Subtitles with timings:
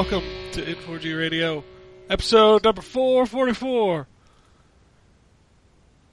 [0.00, 1.62] welcome to N4G Radio,
[2.08, 4.06] episode number 444,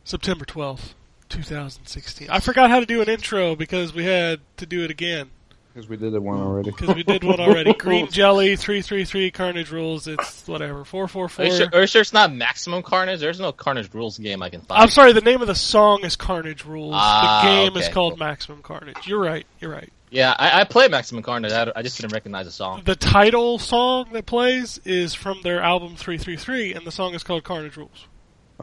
[0.03, 0.93] September 12th,
[1.29, 2.29] 2016.
[2.29, 5.29] I forgot how to do an intro because we had to do it again
[5.73, 6.71] Because we did it one already.
[6.71, 7.71] because we did one already.
[7.79, 11.55] Green Jelly, 333, Carnage Rules, it's whatever, Are you, 444.
[11.55, 13.21] sure, are you sure it's not Maximum Carnage?
[13.21, 14.81] There's no Carnage Rules game I can find.
[14.81, 16.91] I'm sorry, the name of the song is Carnage Rules.
[16.93, 18.27] Ah, the game is called cool.
[18.27, 19.07] Maximum Carnage.
[19.07, 19.93] You're right, you're right.
[20.09, 21.51] Yeah, I, I played Maximum Carnage.
[21.51, 22.81] I, I just didn't recognize the song.
[22.85, 27.43] The title song that plays is from their album 333, and the song is called
[27.43, 28.07] Carnage Rules.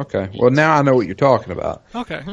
[0.01, 0.31] Okay.
[0.39, 1.84] Well, now I know what you're talking about.
[1.95, 2.17] Okay.
[2.17, 2.33] Mm-hmm.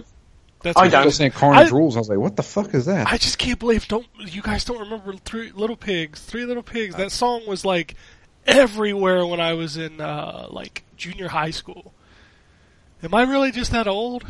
[0.64, 0.94] That's I good.
[0.94, 1.96] I was saying Carnage I- Rules.
[1.96, 3.08] I was like, what the fuck is that?
[3.08, 6.22] I just can't believe don't you guys don't remember Three Little Pigs?
[6.22, 6.96] Three Little Pigs.
[6.96, 7.96] That song was like
[8.46, 11.94] everywhere when I was in uh, like junior high school.
[13.04, 14.26] Am I really just that old?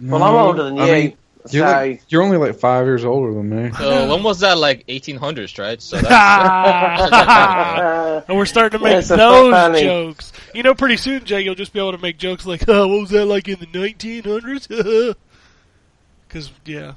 [0.00, 0.82] Well, I'm older than you.
[0.82, 1.16] I mean,
[1.50, 3.70] so you're, like, you're only like five years older than me.
[3.78, 4.58] So when was that?
[4.58, 5.80] Like 1800s, right?
[5.82, 6.08] So that's,
[8.28, 9.82] and we're starting to make That's so those funny.
[9.82, 10.32] jokes.
[10.54, 13.00] You know, pretty soon, Jay, you'll just be able to make jokes like, "Oh, what
[13.00, 15.14] was that like in the 1900s?"
[16.26, 16.94] Because yeah,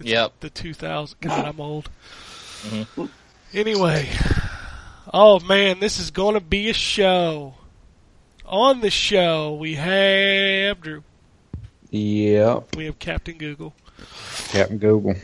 [0.00, 0.32] it's Yep.
[0.40, 1.20] the 2000.
[1.20, 1.90] God, I'm old.
[2.68, 3.08] Mhm.
[3.54, 4.08] Anyway,
[5.12, 7.54] oh man, this is going to be a show.
[8.44, 11.02] On the show, we have Drew.
[11.90, 12.76] Yep.
[12.76, 13.74] We have Captain Google.
[14.48, 15.14] Captain Google.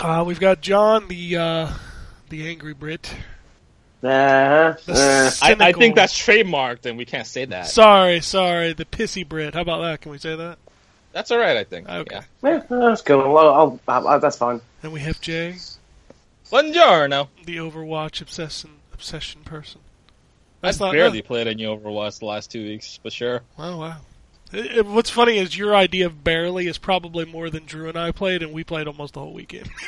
[0.00, 1.68] Uh, we've got John, the uh,
[2.28, 3.10] the angry Brit.
[4.02, 7.66] uh, The uh, I, I think that's trademarked, and we can't say that.
[7.66, 9.54] Sorry, sorry, the pissy Brit.
[9.54, 10.00] How about that?
[10.00, 10.58] Can we say that?
[11.12, 11.88] That's all right, I think.
[11.88, 12.20] Okay.
[12.44, 12.50] Yeah.
[12.50, 13.32] yeah, that's cool.
[13.32, 14.60] Well, I'll, I'll, I'll, that's fine.
[14.82, 15.56] And we have Jay,
[16.50, 17.28] Buongiorno.
[17.44, 19.80] the Overwatch obsession obsession person.
[20.62, 23.42] I've not- barely played any Overwatch the last two weeks, but sure.
[23.58, 23.96] Oh wow.
[24.52, 27.98] It- it- what's funny is your idea of barely is probably more than Drew and
[27.98, 29.68] I played, and we played almost the whole weekend.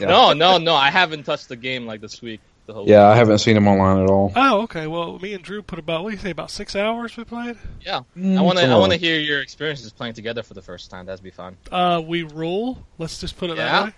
[0.00, 0.08] Yeah.
[0.08, 0.74] No, no, no.
[0.74, 2.40] I haven't touched the game like this week.
[2.66, 4.32] The whole Yeah, I haven't seen him online at all.
[4.34, 4.88] oh, okay.
[4.88, 7.56] Well, me and Drew put about what do you say about six hours we played.
[7.82, 8.00] Yeah.
[8.18, 8.66] Mm, I want to.
[8.66, 11.06] I want to hear your experiences playing together for the first time.
[11.06, 11.56] That'd be fun.
[11.70, 12.84] Uh, we rule.
[12.98, 13.64] Let's just put it Yeah.
[13.66, 13.92] that way.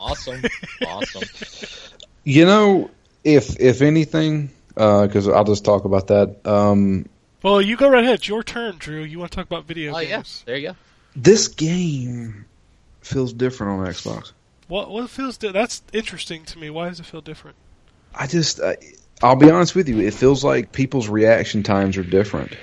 [0.00, 0.42] Awesome.
[0.86, 1.22] awesome.
[2.24, 2.90] You know,
[3.22, 6.46] if if anything, because I'll just talk about that.
[6.46, 7.04] Um,
[7.44, 8.14] Well, you go right ahead.
[8.16, 9.02] It's your turn, Drew.
[9.02, 10.16] You want to talk about video Oh yeah.
[10.16, 10.42] games?
[10.46, 10.76] There you go.
[11.14, 12.46] this game
[13.02, 14.32] feels different on Xbox.
[14.66, 16.70] What what feels di- that's interesting to me.
[16.70, 17.56] Why does it feel different?
[18.14, 18.78] I just, I,
[19.22, 20.00] I'll be honest with you.
[20.00, 22.56] It feels like people's reaction times are different,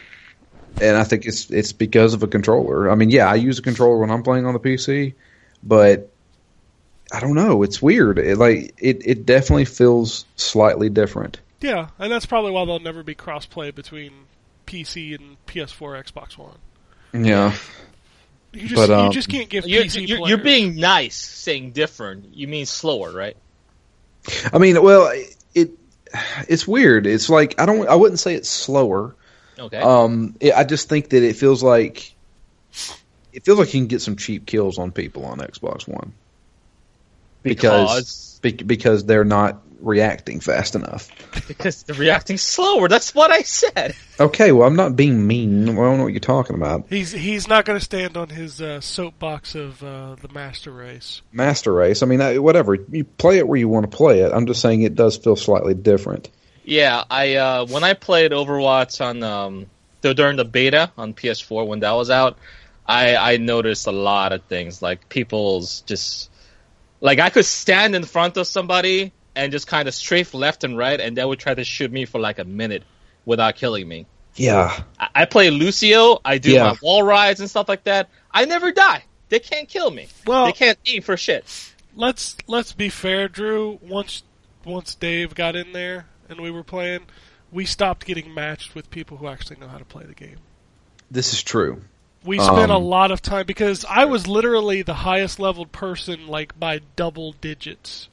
[0.82, 2.90] and I think it's it's because of a controller.
[2.90, 5.14] I mean, yeah, I use a controller when I'm playing on the PC,
[5.62, 6.10] but
[7.12, 7.62] I don't know.
[7.62, 8.18] It's weird.
[8.18, 11.40] It, like it, it definitely feels slightly different.
[11.60, 14.12] Yeah, and that's probably why there'll never be crossplay between
[14.72, 16.58] PC and PS4, Xbox One.
[17.14, 17.54] Yeah,
[18.54, 21.72] You just But, you um, just can't give You're, PC you're, you're being nice, saying
[21.72, 22.36] different.
[22.36, 23.36] You mean slower, right?
[24.54, 25.12] I mean, well,
[25.54, 25.72] it
[26.48, 27.06] it's weird.
[27.06, 27.88] It's like I don't.
[27.88, 29.16] I wouldn't say it's slower.
[29.60, 29.78] Okay.
[29.78, 32.14] Um, it, I just think that it feels like
[33.34, 36.14] it feels like you can get some cheap kills on people on Xbox One
[37.44, 41.10] because bec- because they're not reacting fast enough.
[41.48, 42.88] because they're reacting slower.
[42.88, 43.96] That's what I said.
[44.20, 45.64] Okay, well, I'm not being mean.
[45.64, 46.86] I don't know what you're talking about.
[46.90, 51.22] He's he's not going to stand on his uh, soapbox of uh, the master race.
[51.32, 52.04] Master Race.
[52.04, 52.76] I mean, I, whatever.
[52.76, 54.32] You play it where you want to play it.
[54.32, 56.30] I'm just saying it does feel slightly different.
[56.64, 59.66] Yeah, I uh, when I played Overwatch on um,
[60.02, 62.38] the, during the beta on PS4 when that was out,
[62.86, 66.30] I I noticed a lot of things like people's just
[67.00, 70.78] like I could stand in front of somebody and just kind of strafe left and
[70.78, 72.84] right, and they would try to shoot me for like a minute
[73.26, 74.06] without killing me.
[74.36, 76.20] Yeah, I, I play Lucio.
[76.24, 76.64] I do Yeah.
[76.64, 78.10] my wall rides and stuff like that.
[78.32, 79.04] I never die.
[79.30, 80.08] They can't kill me.
[80.26, 81.46] Well, they can't aim for shit.
[81.96, 83.80] let's let's be fair, Drew.
[83.82, 84.24] Once
[84.66, 87.02] once Dave got in there and we were playing,
[87.52, 90.38] we stopped getting matched with people who actually know how to play the game.
[91.10, 91.82] this is true.
[92.24, 96.28] We spent a Um, lot of time because I was literally the highest leveled person,
[96.28, 98.10] like by double digits,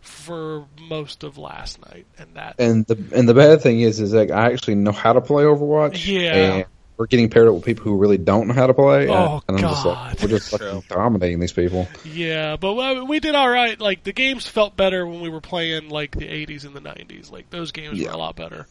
[0.00, 4.12] for most of last night, and that And the and the bad thing is, is
[4.12, 6.06] like I actually know how to play Overwatch.
[6.06, 6.34] Yeah.
[6.34, 6.66] And
[6.96, 9.08] we're getting paired up with people who really don't know how to play.
[9.08, 10.08] Oh, and I'm just God.
[10.12, 11.88] like, we're just fucking dominating these people.
[12.04, 12.56] yeah.
[12.56, 13.80] But we did all right.
[13.80, 17.30] Like the games felt better when we were playing like the '80s and the '90s.
[17.32, 18.08] Like those games Yeah.
[18.08, 18.66] were a lot better.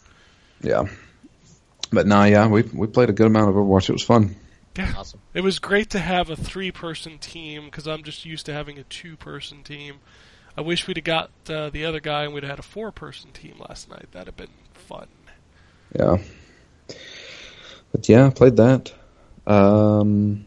[0.62, 0.84] Yeah.
[1.92, 3.90] But nah, yeah, we we played a good amount of Overwatch.
[3.90, 4.36] It was fun.
[4.78, 4.94] Yeah.
[4.96, 5.20] Awesome.
[5.34, 8.84] It was great to have a three-person team because I'm just used to having a
[8.84, 9.96] two-person team.
[10.58, 13.32] I wish we'd have got uh, the other guy and we'd have had a four-person
[13.32, 14.08] team last night.
[14.12, 15.08] That'd have been fun.
[15.98, 16.18] Yeah.
[17.92, 18.94] But yeah, I played that.
[19.48, 20.46] Um,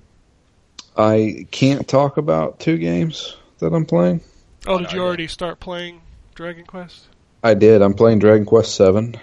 [0.97, 4.21] I can't talk about two games that I'm playing.
[4.67, 6.03] Oh, did you already start playing
[6.35, 7.07] Dragon Quest?
[7.43, 7.83] I did.
[7.83, 9.17] I'm playing Dragon Quest Seven.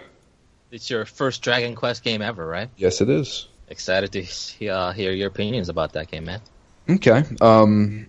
[0.72, 2.70] It's your first Dragon Quest game ever, right?
[2.76, 3.48] Yes, it is.
[3.70, 6.42] Excited to uh, hear your opinions about that game, man.
[6.90, 7.24] Okay.
[7.40, 8.08] Um.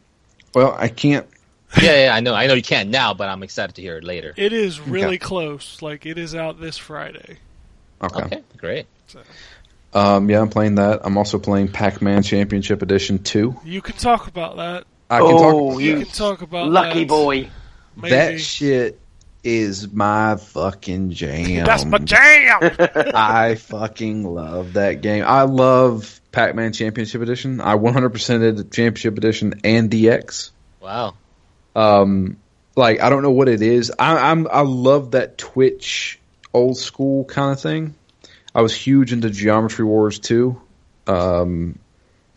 [0.54, 1.28] Well, I can't.
[1.82, 2.34] yeah, yeah, I know.
[2.34, 4.32] I know you can't now, but I'm excited to hear it later.
[4.36, 5.18] It is really Okay.
[5.18, 5.82] close.
[5.82, 7.38] Like it is out this Friday.
[8.02, 8.22] Okay.
[8.22, 8.86] Okay, great.
[9.92, 10.30] Um.
[10.30, 11.00] Yeah, I'm playing that.
[11.04, 13.56] I'm also playing Pac-Man Championship Edition Two.
[13.64, 14.84] You can talk about that.
[15.10, 15.80] I can Oh, talk.
[15.80, 17.08] You you can talk about lucky that.
[17.08, 17.50] boy.
[17.96, 18.10] Maybe.
[18.10, 19.00] That shit
[19.42, 21.64] is my fucking jam.
[21.66, 22.58] That's my jam.
[23.14, 25.24] I fucking love that game.
[25.26, 27.60] I love Pac-Man Championship Edition.
[27.60, 30.50] I 100% did the Championship Edition and DX.
[30.80, 31.14] Wow.
[31.74, 32.36] Um,
[32.76, 33.92] like I don't know what it is.
[33.98, 36.18] I, I'm I love that Twitch
[36.52, 37.94] old school kind of thing.
[38.54, 40.60] I was huge into Geometry Wars too.
[41.06, 41.78] Um,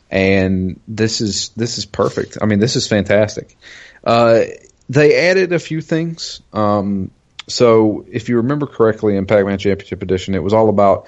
[0.10, 2.38] and this is this is perfect.
[2.42, 3.58] I mean, this is fantastic.
[4.04, 4.42] Uh,
[4.90, 6.42] they added a few things.
[6.52, 7.12] Um,
[7.48, 11.08] so if you remember correctly in Pac-Man Championship Edition, it was all about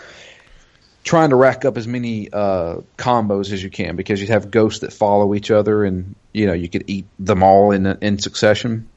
[1.05, 4.79] trying to rack up as many uh, combos as you can because you have ghosts
[4.79, 8.89] that follow each other, and you know you could eat them all in in succession.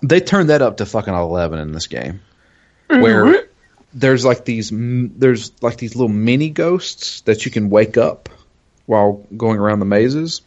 [0.00, 2.20] They turned that up to fucking eleven in this game,
[2.86, 3.48] where
[3.92, 8.28] there's like these there's like these little mini ghosts that you can wake up
[8.86, 10.42] while going around the mazes,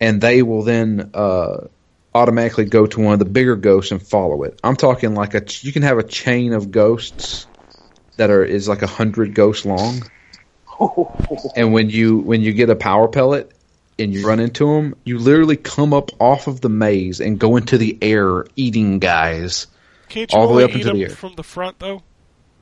[0.00, 1.66] and they will then uh,
[2.14, 4.58] automatically go to one of the bigger ghosts and follow it.
[4.62, 7.48] I'm talking like a you can have a chain of ghosts
[8.16, 10.02] that are is like a hundred ghosts long,
[11.56, 13.52] and when you when you get a power pellet
[13.98, 17.56] and you run into them, you literally come up off of the maze and go
[17.56, 19.66] into the air eating guys.
[20.08, 21.16] Can't you All the only way up eat into the them air.
[21.16, 22.02] from the front though?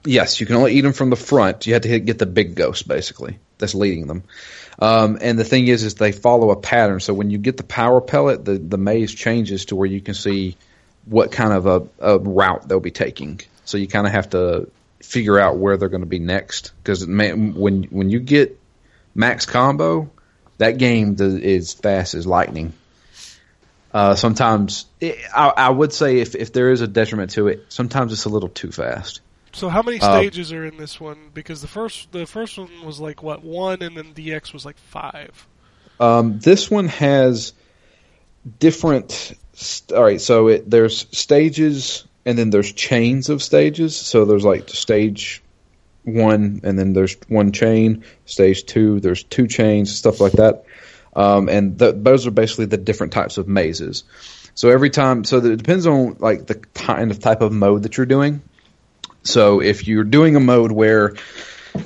[0.06, 1.66] Yes, you can only eat them from the front.
[1.66, 4.24] You have to hit, get the big ghost basically that's leading them.
[4.78, 7.00] Um, and the thing is, is they follow a pattern.
[7.00, 10.14] So when you get the power pellet, the the maze changes to where you can
[10.14, 10.56] see
[11.04, 13.40] what kind of a, a route they'll be taking.
[13.64, 14.70] So you kind of have to
[15.04, 18.58] figure out where they're going to be next because when when you get
[19.14, 20.10] max combo,
[20.58, 22.72] that game is fast as lightning.
[23.92, 27.66] Uh, sometimes it, I, I would say if if there is a detriment to it,
[27.68, 29.20] sometimes it's a little too fast.
[29.52, 31.30] So how many Uh, stages are in this one?
[31.32, 34.76] Because the first the first one was like what one, and then DX was like
[34.78, 35.46] five.
[36.00, 37.52] Um, this one has
[38.58, 39.34] different.
[39.52, 43.96] St- all right, so it, there's stages, and then there's chains of stages.
[43.96, 45.42] So there's like stage
[46.02, 48.04] one, and then there's one chain.
[48.26, 50.64] Stage two, there's two chains, stuff like that.
[51.16, 54.04] Um, and th- those are basically the different types of mazes.
[54.54, 57.96] So every time, so it depends on like the kind of type of mode that
[57.96, 58.42] you're doing.
[59.22, 61.14] So if you're doing a mode where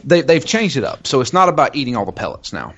[0.05, 2.75] they, they've changed it up, so it's not about eating all the pellets now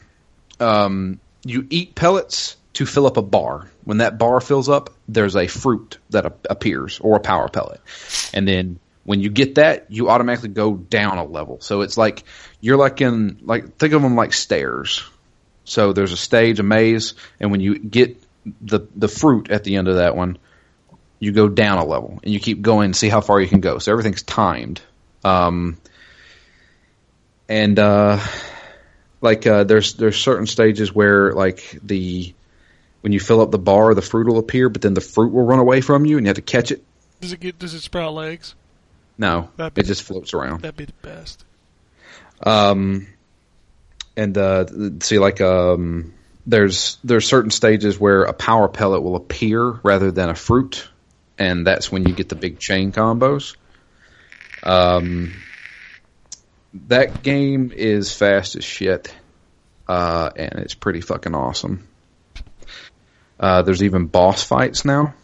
[0.61, 3.69] um, you eat pellets to fill up a bar.
[3.85, 7.81] When that bar fills up, there's a fruit that a- appears or a power pellet.
[8.33, 11.61] And then when you get that, you automatically go down a level.
[11.61, 12.25] So it's like
[12.61, 15.03] you're like in like think of them like stairs.
[15.65, 18.23] So there's a stage, a maze, and when you get
[18.61, 20.39] the the fruit at the end of that one,
[21.19, 23.79] you go down a level and you keep going see how far you can go.
[23.79, 24.81] So everything's timed.
[25.25, 25.79] Um,
[27.49, 28.21] and uh,
[29.21, 32.35] like uh, there's there's certain stages where like the
[33.01, 35.45] when you fill up the bar, the fruit will appear, but then the fruit will
[35.45, 36.85] run away from you, and you have to catch it.
[37.21, 37.59] Does it get?
[37.59, 38.55] Does it sprout legs?
[39.19, 40.63] No, That'd be- it just floats around.
[40.63, 41.45] That'd be the best.
[42.45, 43.07] Um,
[44.17, 44.67] and uh,
[45.01, 46.15] see, like um,
[46.47, 50.89] there's there's certain stages where a power pellet will appear rather than a fruit,
[51.39, 53.57] and that's when you get the big chain combos.
[54.63, 55.35] Um,
[56.89, 59.15] that game is fast as shit,
[59.89, 61.87] uh, and it's pretty fucking awesome.
[63.41, 65.15] Uh, there's even boss fights now,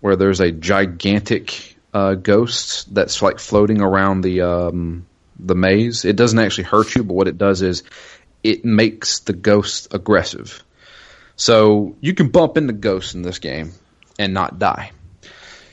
[0.00, 5.04] where there's a gigantic uh, ghost that's like floating around the um,
[5.36, 6.04] the maze.
[6.04, 7.82] It doesn't actually hurt you, but what it does is
[8.44, 10.62] it makes the ghosts aggressive.
[11.34, 13.72] So you can bump into ghosts in this game
[14.18, 14.92] and not die.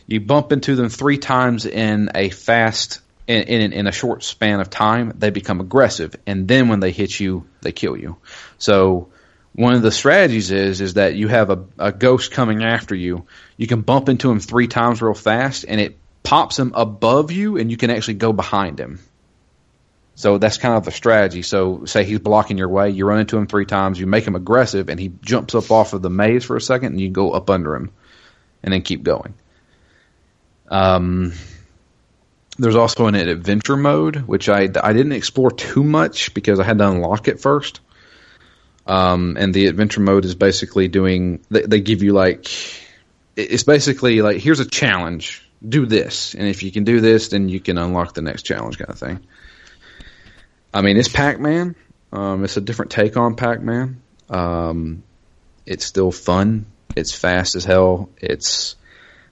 [0.07, 4.62] You bump into them three times in a fast in, in in a short span
[4.62, 8.17] of time, they become aggressive, and then when they hit you, they kill you.
[8.57, 9.10] So
[9.57, 13.25] one of the strategies is is that you have a, a ghost coming after you.
[13.57, 17.57] You can bump into him three times real fast, and it pops him above you,
[17.57, 18.99] and you can actually go behind him.
[20.13, 21.41] So that's kind of the strategy.
[21.41, 24.35] So say he's blocking your way, you run into him three times, you make him
[24.35, 27.31] aggressive, and he jumps up off of the maze for a second, and you go
[27.31, 27.91] up under him,
[28.61, 29.33] and then keep going.
[30.67, 31.33] Um,
[32.59, 36.77] there's also an adventure mode, which I I didn't explore too much because I had
[36.77, 37.79] to unlock it first.
[38.88, 42.50] Um, and the adventure mode is basically doing they, they give you like
[43.36, 47.50] it's basically like here's a challenge, do this, and if you can do this, then
[47.50, 49.20] you can unlock the next challenge, kind of thing.
[50.74, 51.75] I mean, it's Pac-Man.
[52.12, 54.01] Um, it's a different take on Pac-Man.
[54.29, 55.03] Um,
[55.65, 56.65] it's still fun.
[56.96, 58.10] It's fast as hell.
[58.17, 58.75] It's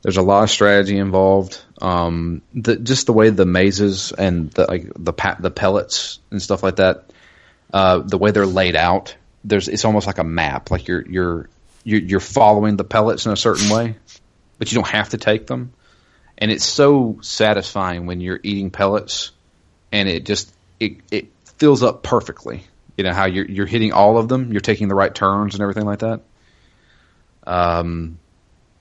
[0.02, 1.60] there's a lot of strategy involved.
[1.82, 6.62] Um, the, just the way the mazes and the like the the pellets and stuff
[6.62, 7.06] like that,
[7.74, 10.72] uh, the way they're laid out, there's it's almost like a map.
[10.72, 11.50] Like you're you're
[11.84, 13.96] you're, you're following the pellets in a certain way,
[14.58, 15.72] but you don't have to take them.
[16.38, 19.32] And it's so satisfying when you're eating pellets,
[19.92, 22.64] and it just it it fills up perfectly.
[22.98, 25.62] You know how you're you're hitting all of them, you're taking the right turns and
[25.62, 26.22] everything like that.
[27.48, 28.18] Um,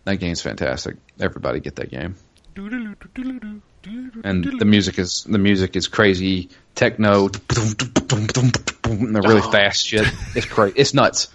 [0.04, 0.97] that game's fantastic.
[1.21, 2.16] Everybody get that game.
[4.24, 7.32] And the music is the music is crazy techno, and
[9.14, 10.06] the really fast shit.
[10.34, 10.74] It's crazy.
[10.76, 11.28] It's nuts.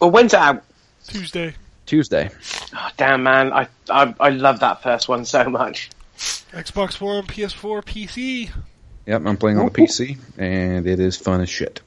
[0.00, 0.62] Well, when's it out?
[1.06, 1.54] Tuesday.
[1.86, 2.30] Tuesday.
[2.74, 3.52] Oh, damn, man.
[3.52, 5.90] I, I I love that first one so much.
[6.16, 8.50] Xbox One, PS4, PC.
[9.06, 11.80] Yep, I'm playing on the PC, and it is fun as shit.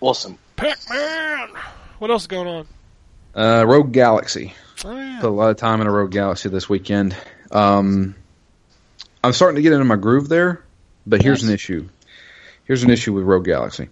[0.00, 0.38] Awesome.
[0.56, 1.50] Pac-Man.
[1.98, 2.66] What else is going on?
[3.34, 4.54] Uh, Rogue Galaxy.
[4.84, 5.18] Oh yeah.
[5.20, 7.16] Put a lot of time in a Rogue Galaxy this weekend.
[7.50, 8.14] Um,
[9.24, 10.62] I'm starting to get into my groove there,
[11.06, 11.48] but here's Nice.
[11.48, 11.88] an issue.
[12.66, 13.88] Here's an issue with Rogue Galaxy.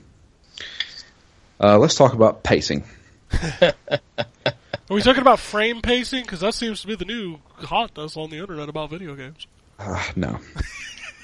[1.58, 2.84] Uh, let's talk about pacing.
[3.62, 3.72] Are
[4.90, 6.22] we talking about frame pacing?
[6.24, 9.46] Because that seems to be the new hotness on the internet about video games.
[9.78, 10.38] Uh, no.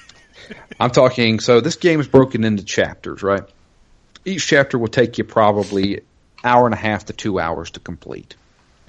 [0.79, 3.43] I'm talking, so this game is broken into chapters, right?
[4.25, 6.01] Each chapter will take you probably
[6.43, 8.35] hour and a half to two hours to complete.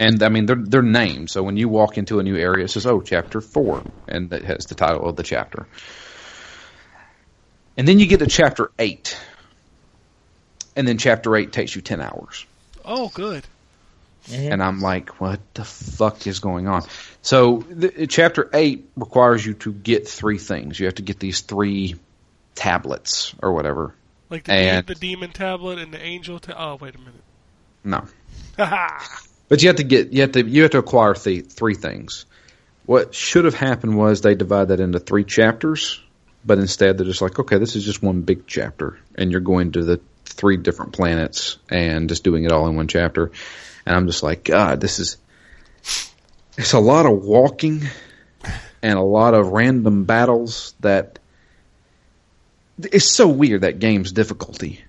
[0.01, 1.29] And I mean, they're, they're named.
[1.31, 3.85] So when you walk into a new area, it says, oh, chapter four.
[4.09, 5.69] And that has the title of the chapter.
[7.77, 9.17] And then you get to chapter eight.
[10.75, 12.47] And then chapter eight takes you 10 hours.
[12.85, 13.45] Oh, good.
[14.31, 16.85] And I'm like, what the fuck is going on?
[17.23, 20.79] So, the, chapter 8 requires you to get three things.
[20.79, 21.97] You have to get these three
[22.55, 23.95] tablets or whatever.
[24.29, 26.39] Like the, And- the demon tablet and the angel.
[26.39, 27.23] Ta- oh, wait a minute.
[27.83, 29.27] No.
[29.51, 32.25] But you have to get you have to you have to acquire th- three things.
[32.87, 36.01] What should have happened was they divide that into three chapters,
[36.47, 39.73] but instead they're just like, okay, this is just one big chapter, and you're going
[39.73, 43.33] to the three different planets and just doing it all in one chapter.
[43.85, 45.17] And I'm just like, God, this is
[46.57, 47.83] it's a lot of walking
[48.83, 51.19] and a lot of random battles that
[52.79, 54.81] it's so weird that game's difficulty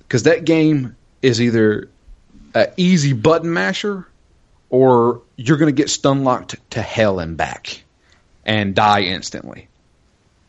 [0.00, 1.88] because that game is either
[2.54, 4.06] a easy button masher
[4.70, 7.82] or you're going to get stun locked to hell and back
[8.44, 9.68] and die instantly.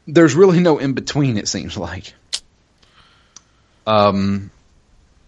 [0.08, 1.38] There's really no in between.
[1.38, 2.14] It seems like.
[3.88, 4.52] Um,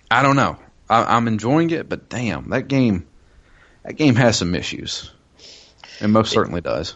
[0.09, 0.57] I don't know.
[0.89, 3.07] I, I'm enjoying it, but damn, that game,
[3.83, 5.11] that game has some issues,
[5.99, 6.95] and most certainly does.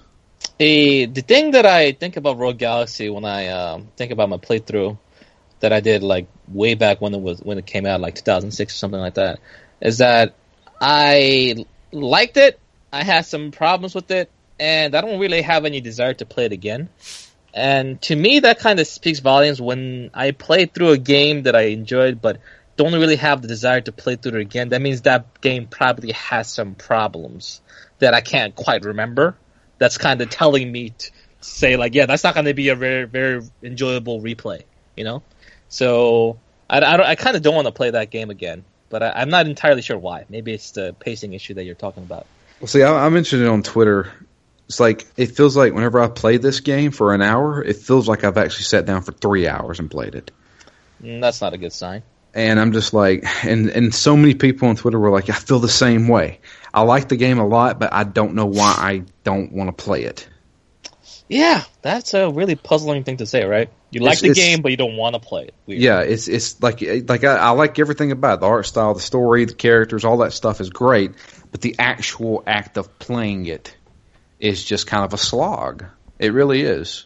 [0.59, 4.37] Eh, the thing that I think about Rogue Galaxy when I um, think about my
[4.37, 4.97] playthrough
[5.59, 8.73] that I did like way back when it was when it came out, like 2006
[8.73, 9.39] or something like that,
[9.81, 10.35] is that
[10.79, 12.59] I liked it.
[12.93, 16.45] I had some problems with it, and I don't really have any desire to play
[16.45, 16.89] it again.
[17.53, 21.55] And to me, that kind of speaks volumes when I play through a game that
[21.55, 22.39] I enjoyed, but
[22.77, 24.69] don't really have the desire to play through it again.
[24.69, 27.61] That means that game probably has some problems
[27.99, 29.35] that I can't quite remember.
[29.77, 31.11] That's kind of telling me to
[31.41, 34.63] say like, yeah, that's not going to be a very, very enjoyable replay,
[34.95, 35.23] you know?
[35.67, 39.11] So I, I, I kind of don't want to play that game again, but I,
[39.15, 40.25] I'm not entirely sure why.
[40.29, 42.27] Maybe it's the pacing issue that you're talking about.
[42.59, 44.11] Well, see, I, I mentioned it on Twitter.
[44.67, 48.07] It's like it feels like whenever I play this game for an hour, it feels
[48.07, 50.31] like I've actually sat down for three hours and played it.
[51.03, 52.03] Mm, That's not a good sign.
[52.33, 55.59] and I'm just like, and and so many people on Twitter were like, I feel
[55.59, 56.39] the same way.
[56.73, 59.83] I like the game a lot, but I don't know why I don't want to
[59.83, 60.27] play it.
[61.27, 63.69] Yeah, that's a really puzzling thing to say, right?
[63.91, 65.53] You like It's- the it's- game, but you don't want to play it.
[65.65, 65.81] Weird.
[65.81, 68.39] Yeah, it's it's like like I, I like everything about it.
[68.41, 71.11] the art style, the story, the characters, all that stuff is great.
[71.51, 73.75] But the actual act of playing it
[74.39, 75.85] is just kind of a slog.
[76.19, 77.05] It really is.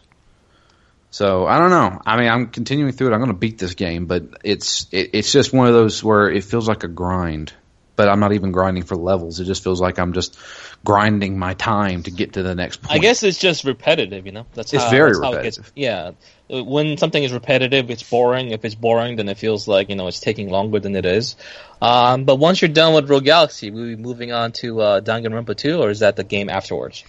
[1.10, 2.00] So I don't know.
[2.06, 3.12] I mean, I'm continuing through it.
[3.14, 6.30] I'm going to beat this game, but it's it, it's just one of those where
[6.30, 7.52] it feels like a grind.
[7.96, 9.40] But I'm not even grinding for levels.
[9.40, 10.36] It just feels like I'm just
[10.84, 12.92] grinding my time to get to the next point.
[12.94, 14.46] I guess it's just repetitive, you know.
[14.54, 15.72] That's It's how, very that's how it gets- repetitive.
[15.74, 16.10] yeah,
[16.48, 18.50] Uh, when something is repetitive, it's boring.
[18.50, 21.34] If it's boring, then it feels like you know it's taking longer than it is.
[21.82, 25.00] Um, but once you're done with Rogue Galaxy, will we be moving on to uh,
[25.00, 27.02] Danganronpa 2, or is that the game afterwards?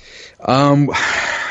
[0.43, 0.89] Um,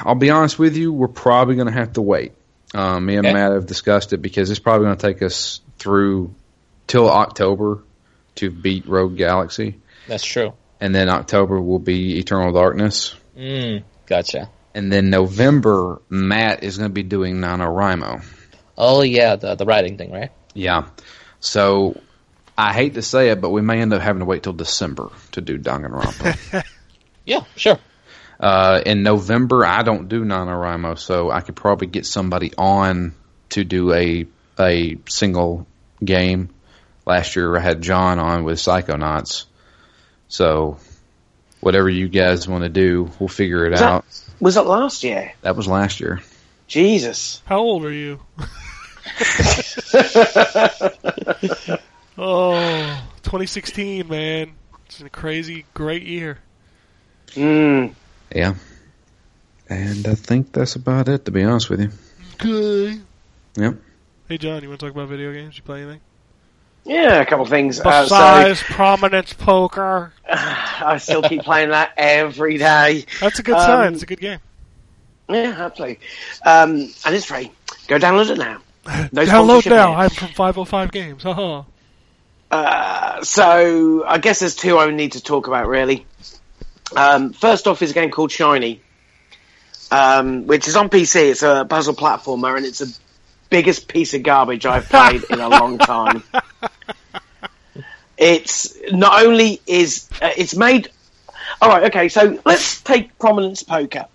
[0.00, 0.92] I'll be honest with you.
[0.92, 2.32] We're probably going to have to wait.
[2.74, 3.34] Um, me and Okay.
[3.34, 6.34] Matt have discussed it because it's probably going to take us through
[6.88, 7.82] till October
[8.36, 10.52] to beat Rogue Galaxy, That's true.
[10.80, 14.48] and then October will be Eternal Darkness, Mm, gotcha.
[14.74, 18.24] and then November Matt is going to be doing NaNoWriMo.
[18.78, 20.30] Oh yeah, the the writing thing, right?
[20.54, 20.86] Yeah,
[21.40, 22.00] so
[22.56, 25.10] I hate to say it, but we may end up having to wait till December
[25.32, 26.64] to do Danganronpa.
[27.24, 27.78] Yeah, sure.
[28.38, 33.14] Uh, in November, I don't do NaNoWriMo, so I could probably get somebody on
[33.50, 34.26] to do a
[34.60, 35.66] a single
[36.04, 36.50] game.
[37.06, 39.44] Last year, I had John on with Psychonauts.
[40.28, 40.78] So,
[41.60, 44.04] whatever you guys want to do, we'll figure it Was that- out.
[44.40, 45.32] Was it last year?
[45.40, 46.20] That was last year.
[46.66, 47.40] Jesus.
[47.46, 48.20] How old are you?
[52.18, 54.52] oh, 2016, man.
[54.86, 56.38] It's a crazy, great year.
[57.30, 57.94] Mm.
[58.34, 58.54] Yeah.
[59.68, 61.90] And I think that's about it, to be honest with you.
[62.38, 63.02] Good.
[63.56, 63.76] Yep.
[64.28, 65.56] Hey, John, you want to talk about video games?
[65.56, 66.00] You play anything?
[66.86, 67.80] Yeah, a couple of things.
[67.80, 70.12] Uh, so Besides prominence poker.
[70.30, 73.04] I still keep playing that every day.
[73.20, 73.92] That's a good Um, sign.
[73.94, 74.38] It's a good game.
[75.28, 75.98] Yeah, absolutely.
[76.44, 77.50] Um, and it's free.
[77.88, 78.60] Go download it now.
[79.12, 79.88] No Download now.
[79.88, 79.96] here.
[79.98, 81.22] I'm from 505 Games.
[81.24, 81.64] Haha.
[82.52, 86.06] Uh, so I guess there's two I need to talk about really.
[86.94, 88.80] Um, first off is a game called Shiny,
[89.90, 91.30] um, which is on PC.
[91.32, 92.96] It's a puzzle platformer, and it's the
[93.50, 96.22] biggest piece of garbage I've played in a long time.
[98.18, 100.90] It's not only is uh, it's made.
[101.60, 102.08] All right, okay.
[102.08, 104.06] So let's take Prominence Poker.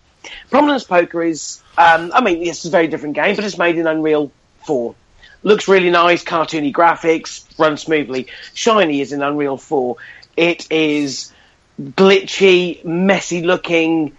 [0.49, 3.88] Prominence Poker is, um, I mean, it's a very different game, but it's made in
[3.88, 4.32] Unreal
[4.65, 4.95] 4.
[5.43, 8.27] Looks really nice, cartoony graphics, runs smoothly.
[8.54, 9.95] Shiny is in Unreal 4.
[10.38, 11.34] It is
[11.82, 14.15] glitchy, messy looking,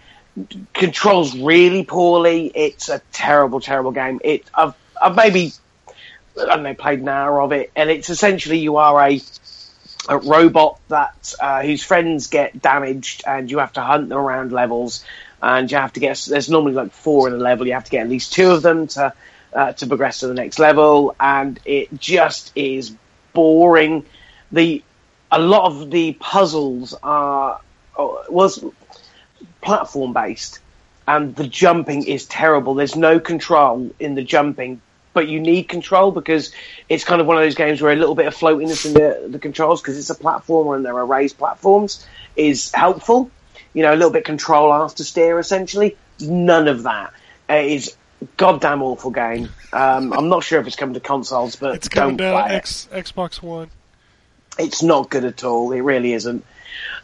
[0.73, 2.51] controls really poorly.
[2.53, 4.19] It's a terrible, terrible game.
[4.23, 5.53] It, I've, I've maybe,
[6.39, 9.21] I don't played an hour of it, and it's essentially you are a,
[10.09, 14.51] a robot that uh, whose friends get damaged, and you have to hunt them around
[14.51, 15.05] levels,
[15.41, 16.25] and you have to get.
[16.27, 17.67] There's normally like four in a level.
[17.67, 19.13] You have to get at least two of them to
[19.53, 22.95] uh, to progress to the next level, and it just is
[23.33, 24.05] boring.
[24.51, 24.83] The
[25.31, 27.59] a lot of the puzzles are
[27.97, 28.63] oh, was
[29.61, 30.59] platform based,
[31.07, 32.73] and the jumping is terrible.
[32.75, 34.81] There's no control in the jumping,
[35.13, 36.51] but you need control because
[36.89, 39.27] it's kind of one of those games where a little bit of floatiness in the,
[39.29, 43.29] the controls because it's a platformer and there are raised platforms is helpful.
[43.73, 45.95] You know, a little bit control after steer essentially.
[46.19, 47.13] None of that.
[47.49, 47.95] It is
[48.37, 49.49] goddamn awful game.
[49.71, 52.55] Um, I'm not sure if it's coming to consoles, but It's coming don't to play
[52.57, 53.69] it Xbox One.
[54.59, 55.71] it's not good at all.
[55.71, 56.45] It really isn't.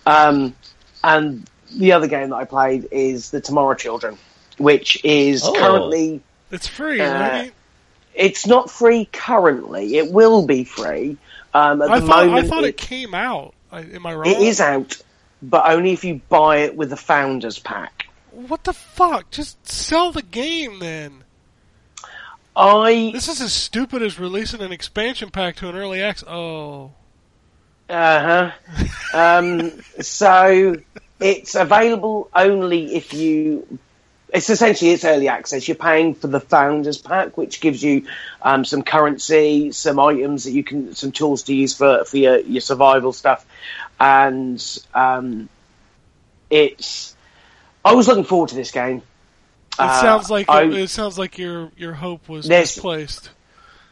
[0.05, 0.55] Um,
[1.03, 4.17] and the other game that I played is the Tomorrow Children,
[4.57, 5.53] which is Oh.
[5.53, 7.51] currently It's free, Uh, right?
[8.13, 9.97] It's not free currently.
[9.97, 11.17] It will be free.
[11.53, 13.53] Um, at I the thought, moment, I thought it, it, came out.
[13.71, 14.27] I, am I wrong?
[14.27, 14.97] it is out,
[15.41, 18.07] but only if you buy it with the Founders Pack.
[18.31, 19.31] What the fuck?
[19.31, 21.23] Just sell the game then.
[22.55, 26.27] I This is as stupid as releasing an expansion pack to an early access.
[26.27, 26.91] Oh.
[27.89, 28.77] Uh huh.
[29.17, 30.75] um, so
[31.19, 33.79] it's available only if you.
[34.31, 35.67] It's essentially it's early access.
[35.67, 38.05] You're paying for the founders pack, which gives you
[38.43, 42.39] um, some currency, some items that you can, some tools to use for for your,
[42.39, 43.45] your survival stuff,
[43.99, 44.63] and
[44.93, 45.49] um,
[46.49, 47.15] it's.
[47.83, 48.97] I was looking forward to this game.
[48.97, 49.03] It
[49.79, 53.29] Uh, sounds like I- it, sounds like your your hope was misplaced.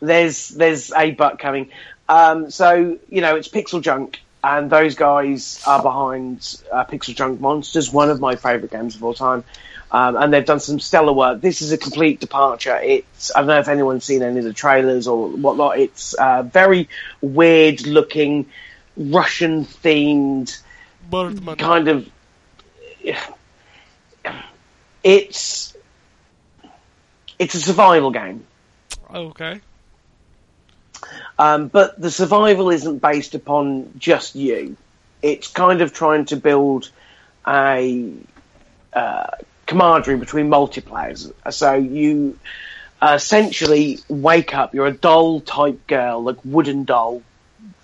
[0.02, 1.70] there's there's a butt coming.
[2.10, 7.40] Um, so you know it's Pixel Junk, and those guys are behind uh, Pixel Junk
[7.42, 9.44] Monsters, one of my favourite games of all time.
[9.90, 11.40] Um, and they've done some stellar work.
[11.40, 12.78] This is a complete departure.
[12.78, 15.80] It's I don't know if anyone's seen any of the trailers or whatnot.
[15.80, 16.90] It's uh, very
[17.22, 18.48] weird looking,
[18.98, 20.60] Russian themed
[21.58, 22.10] kind of.
[25.04, 25.78] It's
[27.40, 28.46] it's a survival game.
[29.14, 29.62] Okay.
[31.40, 34.76] Um, but the survival isn't based upon just you.
[35.22, 36.90] It's kind of trying to build
[37.48, 38.12] a
[38.92, 39.28] uh,
[39.68, 41.32] camaraderie between multiplayers.
[41.52, 42.40] So you
[43.02, 44.74] essentially wake up.
[44.74, 47.22] You're a doll type girl, like wooden doll.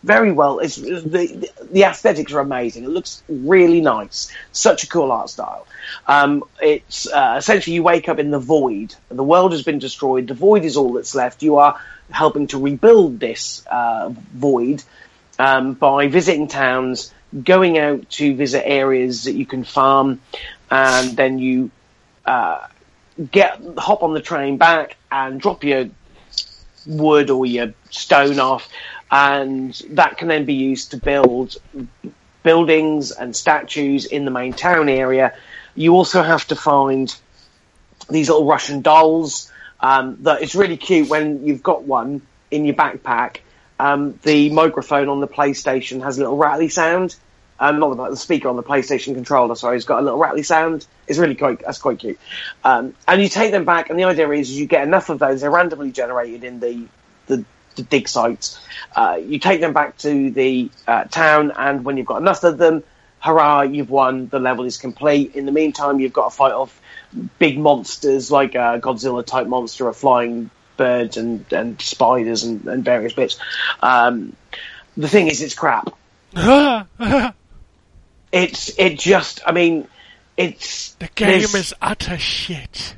[0.04, 0.60] Very well.
[0.60, 2.84] It's the the aesthetics are amazing.
[2.84, 4.32] It looks really nice.
[4.52, 5.66] Such a cool art style.
[6.08, 8.96] Um, it's uh, essentially you wake up in the void.
[9.10, 10.28] The world has been destroyed.
[10.28, 11.42] The void is all that's left.
[11.42, 11.80] You are
[12.12, 14.84] helping to rebuild this uh, void
[15.40, 20.20] um, by visiting towns, going out to visit areas that you can farm,
[20.74, 21.70] and then you
[22.26, 22.66] uh,
[23.32, 25.90] get hop on the train back and drop your
[26.88, 28.68] wood or your stone off,
[29.12, 31.58] and that can then be used to build
[32.42, 35.36] buildings and statues in the main town area.
[35.76, 37.16] You also have to find
[38.10, 39.52] these little Russian dolls.
[39.80, 43.38] Um, that it's really cute when you've got one in your backpack.
[43.80, 47.16] Um, the microphone on the PlayStation has a little rattly sound.
[47.64, 49.56] Um, not the, the speaker on the PlayStation controller.
[49.56, 50.86] Sorry, it's got a little rattly sound.
[51.08, 52.20] It's really quite that's quite cute.
[52.62, 55.40] Um, and you take them back, and the idea is you get enough of those.
[55.40, 56.88] They're randomly generated in the
[57.28, 57.46] the,
[57.78, 58.60] the dig sites.
[58.94, 62.58] Uh, you take them back to the uh, town, and when you've got enough of
[62.58, 62.84] them,
[63.20, 64.28] hurrah, you've won.
[64.28, 65.38] The level is complete.
[65.38, 66.82] In the meantime, you've got to fight off
[67.40, 72.84] big monsters like a Godzilla type monster, or flying birds and, and spiders and, and
[72.84, 73.40] various bits.
[73.82, 74.36] Um,
[74.98, 75.96] the thing is, it's crap.
[78.34, 79.42] It's it just.
[79.46, 79.88] I mean,
[80.36, 82.96] it's the game is utter shit.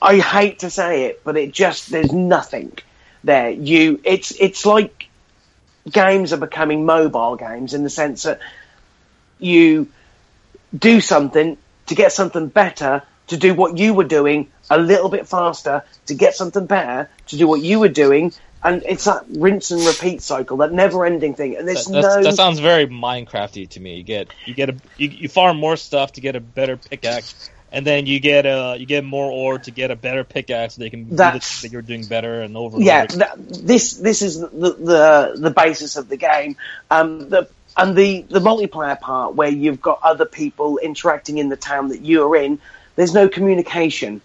[0.00, 2.78] I hate to say it, but it just there's nothing
[3.24, 3.48] there.
[3.48, 5.08] You it's it's like
[5.90, 8.40] games are becoming mobile games in the sense that
[9.38, 9.88] you
[10.76, 15.26] do something to get something better, to do what you were doing a little bit
[15.26, 19.70] faster, to get something better, to do what you were doing, and it's that rinse
[19.70, 21.56] and repeat cycle, that never ending thing.
[21.56, 23.96] And there's That, no that sounds very Minecrafty to me.
[23.96, 27.50] You get you get a you, you farm more stuff to get a better pickaxe,
[27.70, 30.74] and then you get uh you get more ore to get a better pickaxe.
[30.74, 32.76] So they can do the that you're doing better and over.
[32.76, 33.18] And yeah, over.
[33.18, 36.56] that, this this is the, the the basis of the game.
[36.90, 41.56] Um, the and the the multiplayer part where you've got other people interacting in the
[41.56, 42.58] town that you are in.
[42.96, 44.20] There's no communication,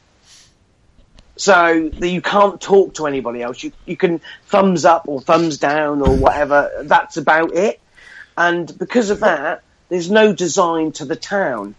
[1.38, 3.64] so that you can't talk to anybody else.
[3.64, 6.72] You you can thumbs up or thumbs down or whatever.
[6.86, 7.82] That's about it.
[8.38, 11.70] And because of that, there's no design to the town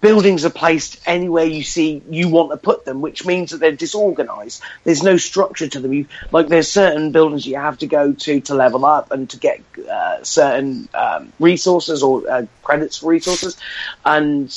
[0.00, 3.72] buildings are placed anywhere you see you want to put them, which means that they're
[3.76, 4.62] disorganized.
[4.84, 5.92] There's no structure to them.
[5.92, 9.38] You, like there's certain buildings you have to go to to level up and to
[9.38, 13.56] get uh, certain um, resources or uh, credits for resources,
[14.04, 14.52] and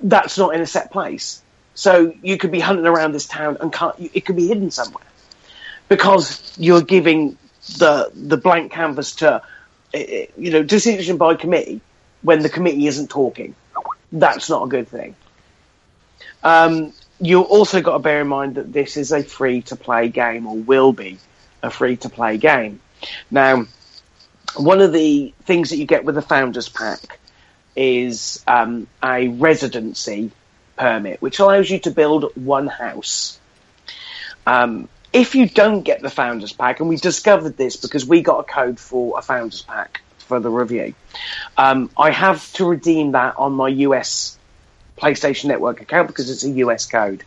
[0.00, 1.44] that's not in a set place.
[1.78, 3.94] So you could be hunting around this town and can't.
[4.12, 5.04] It could be hidden somewhere
[5.88, 7.38] because you're giving
[7.78, 9.42] the the blank canvas to
[9.94, 11.80] eh, eh, you know decision by committee
[12.22, 13.54] when the committee isn't talking
[14.10, 15.14] that's not a good thing.
[16.42, 20.08] Um, you also got to bear in mind that this is a free to play
[20.08, 21.18] game, or will be
[21.62, 22.80] a free to play game.
[23.30, 23.66] Now,
[24.56, 27.18] one of the things that you get with the Founders Pack
[27.76, 30.32] is um, a residency
[30.78, 33.38] permit, which allows you to build one house.
[34.46, 38.40] Um, if you don't get the Founders Pack, and we discovered this because we got
[38.40, 40.94] a code for a Founders Pack for the review,
[41.56, 44.38] um, I have to redeem that on my US
[44.98, 47.24] PlayStation Network account because it's a US code.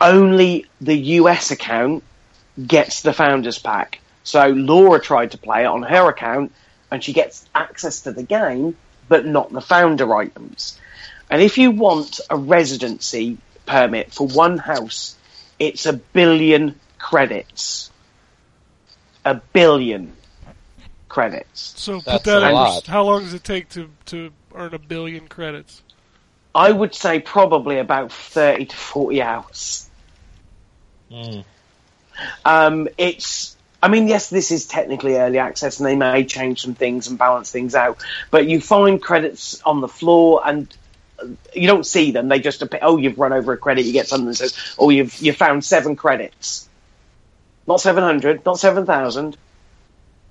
[0.00, 2.02] Only the US account
[2.64, 4.00] gets the Founders Pack.
[4.24, 6.52] So Laura tried to play it on her account
[6.90, 8.76] and she gets access to the game,
[9.08, 10.78] but not the founder items.
[11.34, 15.16] And if you want a residency permit for one house,
[15.58, 17.90] it's a billion credits.
[19.24, 20.12] A billion
[21.08, 21.74] credits.
[21.76, 22.54] So put That's that a in.
[22.54, 22.86] lot.
[22.86, 25.82] How long does it take to to earn a billion credits?
[26.54, 29.90] I would say probably about 30 to 40 hours.
[31.10, 31.44] Mm.
[32.44, 36.74] Um, it's, I mean, yes, this is technically early access and they may change some
[36.76, 40.72] things and balance things out, but you find credits on the floor and
[41.54, 42.28] you don't see them.
[42.28, 44.90] They just appear, oh, you've run over a credit, you get something that says, oh,
[44.90, 46.68] you've, you found seven credits.
[47.66, 49.36] Not 700, not 7,000,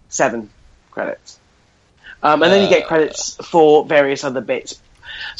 [0.09, 0.49] seven
[0.91, 1.39] credits.
[2.21, 2.87] Um, and then you get Uh.
[2.87, 4.79] credits for various other bits.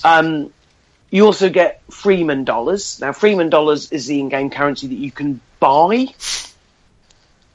[0.04, 0.52] Um,
[1.12, 3.00] you also get Freeman dollars.
[3.00, 6.08] Now, Freeman dollars is the in-game currency that you can buy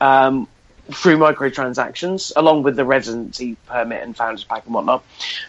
[0.00, 0.46] um,
[0.92, 5.04] through microtransactions, along with the residency permit and founders pack and whatnot.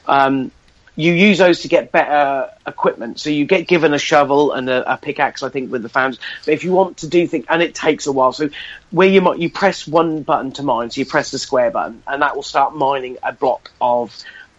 [0.08, 0.52] Um,
[1.00, 3.22] you use those to get better equipment.
[3.22, 6.20] So you get given a shovel and a, a pickaxe, I think, with the fans.
[6.44, 8.34] But if you want to do things, and it takes a while.
[8.34, 8.50] So
[8.92, 12.04] where you might you press one button to mine, so you press the square button,
[12.06, 14.14] and that will start mining a block of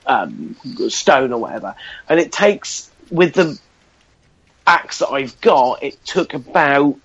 [0.07, 0.57] um,
[0.89, 1.75] stone or whatever.
[2.09, 3.61] And it takes with the
[4.67, 6.97] axe that I've got, it took about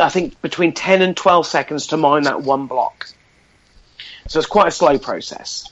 [0.00, 3.08] I think between 10 and 12 seconds to mine that one block.
[4.28, 5.68] So it's quite a slow process.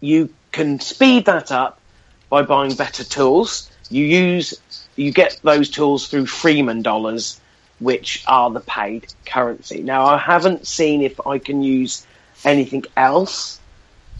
[0.00, 1.80] You can speed that up
[2.28, 3.70] by buying better tools.
[3.88, 4.60] You use,
[4.96, 7.40] you get those tools through Freeman dollars,
[7.78, 9.82] which are the paid currency.
[9.82, 12.06] Now I haven't seen if I can use
[12.44, 13.58] anything else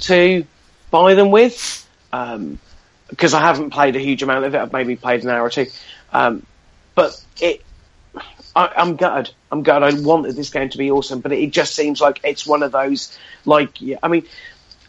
[0.01, 0.45] to
[0.91, 2.59] buy them with, um,
[3.09, 4.59] because I haven't played a huge amount of it.
[4.59, 5.67] I've maybe played an hour or two.
[6.13, 6.45] Um,
[6.95, 7.63] but it,
[8.57, 9.33] I, I'm gutted.
[9.53, 9.95] I'm gutted.
[9.95, 12.73] I wanted this game to be awesome, but it just seems like it's one of
[12.73, 14.27] those, like, yeah, I mean,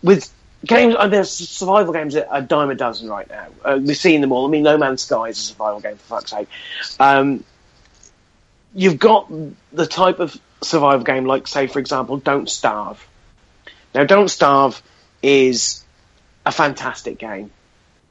[0.01, 0.32] with
[0.65, 3.47] games, uh, there's survival games that are a dime a dozen right now.
[3.63, 4.47] Uh, we're seeing them all.
[4.47, 6.47] I mean, No Man's Sky is a survival game, for fuck's sake.
[7.00, 7.43] Um,
[8.74, 9.32] you've got
[9.71, 13.06] the type of survival game, like, say, for example, Don't Starve.
[13.93, 14.82] Now, Don't Starve
[15.21, 15.84] is
[16.45, 17.52] a fantastic game.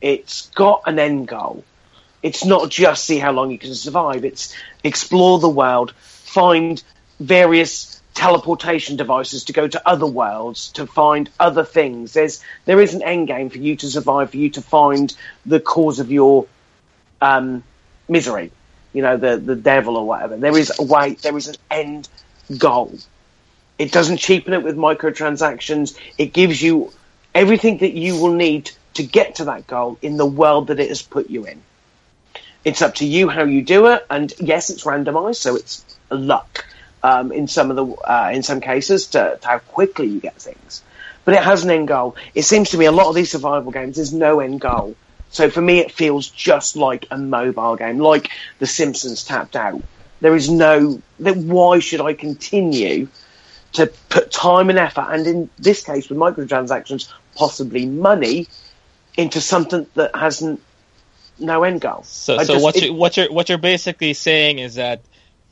[0.01, 1.65] It's got an end goal.
[2.23, 4.25] It's not just see how long you can survive.
[4.25, 6.83] It's explore the world, find
[7.19, 12.13] various teleportation devices to go to other worlds, to find other things.
[12.13, 15.15] There's there is an end game for you to survive, for you to find
[15.47, 16.47] the cause of your
[17.21, 17.63] um,
[18.09, 18.51] misery.
[18.93, 20.37] You know, the the devil or whatever.
[20.37, 21.15] There is a way.
[21.15, 22.09] There is an end
[22.59, 22.93] goal.
[23.79, 25.97] It doesn't cheapen it with microtransactions.
[26.19, 26.93] It gives you
[27.35, 30.89] everything that you will need to get to that goal in the world that it
[30.89, 31.63] has put you in.
[32.65, 36.67] It's up to you how you do it, and yes, it's randomized, so it's luck
[37.03, 40.37] um, in some of the uh, in some cases to, to how quickly you get
[40.41, 40.83] things.
[41.25, 42.17] But it has an end goal.
[42.35, 44.97] It seems to me a lot of these survival games there's no end goal.
[45.31, 49.81] So for me, it feels just like a mobile game, like The Simpsons Tapped Out.
[50.21, 51.01] There is no.
[51.21, 53.09] That why should I continue
[53.75, 58.49] to put time and effort, and in this case with microtransactions, possibly money,
[59.17, 60.61] into something that hasn't
[61.39, 62.03] no end goal.
[62.05, 65.01] So, so just- what it- you what you're what you're basically saying is that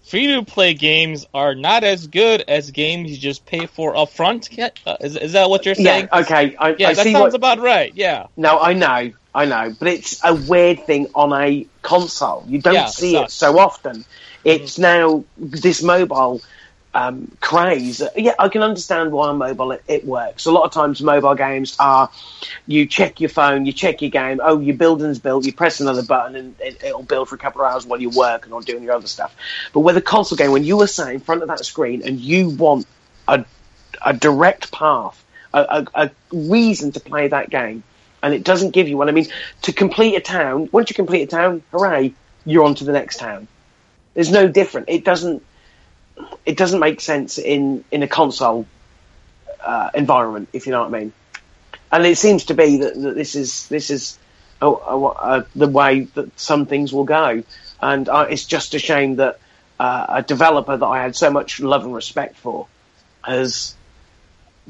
[0.08, 4.48] free to play games are not as good as games you just pay for upfront.
[4.86, 6.08] Uh, is is that what you're saying?
[6.12, 6.56] Yeah, okay.
[6.56, 7.92] I, Yeah, I that sounds what, about right.
[7.94, 8.26] Yeah.
[8.36, 12.44] No, I know, I know, but it's a weird thing on a console.
[12.48, 13.34] You don't Yeah, see it sucks.
[13.34, 14.04] so often.
[14.44, 16.40] It's now this mobile
[16.94, 18.02] um, craze.
[18.16, 20.46] Yeah, I can understand why on mobile it, it works.
[20.46, 22.10] A lot of times, mobile games are
[22.66, 24.40] you check your phone, you check your game.
[24.42, 25.44] Oh, your building's built.
[25.44, 28.10] You press another button and it, it'll build for a couple of hours while you
[28.10, 29.34] work and or doing your other stuff.
[29.72, 32.18] But with a console game, when you are sat in front of that screen and
[32.18, 32.86] you want
[33.26, 33.44] a
[34.02, 35.22] a direct path,
[35.52, 37.82] a, a, a reason to play that game,
[38.22, 39.08] and it doesn't give you one.
[39.08, 39.26] I mean,
[39.62, 43.18] to complete a town, once you complete a town, hooray, you're on to the next
[43.18, 43.48] town.
[44.14, 44.88] There's no different.
[44.88, 45.42] It doesn't.
[46.44, 48.66] It doesn't make sense in in a console
[49.60, 51.12] uh, environment, if you know what I mean.
[51.90, 54.18] And it seems to be that, that this is this is
[54.60, 57.42] uh, uh, uh, the way that some things will go,
[57.80, 59.38] and uh, it's just a shame that
[59.78, 62.66] uh, a developer that I had so much love and respect for
[63.22, 63.74] has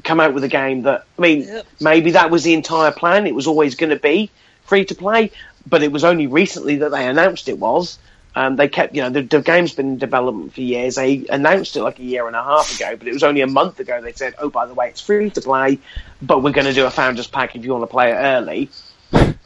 [0.03, 3.27] come out with a game that I mean maybe that was the entire plan.
[3.27, 4.31] It was always going to be
[4.63, 5.31] free to play,
[5.65, 7.97] but it was only recently that they announced it was.
[8.35, 10.95] Um, they kept, you know, the, the game's been in development for years.
[10.95, 13.47] They announced it like a year and a half ago, but it was only a
[13.47, 15.79] month ago they said, "Oh, by the way, it's free to play,
[16.21, 18.69] but we're going to do a founders pack if you want to play it early."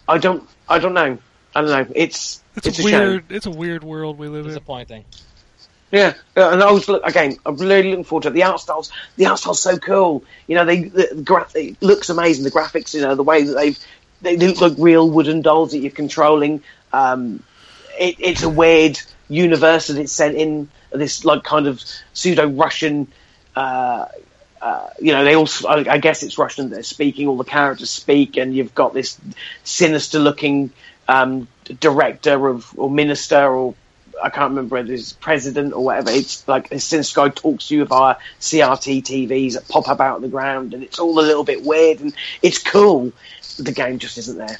[0.07, 1.17] I don't, I don't know,
[1.55, 1.93] I don't know.
[1.95, 2.99] It's It's, it's, a a shame.
[2.99, 3.31] weird.
[3.31, 4.49] It's a weird world we live in.
[4.49, 5.05] Disappointing.
[5.91, 7.37] Yeah, and I was look, again.
[7.45, 8.33] I'm really looking forward to it.
[8.33, 8.91] The art styles.
[9.15, 10.25] The art style's so cool.
[10.47, 12.43] You know, they the, the gra- it looks amazing.
[12.43, 13.79] The graphics, you know, the way that they've
[14.21, 16.63] they look like real wooden dolls that you're controlling.
[16.91, 17.43] Um,
[17.99, 20.69] it, it's a weird universe that it's set in.
[20.91, 23.07] This like kind of pseudo Russian.
[23.55, 24.05] Uh,
[24.61, 25.47] uh, you know, they all.
[25.67, 26.69] I guess it's Russian.
[26.69, 27.27] They're speaking.
[27.27, 29.19] All the characters speak, and you've got this
[29.63, 30.71] sinister-looking
[31.07, 31.47] um,
[31.79, 33.75] director of or minister or
[34.21, 36.11] I can't remember whether it's president or whatever.
[36.11, 40.17] It's like a sinister guy talks to you via CRT TVs that pop up out
[40.17, 43.11] of the ground, and it's all a little bit weird and it's cool.
[43.57, 44.59] The game just isn't there.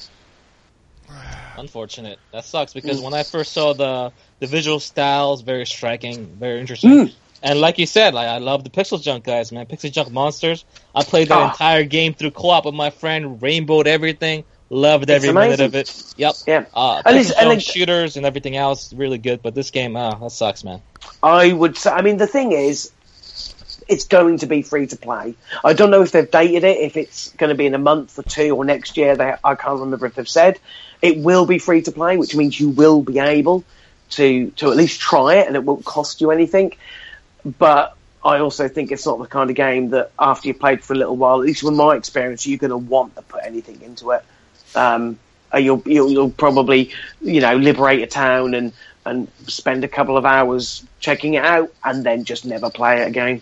[1.58, 2.20] Unfortunate.
[2.32, 7.12] That sucks because when I first saw the the visual styles, very striking, very interesting.
[7.44, 9.66] And like you said, like I love the Pixel Junk guys, man.
[9.66, 10.64] Pixel Junk Monsters.
[10.96, 11.52] I played that Ah.
[11.52, 15.94] entire game through co-op with my friend, rainbowed everything, loved every minute of it.
[16.18, 16.36] Yep.
[16.48, 16.66] Yeah.
[16.74, 19.42] Uh, And Pixel and it- shooters and everything else, really good.
[19.44, 20.82] But this game, ah, that sucks, man.
[21.22, 21.92] I would say.
[21.92, 22.93] I mean, the thing is,
[23.94, 25.36] it's going to be free to play.
[25.64, 28.18] I don't know if they've dated it, if it's going to be in a month
[28.18, 29.16] or two or next year.
[29.16, 30.60] They, I can't remember if they've said
[31.02, 33.64] it will be free to play, which means you will be able
[34.12, 36.74] to to at least try it, and it won't cost you anything.
[37.46, 40.94] But I also think it's not the kind of game that after you played for
[40.94, 43.82] a little while, at least with my experience, you're going to want to put anything
[43.82, 44.24] into it.
[44.76, 45.20] Um,
[45.54, 48.74] uh, you'll, you'll you'll probably you know liberate a town and
[49.06, 53.08] and spend a couple of hours checking it out, and then just never play it
[53.08, 53.42] again.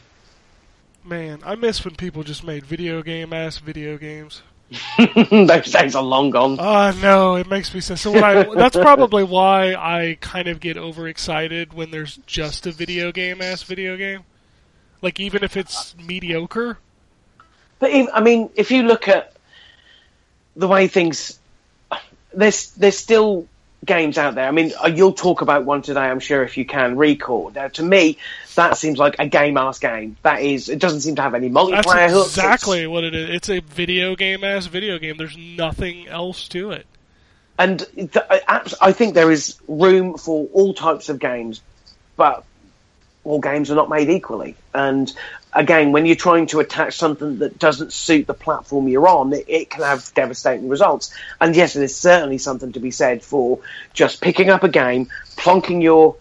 [1.03, 4.43] Man, I miss when people just made video game ass video games.
[5.31, 6.57] Those days are long gone.
[6.59, 7.99] Oh no, it makes me sad.
[7.99, 13.11] So I, that's probably why I kind of get overexcited when there's just a video
[13.11, 14.21] game ass video game.
[15.01, 16.77] Like even if it's mediocre.
[17.79, 19.33] But if, I mean, if you look at
[20.55, 21.39] the way things,
[22.33, 23.47] there's there's still
[23.85, 24.47] games out there.
[24.47, 26.95] I mean, uh, you'll talk about one today, I'm sure, if you can.
[26.95, 27.53] ReCore.
[27.55, 28.17] Now, to me,
[28.55, 30.17] that seems like a game ass game.
[30.21, 32.29] That is, it doesn't seem to have any That's multiplayer hooks.
[32.37, 33.29] exactly what it is.
[33.31, 35.17] It's a video game ass video game.
[35.17, 36.85] There's nothing else to it.
[37.59, 41.61] and th- I- I think there is room for all types of games,
[42.17, 42.43] but
[43.23, 44.55] all games are not made equally.
[44.73, 45.11] And
[45.53, 49.45] again, when you're trying to attach something that doesn't suit the platform you're on, it,
[49.47, 51.13] it can have devastating results.
[51.39, 53.59] And yes, there's certainly something to be said for
[53.93, 56.15] just picking up a game, plonking your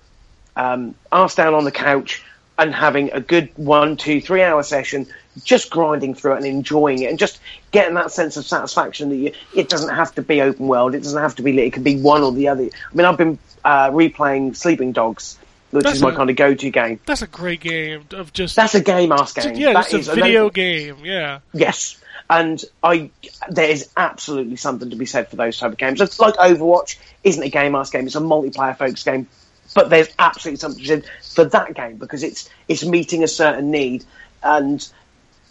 [0.57, 2.23] um, arse down on the couch,
[2.59, 5.07] and having a good one, two, three hour session,
[5.43, 7.41] just grinding through it and enjoying it, and just
[7.71, 11.03] getting that sense of satisfaction that you, it doesn't have to be open world, it
[11.03, 12.65] doesn't have to be, lit, it can be one or the other.
[12.65, 15.39] I mean, I've been uh, replaying Sleeping Dogs,
[15.71, 17.01] which That's is my a- kind of go to game.
[17.07, 19.55] That's a great game of just That's a game ass game.
[19.57, 20.97] yeah, That a is- and video game.
[21.05, 21.41] Yeah.
[21.53, 21.97] Yes,
[22.29, 23.11] and I
[23.49, 26.01] there is absolutely something to be said for those type of games.
[26.01, 29.29] It's like Overwatch isn't a game ass game; it's a multiplayer focused game.
[29.75, 33.29] But there's absolutely something to be said for that game because it's it's meeting a
[33.29, 34.05] certain need,
[34.43, 34.87] and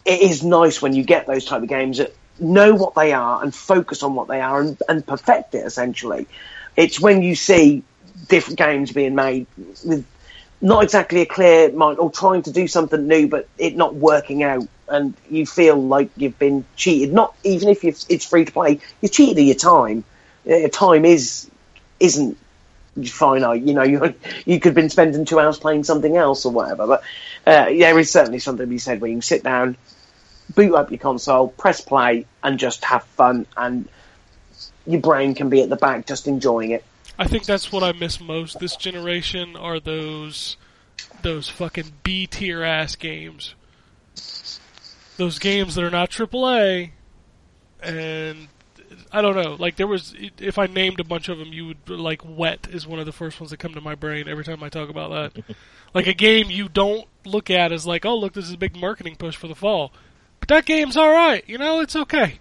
[0.06, 3.42] it is nice when you get those type of games that know what they are
[3.44, 5.66] and focus on what they are and, and perfect it.
[5.66, 6.28] Essentially,
[6.76, 7.84] it's when you see
[8.30, 9.48] different games being made
[9.84, 10.06] with
[10.62, 14.44] not exactly a clear mind or trying to do something new, but it not working
[14.44, 17.13] out, and you feel like you've been cheated.
[17.13, 20.04] Not even if it's free to play, you're cheated of your time.
[20.50, 21.50] Uh, time is
[22.00, 22.38] isn't
[23.06, 23.62] finite.
[23.62, 24.13] You know, you
[24.46, 26.88] you could have been spending two hours playing something else or whatever.
[26.88, 27.04] But
[27.46, 29.78] uh, there is certainly something to be said where you sit down,
[30.56, 33.88] boot up your console, press play, and just have fun, and
[34.86, 36.84] your brain can be at the back just enjoying it.
[37.20, 40.56] I think that's what I miss most this generation are those
[41.22, 43.56] those fucking B tier ass games.
[45.18, 46.92] Those games that are not AAA,
[47.84, 48.48] and
[49.12, 49.56] I don't know.
[49.60, 52.88] Like there was, if I named a bunch of them, you would like Wet is
[52.88, 55.34] one of the first ones that come to my brain every time I talk about
[55.36, 55.44] that.
[55.94, 58.78] like a game you don't look at as like, oh look, this is a big
[58.78, 59.92] marketing push for the fall,
[60.40, 61.44] but that game's all right.
[61.48, 62.40] You know, it's okay.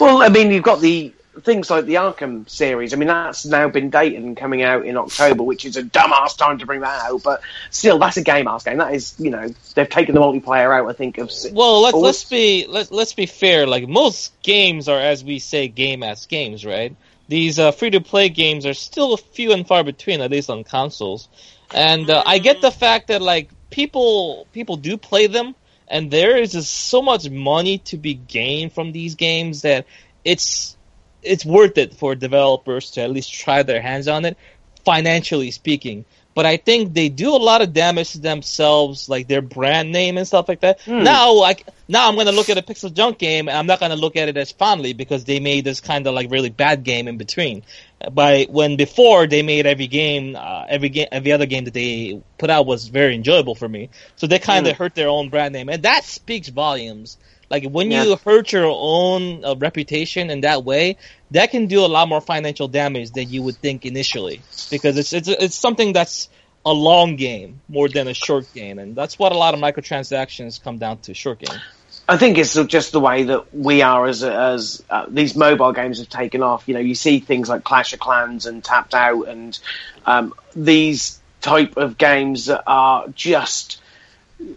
[0.00, 2.92] Well, I mean, you've got the things like the Arkham series.
[2.92, 6.36] I mean, that's now been dated and coming out in October, which is a dumbass
[6.36, 7.22] time to bring that out.
[7.22, 7.40] But
[7.70, 8.78] still, that's a game ass game.
[8.78, 10.88] That is, you know, they've taken the multiplayer out.
[10.88, 11.32] I think of.
[11.52, 13.66] Well, let's Or- let's be let let's be fair.
[13.66, 16.94] Like most games are, as we say, game ass games, right?
[17.28, 20.50] These uh, free to play games are still a few and far between, at least
[20.50, 21.28] on consoles.
[21.72, 25.54] And uh, I get the fact that like people people do play them,
[25.88, 29.86] and there is just so much money to be gained from these games that
[30.24, 30.76] it's
[31.22, 34.36] it's worth it for developers to at least try their hands on it,
[34.84, 36.04] financially speaking.
[36.34, 40.16] But I think they do a lot of damage to themselves, like their brand name
[40.16, 40.80] and stuff like that.
[41.04, 44.16] Now, like now, I'm gonna look at a PixelJunk game, and I'm not gonna look
[44.16, 47.18] at it as fondly because they made this kind of like really bad game in
[47.18, 47.64] between.
[48.10, 52.22] By when before they made every game, uh, every game, every other game that they
[52.38, 53.90] put out was very enjoyable for me.
[54.16, 57.18] So they kind of hurt their own brand name, and that speaks volumes.
[57.52, 60.96] Like when you hurt your own uh, reputation in that way,
[61.32, 65.12] that can do a lot more financial damage than you would think initially, because it's
[65.12, 66.30] it's it's something that's
[66.64, 70.62] a long game more than a short game, and that's what a lot of microtransactions
[70.64, 71.12] come down to.
[71.12, 71.60] Short game.
[72.08, 75.98] I think it's just the way that we are as as uh, these mobile games
[75.98, 76.66] have taken off.
[76.68, 79.58] You know, you see things like Clash of Clans and Tapped Out, and
[80.06, 83.81] um, these type of games that are just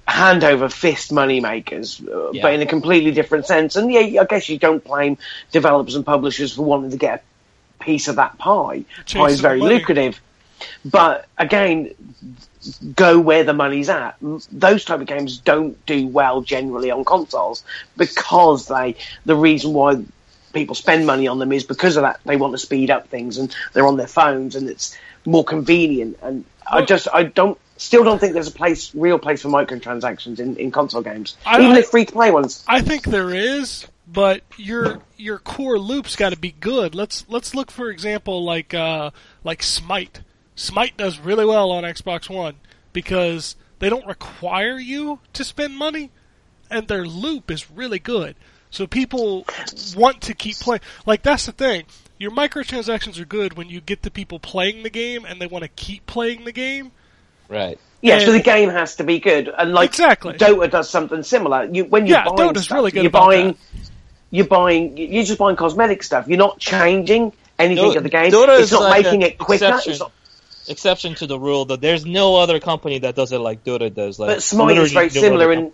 [0.07, 2.43] hand over fist money makers, uh, Yeah.
[2.43, 3.75] but in a completely different sense.
[3.75, 5.17] And yeah, I guess you don't blame
[5.51, 7.23] developers and publishers for wanting to get
[7.79, 8.85] a piece of that pie.
[9.11, 10.19] Pie is very lucrative,
[10.83, 11.91] but again,
[12.95, 14.15] go where the money's at.
[14.51, 17.63] Those type of games don't do well generally on consoles
[17.97, 20.03] because they the reason why
[20.53, 23.37] people spend money on them is because of that they want to speed up things
[23.37, 28.03] and they're on their phones and it's more convenient and I just I don't Still
[28.05, 31.75] don't think there's a place, real place for microtransactions in, in console games, I- even
[31.75, 32.63] I- if free to play ones.
[32.67, 36.95] I think there is, but your your core loop's got to be good.
[36.95, 39.11] Let's let's look for example like uh,
[39.43, 40.21] like Smite.
[40.55, 42.55] Smite does really well on Xbox One
[42.93, 46.11] because they don't require you to spend money,
[46.69, 48.35] and their loop is really good.
[48.69, 49.45] So people
[49.97, 50.81] want to keep playing.
[51.05, 51.85] Like that's the thing.
[52.17, 55.63] Your microtransactions are good when you get the people playing the game and they want
[55.63, 56.91] to keep playing the game.
[57.49, 57.79] Right.
[58.01, 60.33] Yeah, so the game has to be good, and like Exactly.
[60.33, 61.63] Dota does something similar.
[61.65, 63.57] You when you're Yeah, buying Dota's stuff, really good you're buying, that.
[64.29, 66.27] you're buying, you're just buying cosmetic stuff.
[66.27, 68.31] You're not changing anything Do- of the game.
[68.31, 69.65] Dota it's is not like making it quicker.
[69.65, 69.91] exception.
[69.93, 70.11] It's not,
[70.67, 74.17] Exception to the rule that there's no other company that does it like Dota does.
[74.19, 75.71] Like but Smite is very no similar, and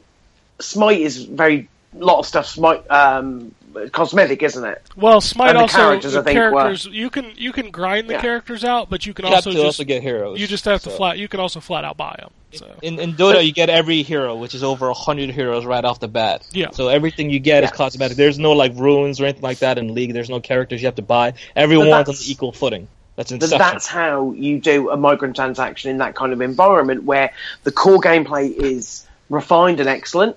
[0.60, 2.46] Smite is very lot of stuff.
[2.46, 3.56] Smite um,
[3.92, 4.82] cosmetic, isn't it?
[4.96, 7.72] Well, Smite And the also characters, I the think, were- characters you can you can
[7.72, 8.22] grind the Yeah.
[8.22, 10.40] characters out, but you can You have also to just also get heroes.
[10.40, 11.18] you just have to flat.
[11.18, 12.32] You can also flat out buy them.
[12.54, 16.00] So In, in Dota, you get every hero, which is over hundred heroes right off
[16.02, 16.46] the bat.
[16.52, 16.72] Yeah.
[16.72, 18.18] So everything you get is cosmetic.
[18.18, 20.14] There's no like runes or anything like that in League.
[20.14, 21.34] There's no characters you have to buy.
[21.56, 22.88] Everyone's on equal footing.
[23.16, 27.32] That's But that's how you do a microtransaction in that kind of environment where
[27.64, 30.36] the core gameplay is refined and excellent,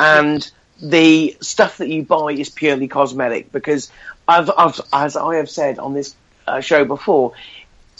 [0.00, 3.52] and the stuff that you buy is purely cosmetic.
[3.52, 3.90] Because
[4.26, 6.14] I've, I've as I have said on this
[6.46, 7.32] uh, show before,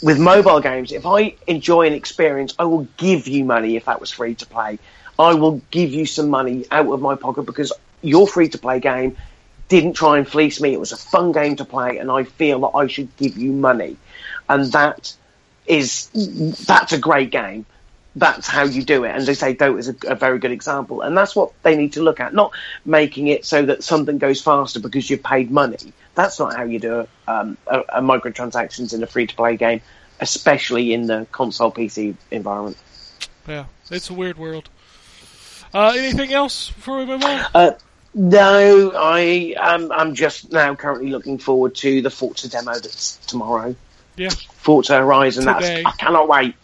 [0.03, 3.99] with mobile games, if I enjoy an experience, I will give you money if that
[3.99, 4.79] was free to play.
[5.17, 7.71] I will give you some money out of my pocket because
[8.01, 9.15] your free to play game
[9.69, 10.73] didn't try and fleece me.
[10.73, 13.51] It was a fun game to play, and I feel that I should give you
[13.51, 13.97] money,
[14.49, 15.13] and that
[15.65, 16.09] is
[16.67, 17.65] that's a great game.
[18.17, 21.01] That's how you do it, and they say Dota is a, a very good example,
[21.01, 22.33] and that's what they need to look at.
[22.33, 22.53] Not
[22.85, 25.77] making it so that something goes faster because you've paid money.
[26.15, 29.81] That's not how you do um, a, a microtransactions in a free to play game,
[30.21, 32.77] especially in the console PC environment.
[33.47, 34.69] yeah, it's a weird world.
[35.73, 37.45] Uh, anything else before we move on?
[37.53, 37.71] Uh,
[38.13, 43.75] no, I um, I'm just now currently looking forward to the Forza demo that's tomorrow.
[44.15, 45.45] Yeah, Forza Horizon.
[45.45, 45.83] Today.
[45.83, 46.55] That's I cannot wait.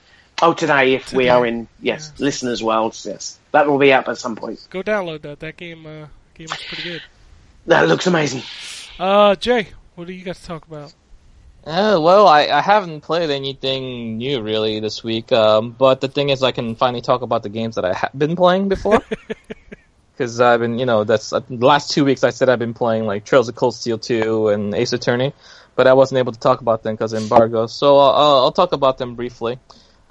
[0.41, 4.17] Oh, today if we are in yes listeners' worlds, yes that will be up at
[4.17, 4.65] some point.
[4.69, 5.39] go download that.
[5.39, 7.01] That game uh, game is pretty good.
[7.67, 8.41] That looks amazing.
[8.99, 10.93] Uh, Jay, what do you got to talk about?
[11.63, 16.29] Uh, well, I, I haven't played anything new really this week, um, but the thing
[16.29, 19.01] is, I can finally talk about the games that I have been playing before.
[20.13, 22.75] Because I've been, you know, that's uh, the last two weeks I said I've been
[22.75, 25.33] playing like Trails of Cold Steel 2 and Ace Attorney,
[25.75, 27.65] but I wasn't able to talk about them because of embargo.
[27.65, 29.57] So uh, I'll, I'll talk about them briefly.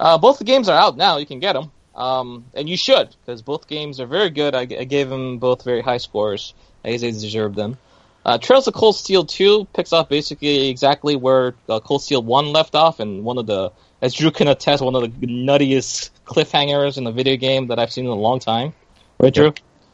[0.01, 3.15] Uh, both the games are out now; you can get them, um, and you should
[3.23, 4.55] because both games are very good.
[4.55, 6.55] I, I gave them both very high scores.
[6.83, 7.77] I guess they deserve them.
[8.25, 12.51] Uh, Trails of Cold Steel 2 picks up basically exactly where uh, Cold Steel 1
[12.51, 13.71] left off, and one of the,
[14.01, 17.91] as Drew can attest, one of the nuttiest cliffhangers in a video game that I've
[17.91, 18.73] seen in a long time.
[19.19, 19.53] Right, Drew?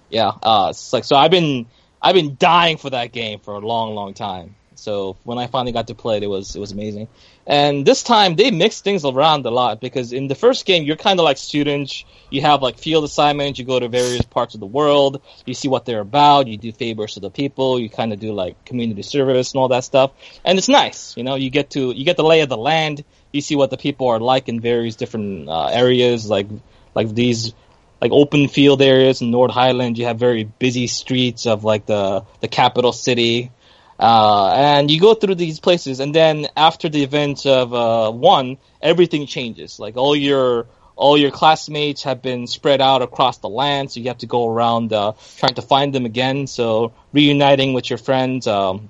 [0.10, 0.32] Yeah.
[0.42, 1.18] Uh, like so.
[1.18, 1.66] I've been
[2.02, 4.56] I've been dying for that game for a long, long time.
[4.78, 7.08] So when I finally got to play it, it was it was amazing.
[7.46, 10.96] And this time they mixed things around a lot because in the first game you're
[10.96, 12.06] kind of like students.
[12.30, 13.58] You have like field assignments.
[13.58, 15.22] You go to various parts of the world.
[15.46, 16.48] You see what they're about.
[16.48, 17.80] You do favors to the people.
[17.80, 20.12] You kind of do like community service and all that stuff.
[20.46, 21.18] And it's nice.
[21.18, 23.04] You know, you get to you get the lay of the land.
[23.32, 26.48] You see what the people are like in various different uh, areas, like
[26.94, 27.54] like these
[28.02, 29.98] like open field areas in North Highland.
[29.98, 33.52] You have very busy streets of like the the capital city,
[34.00, 36.00] uh, and you go through these places.
[36.00, 39.80] And then after the event of uh, one, everything changes.
[39.80, 44.08] Like all your all your classmates have been spread out across the land, so you
[44.08, 46.48] have to go around uh, trying to find them again.
[46.48, 48.48] So reuniting with your friends.
[48.48, 48.90] Um,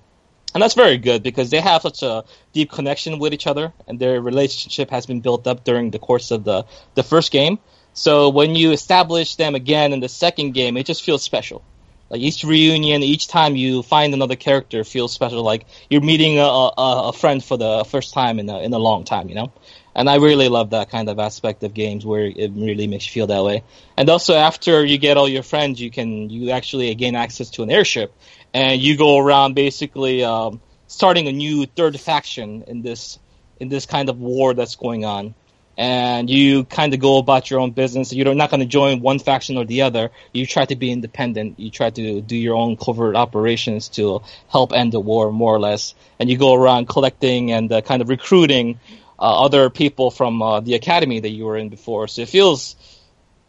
[0.54, 4.00] and that's very good because they have such a deep connection with each other, and
[4.00, 7.60] their relationship has been built up during the course of the the first game.
[7.94, 11.64] So when you establish them again in the second game, it just feels special.
[12.10, 15.44] Like each reunion, each time you find another character feels special.
[15.44, 16.74] Like you're meeting a, a,
[17.10, 19.52] a friend for the first time in a, in a long time, you know?
[19.94, 23.12] And I really love that kind of aspect of games where it really makes you
[23.12, 23.64] feel that way.
[23.98, 27.64] And also after you get all your friends, you can, you actually gain access to
[27.64, 28.14] an airship
[28.54, 33.20] and you go around basically, um, starting a new third faction in this,
[33.60, 35.34] in this kind of war that's going on
[35.78, 38.12] and you kind of go about your own business.
[38.12, 40.10] You're not going to join one faction or the other.
[40.34, 41.60] You try to be independent.
[41.60, 45.60] You try to do your own covert operations to help end the war, more or
[45.60, 45.94] less.
[46.20, 48.80] And you go around collecting and uh, kind of recruiting
[49.20, 52.08] uh, other people from uh, the academy that you were in before.
[52.08, 52.76] So it feels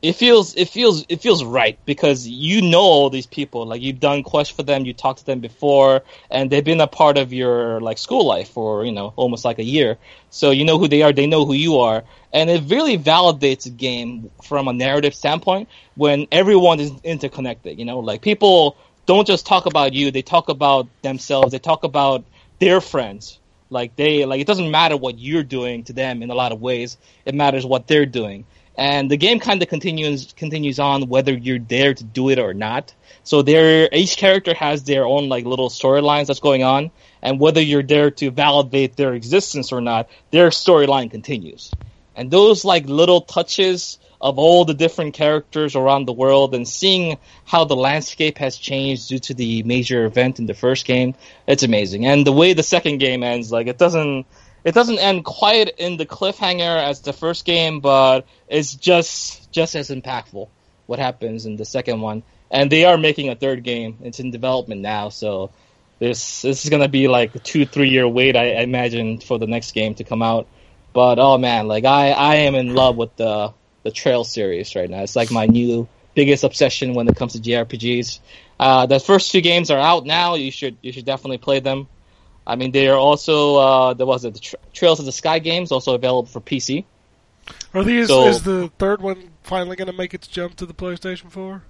[0.00, 3.66] it feels it feels it feels right because you know all these people.
[3.66, 6.86] Like you've done quests for them you talked to them before and they've been a
[6.86, 9.98] part of your like school life for you know almost like a year.
[10.30, 12.04] So you know who they are they know who you are.
[12.32, 17.84] And it really validates a game from a narrative standpoint when everyone is interconnected you
[17.84, 17.98] know?
[17.98, 18.76] Like people
[19.06, 22.24] don't just talk about you they talk about themselves they talk about
[22.60, 23.40] their friends.
[23.68, 26.60] Like they like it doesn't matter what you're doing to them in a lot of
[26.60, 26.98] ways.
[27.24, 28.44] It matters what they're doing
[28.78, 32.54] and the game kind of continues continues on whether you're there to do it or
[32.54, 32.94] not.
[33.24, 37.60] So there, each character has their own like little storylines that's going on, and whether
[37.60, 41.72] you're there to validate their existence or not, their storyline continues.
[42.14, 47.18] And those like little touches of all the different characters around the world and seeing
[47.44, 51.14] how the landscape has changed due to the major event in the first game,
[51.46, 52.06] it's amazing.
[52.06, 54.26] And the way the second game ends, like it doesn't
[54.64, 59.74] it doesn't end quite in the cliffhanger as the first game, but it's just just
[59.74, 60.48] as impactful
[60.86, 62.22] what happens in the second one.
[62.50, 63.98] And they are making a third game.
[64.02, 65.50] It's in development now, so
[65.98, 69.38] this this is gonna be like a two three year wait, I, I imagine, for
[69.38, 70.46] the next game to come out.
[70.92, 73.52] But oh man, like I I am in love with the
[73.82, 75.02] the Trail series right now.
[75.02, 78.18] It's like my new biggest obsession when it comes to JRPGs.
[78.58, 80.34] Uh, the first two games are out now.
[80.34, 81.88] You should you should definitely play them.
[82.48, 85.38] I mean, they are also uh, there was it the Tra- Trails of the Sky
[85.38, 86.84] games also available for PC.
[87.74, 90.74] Are these So- is the third one finally going to make its jump to the
[90.74, 91.62] PlayStation 4?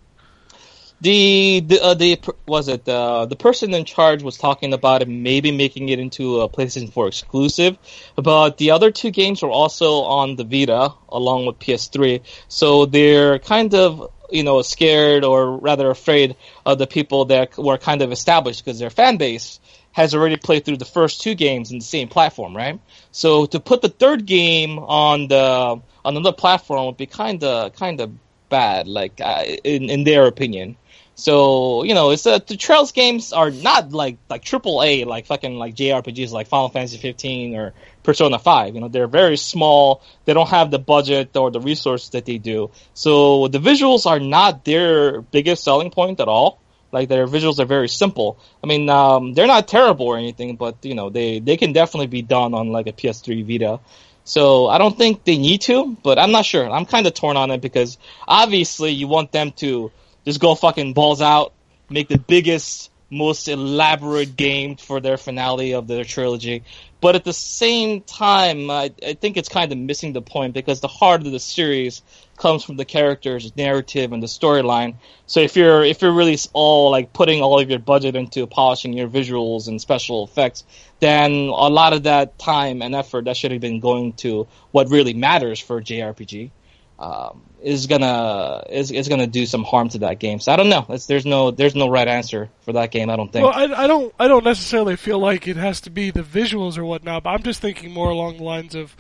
[1.01, 5.09] The the uh, the was it uh, the person in charge was talking about it
[5.09, 7.79] maybe making it into a PlayStation 4 exclusive,
[8.17, 13.39] but the other two games were also on the Vita along with PS3, so they're
[13.39, 16.35] kind of you know scared or rather afraid
[16.67, 19.61] of the people that were kind of established because their fan base
[19.99, 22.79] has already played through the first two games in the same platform, right?
[23.11, 25.83] So to put the third game on the on
[26.17, 28.13] another platform would be kind of kind of
[28.49, 30.77] bad, like uh, in in their opinion.
[31.17, 35.27] So you know, it's uh, the Trails games are not like like triple A, like
[35.27, 37.75] fucking like JRPGs like Final Fantasy 15 or
[38.05, 38.77] Persona 5.
[38.77, 40.01] You know, they're very small.
[40.27, 42.71] They don't have the budget or the resources that they do.
[42.95, 46.61] So the visuals are not their biggest selling point at all.
[46.91, 48.39] Like their visuals are very simple.
[48.63, 52.07] I mean, um, they're not terrible or anything, but you know, they they can definitely
[52.07, 53.81] be done on like a PS3 Vita.
[54.25, 56.69] So I don't think they need to, but I'm not sure.
[56.69, 59.91] I'm kind of torn on it because obviously you want them to
[60.27, 61.55] just go fucking balls out,
[61.89, 66.63] make the biggest, most elaborate game for their finale of their trilogy.
[67.01, 70.81] But at the same time, I, I think it's kind of missing the point because
[70.81, 72.03] the heart of the series
[72.37, 74.97] comes from the characters, narrative, and the storyline.
[75.27, 78.93] So if you're if you're really all like putting all of your budget into polishing
[78.93, 80.65] your visuals and special effects,
[81.01, 84.91] then a lot of that time and effort that should have been going to what
[84.91, 86.51] really matters for JRPG
[86.99, 90.41] um, is gonna is, is gonna do some harm to that game.
[90.41, 90.87] So I don't know.
[90.89, 93.11] It's, there's no there's no right answer for that game.
[93.11, 93.45] I don't think.
[93.47, 96.79] Well, I, I don't I don't necessarily feel like it has to be the visuals
[96.79, 98.97] or whatnot, but I'm just thinking more along the lines of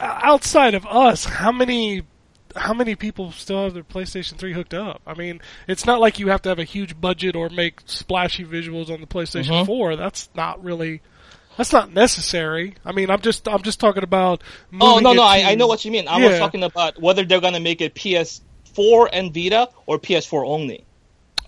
[0.00, 2.02] outside of us, how many
[2.54, 5.02] how many people still have their PlayStation 3 hooked up?
[5.06, 8.44] I mean, it's not like you have to have a huge budget or make splashy
[8.46, 9.66] visuals on the PlayStation Mhm.
[9.66, 9.96] 4.
[9.96, 11.02] That's not really
[11.56, 12.74] that's not necessary.
[12.84, 14.42] I mean, I'm just I'm just talking about
[14.80, 16.08] Oh no, no, I, to- I know what you mean.
[16.08, 16.28] I Yeah.
[16.30, 20.84] was talking about whether they're gonna make it PS4 and Vita or PS4 only.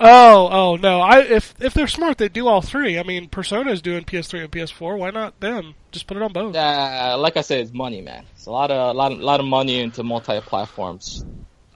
[0.01, 1.01] Oh, oh no!
[1.01, 3.01] I if if they're smart, they do all three.
[3.01, 4.97] I mean, Persona is doing PS3 and PS4.
[4.97, 5.75] Why not them?
[5.91, 6.55] Just put it on both.
[6.55, 8.25] Uh, like I said, it's money, man.
[8.37, 11.25] It's a lot of a lot of, lot of money into multi-platforms,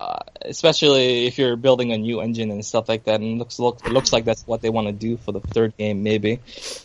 [0.02, 3.20] uh, especially if you're building a new engine and stuff like that.
[3.20, 5.40] And it looks look, it looks like that's what they want to do for the
[5.40, 6.40] third game, maybe.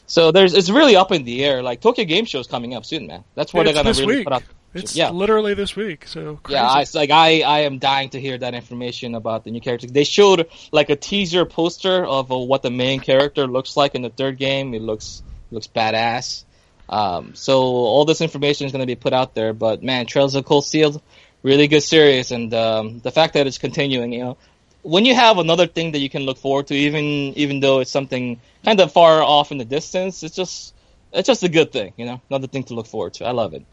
[0.06, 1.64] So there's it's really up in the air.
[1.64, 3.24] Like Tokyo Game Show is coming up soon, man.
[3.34, 4.26] That's where It's they're gonna really week.
[4.26, 4.44] put out.
[4.74, 5.10] It's yeah.
[5.10, 6.06] literally this week.
[6.06, 6.58] So crazy.
[6.58, 9.62] Yeah, I, it's like I, I am dying to hear that information about the new
[9.62, 9.88] character.
[9.88, 14.04] They showed like a teaser poster of uh, what the main character looks like in
[14.04, 14.76] the third game.
[14.76, 16.44] It looks looks badass.
[16.90, 19.54] Um, so all this information is going to be put out there.
[19.54, 21.02] But man, Trails of Cold Steel,
[21.44, 24.38] really good series, and um, the fact that it's continuing, you know,
[24.82, 27.04] when you have another thing that you can look forward to, even
[27.36, 30.74] even though it's something kind of far off in the distance, it's just
[31.14, 33.26] it's just a good thing, you know, another thing to look forward to.
[33.26, 33.66] I love it.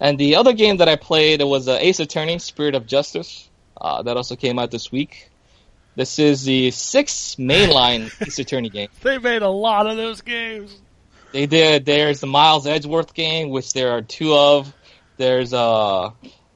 [0.00, 3.48] And the other game that I played was uh, Ace Attorney: Spirit of Justice.
[3.80, 5.30] Uh, that also came out this week.
[5.94, 8.88] This is the sixth mainline Ace Attorney game.
[9.02, 10.76] they made a lot of those games.
[11.32, 11.84] They did.
[11.84, 14.72] There's the Miles Edgeworth game, which there are two of.
[15.16, 16.10] There's uh,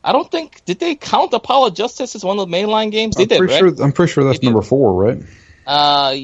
[0.04, 3.16] I don't think did they count Apollo Justice as one of the mainline games?
[3.16, 3.76] They I'm did, pretty right?
[3.76, 3.84] sure.
[3.84, 4.52] I'm pretty sure that's They did.
[4.52, 5.22] number four, right?
[5.66, 6.16] Uh,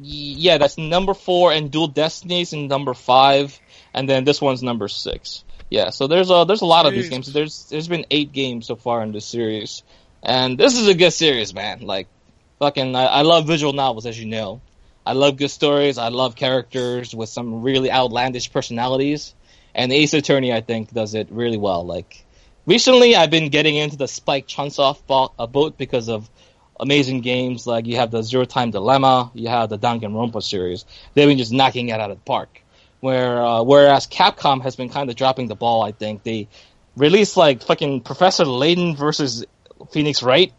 [0.00, 3.58] yeah, that's number four, and Dual Destinies in number five,
[3.94, 5.44] and then this one's number six.
[5.70, 7.32] Yeah, so there's a there's a lot of these games.
[7.32, 9.82] There's there's been eight games so far in this series.
[10.22, 11.80] And this is a good series, man.
[11.80, 12.06] Like,
[12.60, 14.60] fucking, I, I love visual novels, as you know.
[15.04, 15.98] I love good stories.
[15.98, 19.34] I love characters with some really outlandish personalities.
[19.74, 21.84] And Ace Attorney, I think, does it really well.
[21.84, 22.24] Like,
[22.66, 26.28] recently I've been getting into the Spike Chunsoft bo- uh, boat because of
[26.78, 30.84] amazing games like you have the Zero Time Dilemma, you have the Danganronpa series.
[31.14, 32.60] They've been just knocking it out of the park.
[33.00, 36.48] Where uh, whereas Capcom has been kind of dropping the ball, I think they
[36.96, 39.44] released like fucking Professor Layton versus
[39.90, 40.52] Phoenix Wright.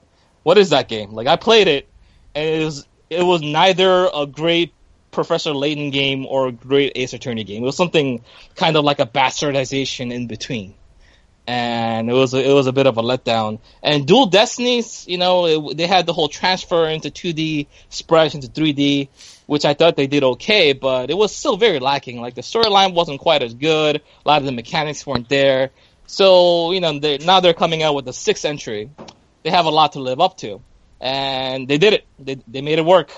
[0.43, 1.11] What is that game?
[1.11, 1.87] Like I played it,
[2.35, 4.73] and it was it was neither a great
[5.11, 7.63] Professor Layton game or a great Ace Attorney game.
[7.63, 8.21] It was something
[8.55, 10.73] kind of like a bastardization in between
[11.45, 13.59] and it was a, it was a bit of a letdown.
[13.81, 18.47] And Dual Destinies, you know, it, they had the whole transfer into 2D sprites into
[18.47, 19.09] 3D,
[19.45, 22.21] which I thought they did okay, but it was still very lacking.
[22.21, 23.97] Like the storyline wasn't quite as good.
[23.97, 25.71] A lot of the mechanics weren't there.
[26.07, 28.89] So you know, they, now they're coming out with the sixth entry.
[29.43, 30.61] They have a lot to live up to,
[31.01, 32.05] and they did it.
[32.19, 33.11] They they made it work.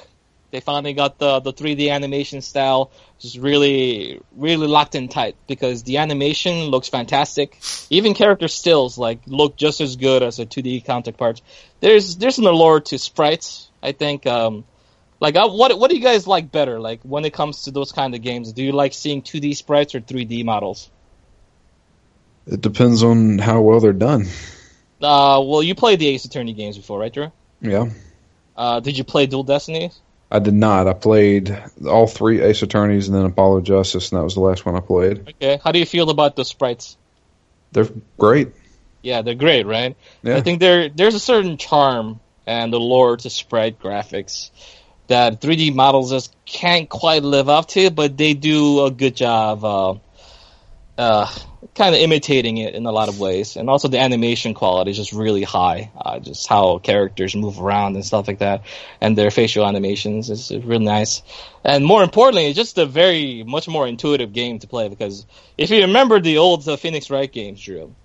[0.56, 2.90] They finally got the the 3D animation style
[3.20, 7.60] just really really locked in tight because the animation looks fantastic.
[7.90, 11.42] Even character stills like look just as good as the 2D counterparts.
[11.82, 13.70] There's there's an allure to sprites.
[13.84, 14.26] I think.
[14.26, 14.64] Um,
[15.20, 16.80] like uh, what what do you guys like better?
[16.80, 19.94] Like when it comes to those kind of games, do you like seeing 2D sprites
[19.94, 20.90] or 3D models?
[22.48, 24.28] It depends on how well they're done.
[25.02, 27.34] Uh, well, you played the Ace Attorney games before, right, Drew?
[27.60, 27.90] Yeah.
[28.56, 30.00] Uh, did you play Dual Destinies?
[30.32, 30.88] I did not.
[30.88, 31.58] I played
[31.88, 34.80] all three Ace Attorneys and then Apollo Justice, and that was the last one I
[34.80, 35.30] played.
[35.30, 35.60] Okay.
[35.64, 36.98] How do you feel about the sprites?
[37.72, 38.50] They're great.
[39.02, 39.96] Yeah, they're great, right?
[40.24, 40.38] Yeah.
[40.38, 44.50] I think there there's a certain charm and allure to sprite graphics
[45.08, 49.64] that 3D models just can't quite live up to, but they do a good job
[49.64, 49.96] uh,
[50.98, 51.32] uh,
[51.74, 53.56] kind of imitating it in a lot of ways.
[53.56, 55.92] And also the animation quality is just really high.
[56.00, 58.64] Uh, just how characters move around and stuff like that,
[59.02, 61.24] and their facial animations is really nice.
[61.64, 65.26] And more importantly, it's just a very much more intuitive game to play because
[65.58, 67.96] if you remember the old uh, Phoenix Wright games, Drew.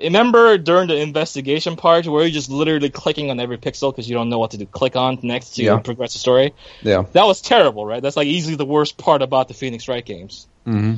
[0.00, 4.14] Remember during the investigation part where you're just literally clicking on every pixel because you
[4.14, 5.78] don't know what to do, click on next to Yeah.
[5.78, 6.54] progress the story?
[6.82, 7.02] Yeah.
[7.14, 8.00] That was terrible, right?
[8.00, 10.46] That's like easily the worst part about the Phoenix Wright games.
[10.64, 10.96] hmm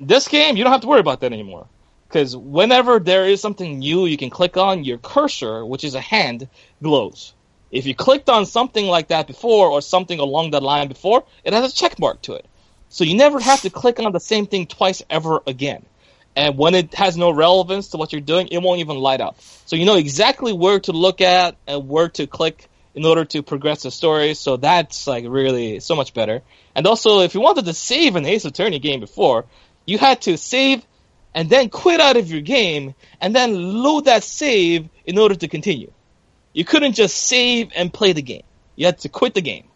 [0.00, 1.66] This game, you don't have to worry about that anymore.
[2.08, 6.00] Because whenever there is something new you can click on, your cursor, which is a
[6.00, 6.48] hand,
[6.82, 7.34] glows.
[7.70, 11.52] If you clicked on something like that before or something along that line before, it
[11.52, 12.46] has a check mark to it.
[12.88, 15.86] So you never have to click on the same thing twice ever again.
[16.34, 19.40] And when it has no relevance to what you're doing, it won't even light up.
[19.66, 23.42] So you know exactly where to look at and where to click in order to
[23.42, 24.34] progress the story.
[24.34, 26.42] So that's like really so much better.
[26.74, 29.44] And also, if you wanted to save an Ace Attorney game before,
[29.86, 30.82] you had to save
[31.34, 35.48] and then quit out of your game and then load that save in order to
[35.48, 35.92] continue.
[36.52, 38.42] You couldn't just save and play the game.
[38.76, 39.68] You had to quit the game,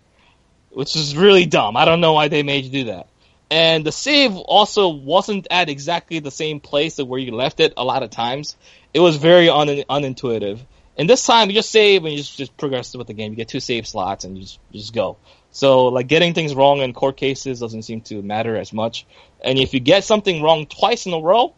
[0.70, 1.76] which is really dumb.
[1.76, 3.08] I don't know why they made you do that.
[3.50, 7.84] And the save also wasn't at exactly the same place where you left it a
[7.84, 8.56] lot of times.
[8.92, 10.60] It was very un- unintuitive.
[10.96, 13.32] And this time you just save and you just, just progress with the game.
[13.32, 15.18] You get two save slots and you just, you just go.
[15.50, 19.06] So like getting things wrong in court cases doesn't seem to matter as much.
[19.44, 21.54] And if you get something wrong twice in a row,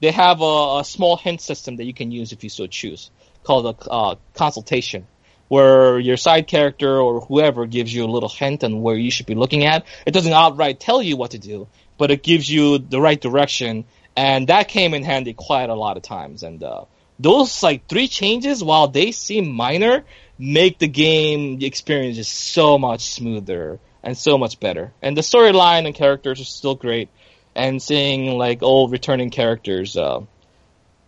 [0.00, 3.10] they have a, a small hint system that you can use if you so choose,
[3.44, 5.06] called a uh, consultation,
[5.48, 9.26] where your side character or whoever gives you a little hint on where you should
[9.26, 9.84] be looking at.
[10.06, 11.68] It doesn't outright tell you what to do,
[11.98, 13.84] but it gives you the right direction,
[14.16, 16.42] and that came in handy quite a lot of times.
[16.42, 16.86] And uh,
[17.18, 20.04] those like three changes, while they seem minor,
[20.38, 24.92] make the game experience just so much smoother and so much better.
[25.02, 27.08] And the storyline and characters are still great.
[27.56, 30.20] And seeing like old returning characters, uh,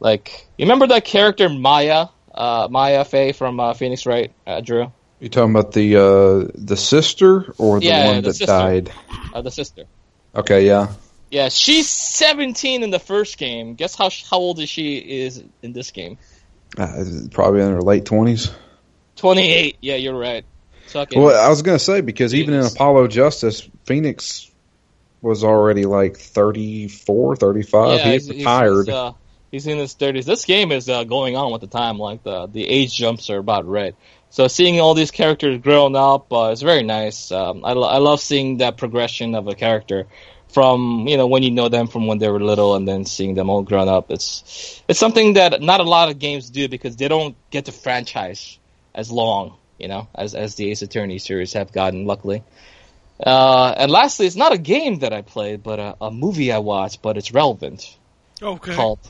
[0.01, 4.33] like you remember that character Maya, uh, Maya Fey from uh, Phoenix, right?
[4.47, 4.91] Uh, Drew,
[5.21, 8.47] You talking about the uh, the sister or the Yeah, one the that sister.
[8.47, 8.93] died?
[9.35, 9.85] uh, the sister.
[10.35, 10.89] Okay, yeah.
[11.31, 13.75] Yeah, she's 17 in the first game.
[13.75, 16.19] Guess how how old is she is in this game?
[16.79, 18.51] Uh, probably in her late twenties.
[19.17, 19.77] 28.
[19.83, 20.45] Yeah, you're right.
[21.13, 24.48] Well, I was gonna say because even in Apollo Justice, Phoenix
[25.21, 27.99] was already like 34, 35.
[27.99, 28.87] yeah, he he's, he's- retired.
[28.87, 29.13] He's, uh,
[29.51, 30.25] he's in his 30s.
[30.25, 31.99] This game is uh, going on with the time.
[31.99, 33.95] Like the the age jumps are about right.
[34.31, 37.33] So seeing all these characters growing up uh, is very nice.
[37.33, 40.07] Um, I, lo- I love seeing that progression of a character
[40.51, 43.35] from you know when you know them from when they were little and then seeing
[43.35, 44.11] them all grown up.
[44.11, 47.73] It's it's something that not a lot of games do because they don't get to
[47.73, 48.59] franchise
[48.95, 52.05] as long, you know, as as the Ace Attorney series have gotten.
[52.07, 52.43] Luckily.
[53.25, 56.59] Uh, and lastly, it's not a game that I played, but a, a movie I
[56.59, 57.97] watched, but it's relevant
[58.41, 58.75] Okay.
[58.75, 59.01] called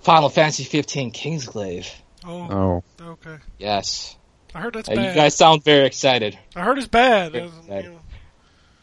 [0.00, 1.88] Final Fantasy 15 Kingsglaive.
[2.24, 3.36] Oh, Oh, okay.
[3.58, 4.16] Yes.
[4.54, 5.04] I heard that's Uh, bad.
[5.08, 6.38] you guys sound very excited.
[6.56, 7.32] I heard it's bad.
[7.32, 8.00] Very you know.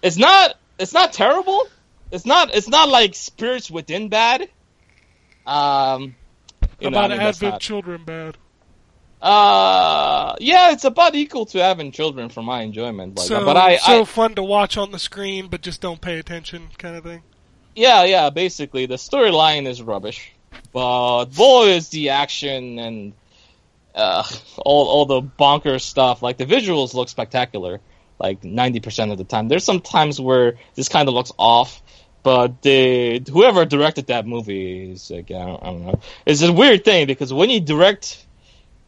[0.02, 0.56] It's not.
[0.78, 1.68] It's not terrible.
[2.12, 2.54] It's not.
[2.54, 4.50] It's not like spirits within bad.
[5.46, 6.16] Um.
[6.80, 8.38] You know, I about mean, that's Advent not- children bad.
[9.22, 13.18] Uh, yeah, it's about equal to having children for my enjoyment.
[13.18, 16.00] Like, so but I, so I, fun to watch on the screen, but just don't
[16.02, 17.24] pay attention, kind of thing.
[17.76, 18.30] yeah, yeah.
[18.30, 20.32] Basically, the storyline is rubbish,
[20.74, 23.14] but boy, is the action and
[23.96, 24.24] uh,
[24.58, 26.22] all all the bonkers stuff.
[26.22, 27.80] Like the visuals look spectacular,
[28.20, 29.48] like ninety percent of the time.
[29.48, 31.82] There's some times where this kind of looks off,
[32.22, 36.00] but the whoever directed that movie is like I don't, I don't know.
[36.26, 38.25] It's a weird thing because when you direct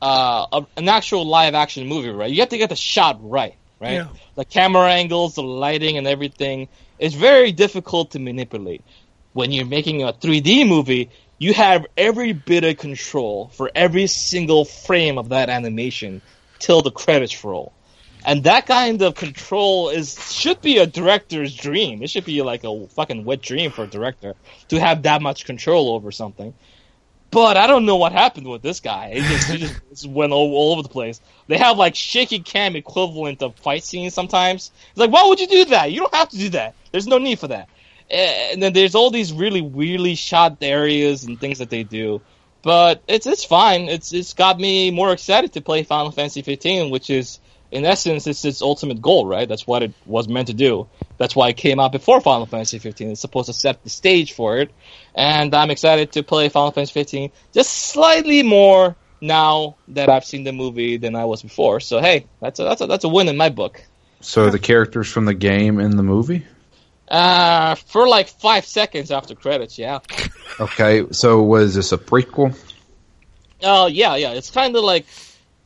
[0.02, 3.56] uh, a, an actual live action movie, right, you have to get the shot right,
[3.80, 3.94] right?
[3.94, 4.08] Yeah.
[4.36, 6.68] The camera angles, the lighting, and everything.
[7.00, 8.84] It's very difficult to manipulate.
[9.34, 14.66] When you're making a 3D movie, you have every bit of control for every single
[14.66, 16.22] frame of that animation
[16.60, 17.74] till the credits roll.
[18.26, 22.04] And that kind of control is should be a director's dream.
[22.04, 24.36] It should be like a fucking wet dream for a director
[24.70, 26.54] to have that much control over something.
[27.30, 29.12] But I don't know what happened with this guy.
[29.16, 31.20] It just, just, went all, all over the place.
[31.48, 34.72] They have like shaky cam equivalent of fight scenes sometimes.
[34.90, 35.92] It's like, why would you do that?
[35.92, 36.76] You don't have to do that.
[36.92, 37.70] There's no need for that.
[38.10, 42.22] Eh, and then there's all these really weirdly shot areas and things that they do.
[42.62, 43.88] But it's it's fine.
[43.88, 47.40] It's it's got me more excited to play Final Fantasy 15, which is
[47.72, 49.48] in essence it's its ultimate goal, right?
[49.48, 50.88] That's what it was meant to do.
[51.18, 53.12] That's why it came out before Final Fantasy 15.
[53.12, 54.72] It's supposed to set the stage for it,
[55.18, 60.44] and I'm excited to play Final Fantasy 15 just slightly more now that I've seen
[60.44, 61.80] the movie than I was before.
[61.80, 63.84] So hey, that's a that's a that's a win in my book.
[64.22, 66.46] so the characters from the game in the movie?
[67.08, 70.00] Uh, for like five seconds after credits, yeah.
[70.60, 72.58] Okay, so was this a prequel?
[73.62, 74.32] Oh yeah, yeah.
[74.32, 75.06] It's kind of like,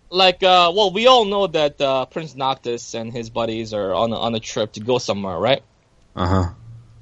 [0.09, 4.11] like uh, well, we all know that uh, Prince Noctis and his buddies are on
[4.11, 5.63] a, on a trip to go somewhere, right?
[6.13, 6.49] Uh huh.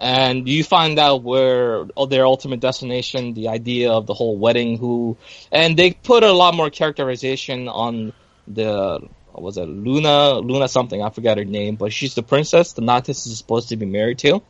[0.02, 4.78] And you find out where oh, their ultimate destination, the idea of the whole wedding,
[4.78, 5.18] who,
[5.52, 8.14] and they put a lot more characterization on
[8.48, 12.74] the what was it Luna Luna something I forgot her name, but she's the princess
[12.74, 14.42] the Noctis is supposed to be married to.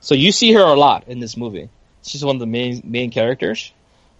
[0.00, 1.70] So you see her a lot in this movie.
[2.02, 3.72] She's one of the main main characters.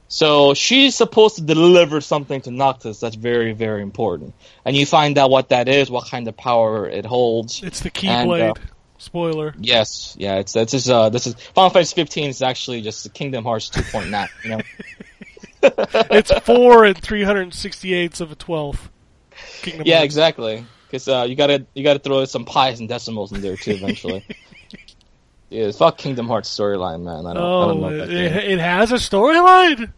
[0.09, 4.35] So she's supposed to deliver something to Noctis that's very, very important.
[4.65, 7.63] And you find out what that is, what kind of power it holds.
[7.63, 8.59] It's the uh, Keyblade.
[9.05, 9.55] Spoiler.
[9.59, 13.45] Yes, yeah, it's that's just uh this is Final Fantasy 15 is actually just Kingdom
[13.45, 14.61] Hearts 2.9, you know.
[16.11, 18.91] It's four and three hundred sixty eighths of a twelfth.
[19.63, 20.05] Kingdom yeah, Hearts.
[20.05, 20.67] exactly.
[20.91, 23.57] Cuz uh you got to you got to throw some pies and decimals in there
[23.57, 24.25] too eventually.
[25.51, 27.27] yeah, fuck Kingdom Hearts storyline, man.
[27.27, 28.05] I don't, I don't Oh, know.
[28.05, 29.93] It, it has a storyline.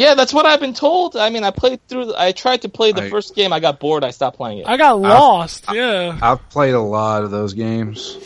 [0.00, 1.14] Yeah, that's what I've been told.
[1.16, 3.78] I mean, I played through I tried to play the I- first game, I got
[3.80, 4.66] bored, I stopped playing it.
[4.66, 5.66] I got lost.
[5.72, 6.18] yeah.
[6.22, 8.16] I've played a lot of those games.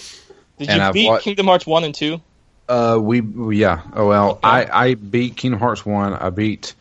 [0.58, 2.20] Did you I've beat wa- Kingdom Hearts 1 and 2?
[2.68, 3.82] Uh, we we- yeah.
[3.94, 6.14] Oh well, I I beat Kingdom Hearts one.
[6.14, 6.74] I beat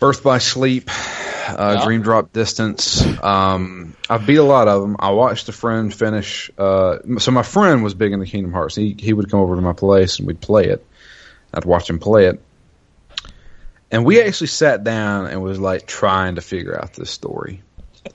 [0.00, 0.90] Birth by Sleep,
[1.48, 1.84] uh, Yeah.
[1.84, 3.04] Dream Drop Distance.
[3.22, 4.96] Um, I beat a lot of them.
[4.98, 6.50] I watched a friend finish.
[6.58, 8.74] Uh, so my friend was big into Kingdom Hearts.
[8.74, 10.84] He he would come over to my place and we'd play it.
[11.54, 12.42] I'd watch him play it.
[13.90, 17.62] And we actually sat down and was like trying to figure out this story.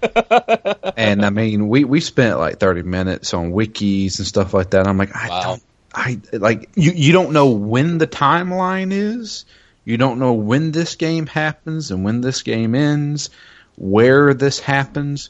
[0.98, 4.88] and I mean, we, we spent like 30 minutes on wikis and stuff like that.
[4.88, 5.42] I'm like, I Wow.
[5.42, 5.64] don't,
[5.94, 9.46] I like you, you don't know when the timeline is.
[9.84, 13.30] You don't know when this game happens and when this game ends,
[13.78, 15.30] where this happens.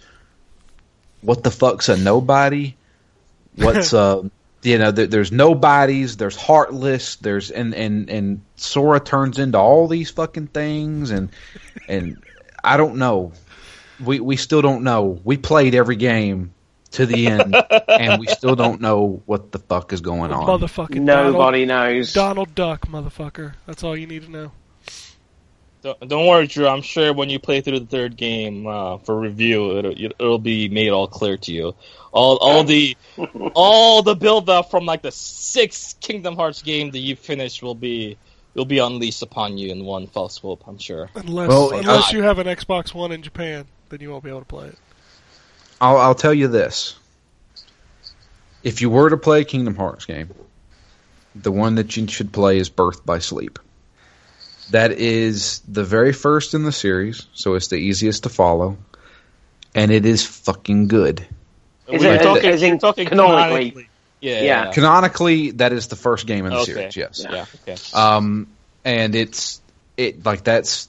[1.22, 2.76] What the fuck's a nobody?
[3.56, 4.24] What's uh
[4.64, 9.88] you know there, there's nobodies, there's heartless, there's and and and Sora turns into all
[9.88, 11.30] these fucking things and
[11.88, 12.24] and
[12.64, 13.34] I don't know.
[14.04, 15.20] We we still don't know.
[15.24, 16.54] We played every game
[16.92, 17.56] to the end
[17.88, 20.46] and we still don't know what the fuck is going on.
[20.46, 22.14] Motherfucking Nobody knows.
[22.14, 23.54] Donald, Donald Duck, motherfucker.
[23.66, 24.52] That's all you need to know.
[25.82, 26.68] Don't, don't worry, Drew.
[26.68, 30.70] I'm sure when you play through the third game uh, for review, it'll, it'll be
[30.70, 31.76] made all clear to you.
[32.12, 32.96] All all the
[33.56, 37.76] all the build up from like the sixth Kingdom Hearts game that you finished will
[37.76, 38.18] be
[38.54, 40.64] will be unleashed upon you in one fell swoop.
[40.68, 41.10] I'm sure.
[41.16, 44.30] Unless Well, unless I- you have an Xbox One in Japan, then you won't be
[44.30, 44.78] able to play it.
[45.80, 46.96] I'll, I'll tell you this.
[48.62, 50.30] If you were to play a Kingdom Hearts game,
[51.34, 53.58] the one that you should play is Birth by Sleep.
[54.72, 58.78] That is the very first in the series, so it's the easiest to follow,
[59.76, 61.26] and it is fucking good.
[61.88, 63.90] Is We're it- talking, is in we're talking canonically?
[64.22, 64.34] Yeah.
[64.34, 64.42] Yeah.
[64.66, 64.72] Yeah.
[64.72, 66.74] Canonically, that is the first game in the Okay.
[66.74, 66.96] series.
[66.96, 67.26] Yes.
[67.30, 67.46] Yeah.
[67.68, 67.76] Okay.
[67.94, 68.48] Um,
[68.86, 69.62] and it's
[69.98, 70.88] it like that's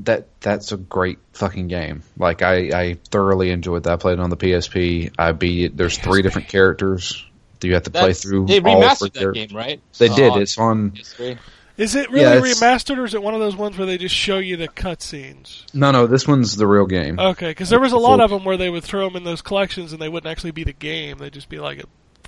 [0.00, 2.02] that that's a great fucking game.
[2.18, 3.92] Like I, I thoroughly enjoyed that.
[3.94, 5.12] I played it on the PSP.
[5.18, 5.76] I beat it.
[5.76, 7.24] There's three different characters
[7.60, 8.46] that you have to play through.
[8.46, 9.46] They all remastered that characters.
[9.48, 9.80] game, right?
[9.98, 10.36] They Uh, did.
[10.36, 10.90] It's on.
[10.92, 11.38] PS3.
[11.76, 14.14] Is it really Yeah, remastered, or is it one of those ones where they just
[14.14, 15.64] show you the cutscenes?
[15.74, 16.06] No, no.
[16.06, 17.18] This one's the real game.
[17.18, 19.42] Okay, because there was a lot of them where they would throw them in those
[19.42, 21.82] collections, and they wouldn't actually be the game; they'd just be like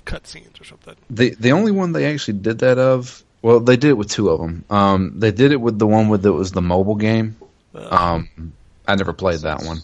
[0.05, 0.95] cutscenes or something.
[1.09, 3.23] The the only one they actually did that of.
[3.41, 4.65] Well, they did it with two of them.
[4.69, 7.37] Um, they did it with the one with that was the mobile game.
[7.73, 8.53] Um,
[8.87, 9.79] I never played that one.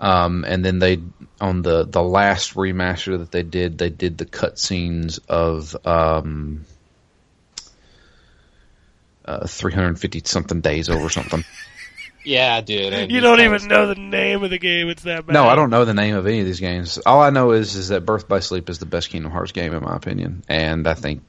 [0.00, 1.00] Um, and then they
[1.40, 6.66] on the the last remaster that they did, they did the cutscenes of um,
[9.24, 11.44] uh, 350 something days over something.
[12.24, 12.92] Yeah, dude.
[12.92, 15.32] and you don't guys- even know the name of the game; it's that bad.
[15.32, 16.96] no, I don't know the name of any of these games.
[17.04, 19.74] All I know is is that Birth by Sleep is the best Kingdom Hearts game
[19.74, 21.22] in my opinion, and I think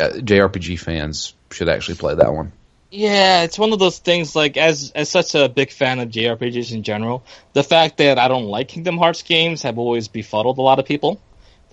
[0.00, 2.50] uh, JRPG fans should actually play that one.
[2.90, 4.34] Yeah, it's one of those things.
[4.34, 7.22] Like as as such a big fan of JRPGs in general,
[7.52, 10.84] the fact that I don't like Kingdom Hearts games have always befuddled a lot of
[10.84, 11.20] people.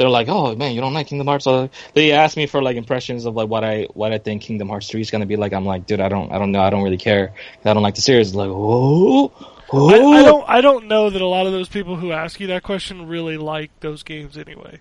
[0.01, 2.75] They're like, "Oh man, you don't like Kingdom Hearts?" So they ask me for like
[2.75, 5.53] impressions of like what I what I think Kingdom Hearts three is gonna be like.
[5.53, 6.61] I'm like, dude, I don't I don't know.
[6.61, 7.33] I don't really care.
[7.63, 8.33] I don't like the series.
[8.33, 9.31] Like, oh,
[9.71, 10.49] I, I don't.
[10.49, 13.37] I don't know that a lot of those people who ask you that question really
[13.37, 14.79] like those games anyway.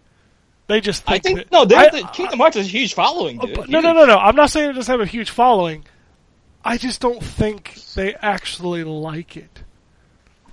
[0.67, 2.95] They just I think, think that, no, they I- the Kingdom Hearts has a huge
[2.95, 3.69] following, Oh, dude.
[3.69, 4.17] no, no, no, no.
[4.17, 5.85] I'm not saying it doesn't have a huge following.
[6.65, 9.63] I just don't think they actually like it.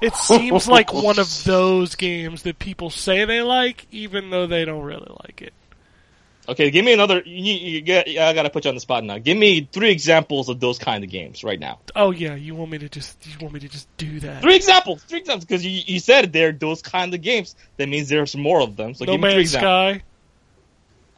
[0.02, 4.66] It seems like one of those games that people say they like, even though they
[4.66, 5.54] don't really like it.
[6.50, 7.22] Okay, give me another.
[7.26, 9.18] You, you get, I gotta put you on the spot now.
[9.18, 11.80] Give me three examples of those kind of games right now.
[11.94, 14.42] Oh yeah, you want me to just you want me to just do that?
[14.42, 15.04] Three examples.
[15.04, 17.56] Three examples because you, you said they're those kind of games.
[17.76, 18.94] That means there's more of them.
[18.94, 19.96] So no give me three Man's examples.
[19.98, 20.04] Sky.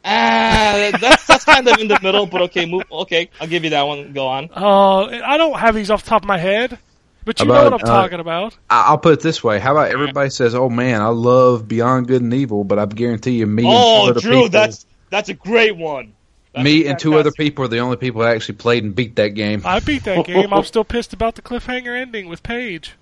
[0.04, 2.84] Ah, that's that's kind of in the middle, but okay, move.
[2.90, 4.12] Okay, I'll give you that one.
[4.12, 4.48] Go on.
[4.56, 6.78] Oh, I don't have these off the top of my head,
[7.24, 8.56] but you know what I'm uh, talking about.
[8.68, 12.08] I- I'll put it this way: How about everybody says, "Oh man, I love Beyond
[12.08, 14.86] Good and Evil," but I guarantee you, me and two Oh, other Drew, people, that's
[15.10, 16.14] that's a great one.
[16.54, 19.16] That's me and two other people are the only people that actually played and beat
[19.16, 19.62] that game.
[19.64, 20.52] I beat that game.
[20.52, 22.94] I'm still pissed about the cliffhanger ending with Paige.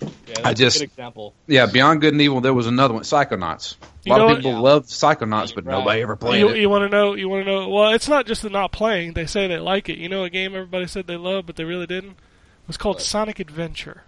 [0.00, 1.34] Yeah, that's I a just- good example.
[1.46, 2.40] Yeah, Beyond Good and Evil.
[2.40, 3.76] There was another one, Psychonauts.
[3.82, 4.58] A You lot of people Yeah.
[4.58, 5.78] love Psychonauts, but Right.
[5.78, 6.58] nobody ever played You, it.
[6.58, 7.14] you want to know?
[7.14, 7.68] You want to know?
[7.68, 9.12] Well, it's not just the not playing.
[9.14, 9.96] They say they like it.
[9.98, 12.16] You know, a game everybody said they loved, but they really didn't.
[12.64, 14.02] It was called Sonic Adventure.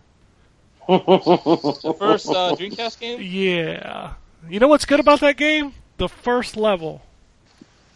[0.88, 3.20] The first uh, Dreamcast game.
[3.20, 4.14] Yeah.
[4.48, 5.72] You know what's good about that game?
[5.98, 7.02] The first level.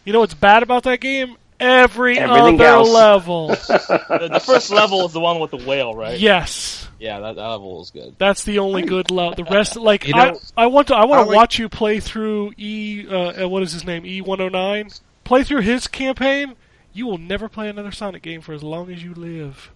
[0.05, 1.35] You know what's bad about that game?
[1.59, 2.89] Every Everything other else.
[2.89, 3.47] level.
[3.57, 6.19] The, the first level is the one with the whale, right?
[6.19, 6.87] yes.
[6.99, 8.15] Yeah, that, that level is good.
[8.19, 9.33] That's the only good level.
[9.35, 11.69] The rest, like You know, I, I want to, I want to like- watch you
[11.69, 13.07] play through E.
[13.09, 14.05] Uh, uh, what is his name?
[14.05, 14.89] E one hundred nine.
[15.23, 16.55] Play through his campaign.
[16.93, 19.71] You will never play another Sonic game for as long as you live.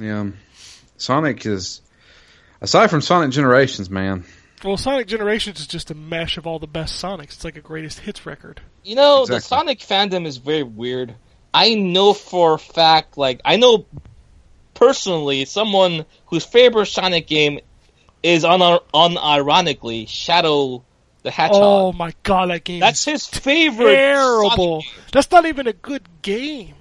[0.00, 0.30] Yeah,
[0.96, 1.82] Sonic is
[2.60, 4.24] aside from Sonic Generations, man.
[4.64, 7.34] Well, Sonic Generations is just a mesh of all the best Sonics.
[7.34, 8.60] It's like a greatest hits record.
[8.82, 11.14] You know, the Sonic fandom is very weird.
[11.52, 13.86] I know for a fact, like, I know
[14.74, 17.60] personally someone whose favorite Sonic game
[18.22, 20.82] is un- unironically Shadow
[21.22, 21.60] the Hedgehog.
[21.62, 23.94] Oh my god, that game That's his favorite.
[23.94, 24.80] terrible.
[24.82, 25.04] Sonic game.
[25.12, 26.74] That's not even a good game.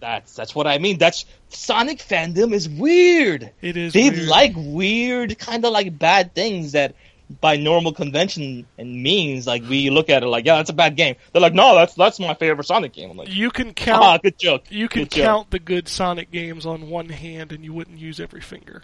[0.00, 0.98] That's that's what I mean.
[0.98, 3.50] That's Sonic fandom is weird.
[3.60, 3.92] It is.
[3.92, 4.28] They weird.
[4.28, 6.94] like weird, kind of like bad things that,
[7.40, 10.96] by normal convention and means, like we look at it like, yeah, that's a bad
[10.96, 11.16] game.
[11.32, 13.10] They're like, no, that's that's my favorite Sonic game.
[13.10, 14.22] I'm like, You can ah, count.
[14.22, 14.64] good joke.
[14.70, 15.24] you can Good joke.
[15.24, 18.82] count the good Sonic games on one hand, and you wouldn't use every finger.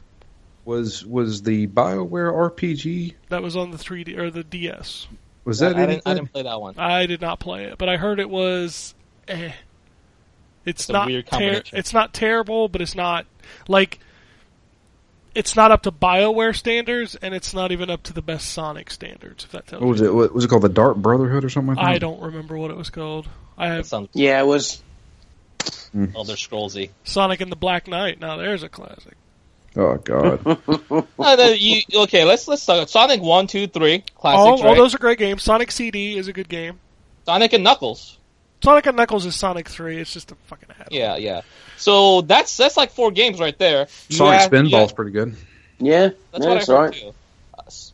[0.64, 3.14] Was was the Bioware RPG?
[3.28, 5.06] That was on the 3D or the DS.
[5.44, 6.74] Was I, that I any didn't, I didn't play that one.
[6.78, 8.94] I did not play it, but I heard it was.
[9.28, 9.52] Eh.
[10.66, 11.06] It's, It's not.
[11.06, 13.26] weird ter- it's not terrible, but it's not
[13.68, 14.00] like.
[15.34, 18.88] It's not up to Bioware standards, and it's not even up to the best Sonic
[18.88, 19.44] standards.
[19.44, 20.06] If that tells What was you.
[20.06, 20.14] it?
[20.14, 21.90] What, was it called the Dark Brotherhood or something like that?
[21.90, 23.28] I don't remember what it was called.
[23.58, 24.80] I have sounds Yeah, it was.
[26.14, 26.90] Elder Scrollsy.
[27.04, 28.20] Sonic and the Black Knight.
[28.20, 29.14] Now there's a classic.
[29.76, 30.40] Oh God!
[31.18, 34.76] Uh, the- you, okay, let's let's talk Sonic one, two, three, classics, All, all right?
[34.76, 35.42] those are great games.
[35.42, 36.78] Sonic CD is a good game.
[37.26, 38.18] Sonic and Knuckles.
[38.64, 39.98] Sonic and Knuckles is Sonic 3.
[39.98, 41.42] It's just a fucking add Yeah, yeah.
[41.76, 43.86] So that's that's like four games right there.
[44.08, 45.36] Sonic have- Spinball's yeah, pretty good.
[45.78, 46.92] Yeah, that's yeah, what I heard right.
[46.94, 47.14] too.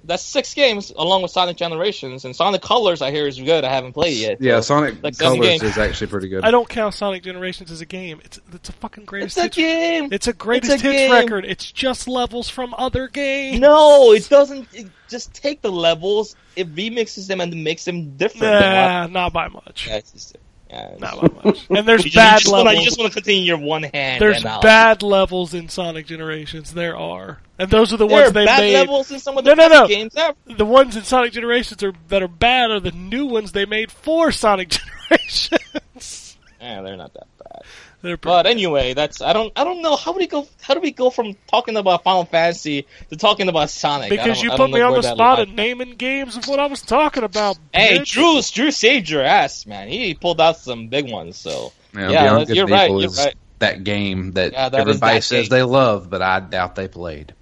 [0.05, 3.03] That's six games along with Sonic Generations and Sonic Colors.
[3.03, 3.65] I hear is good.
[3.65, 4.41] I haven't played yet.
[4.41, 6.45] Yeah, so- Sonic like Colors is actually pretty good.
[6.45, 8.21] I don't count Sonic Generations as a game.
[8.25, 9.57] It's it's a fucking greatest It's a hits.
[9.57, 10.09] game.
[10.13, 11.13] It's a greatest It's a hits game.
[11.13, 11.45] record.
[11.45, 13.61] It's just levels from other games.
[13.61, 14.69] No, it doesn't.
[14.75, 18.41] It just take the levels, it remixes them and makes them different.
[18.43, 19.87] than what- Nah, not by much.
[19.89, 20.37] Yeah, it's just-
[20.73, 21.67] Yeah, Not by much.
[21.71, 22.79] And there's you just, bad you just wanna, levels.
[22.79, 24.23] you just want to continue your one hand.
[24.23, 26.73] There's uh, bad levels in Sonic Generations.
[26.73, 28.75] There are, and those are the There ones are they bad made.
[28.79, 29.89] levels in some of No, the no, best no.
[29.89, 30.37] games ever.
[30.57, 33.91] The ones in Sonic Generations are that are bad are the new ones they made
[33.91, 34.69] for Sonic
[35.11, 36.37] Generations.
[36.61, 37.63] Yeah, they're not that bad.
[38.03, 40.81] They're But anyway, that's I don't I don't know how do we go how do
[40.81, 44.09] we go from talking about Final Fantasy to talking about Sonic?
[44.11, 46.81] Because you put me on the spot line- and naming games of what I was
[46.83, 47.59] talking about.
[47.75, 48.07] Hey, bitch.
[48.13, 49.89] Drew, Drew saved your ass, man.
[49.89, 51.37] He pulled out some big ones.
[51.37, 53.35] So You know, Yeah, Beyond you're right, you're right.
[53.59, 55.59] that game that, Yeah, that is everybody that says game.
[55.59, 57.35] they love, but I doubt they played.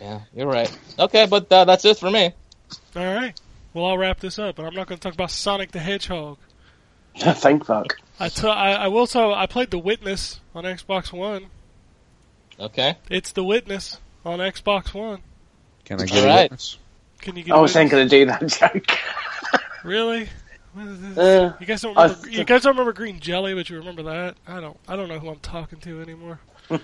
[0.00, 0.70] yeah, you're right.
[0.98, 2.32] Okay, but uh, that's it for me.
[2.94, 3.38] All right.
[3.72, 6.38] Well, I'll wrap this up, but I'm not going to talk about Sonic the Hedgehog.
[7.16, 7.96] Thank fuck.
[8.20, 9.34] I t- I, I will tell.
[9.34, 11.46] I played The Witness on Xbox One.
[12.58, 12.96] Okay.
[13.10, 15.20] It's The Witness on Xbox One.
[15.84, 16.42] Can I All get a right.
[16.44, 16.78] witness?
[17.20, 17.54] Can you get?
[17.54, 17.90] I a was witness?
[17.90, 18.98] thinking to do that joke.
[19.84, 20.28] Really?
[20.74, 21.18] What is this?
[21.18, 22.22] Uh, you guys don't remember?
[22.24, 24.36] th- you guys don't remember Green Jelly, but you remember that?
[24.46, 24.76] I don't.
[24.88, 26.40] I don't know who I'm talking to anymore.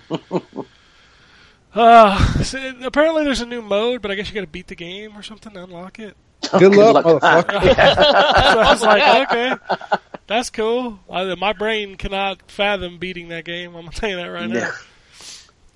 [1.73, 4.75] uh, so apparently there's a new mode, but I guess you got to beat the
[4.75, 6.15] game or something to unlock it.
[6.57, 7.21] Good luck, luck.
[7.21, 7.75] motherfucker.
[7.75, 9.97] so I was like, okay,
[10.31, 10.99] that's cool.
[11.09, 13.75] I, my brain cannot fathom beating that game.
[13.75, 14.71] I'm gonna tell you that right now.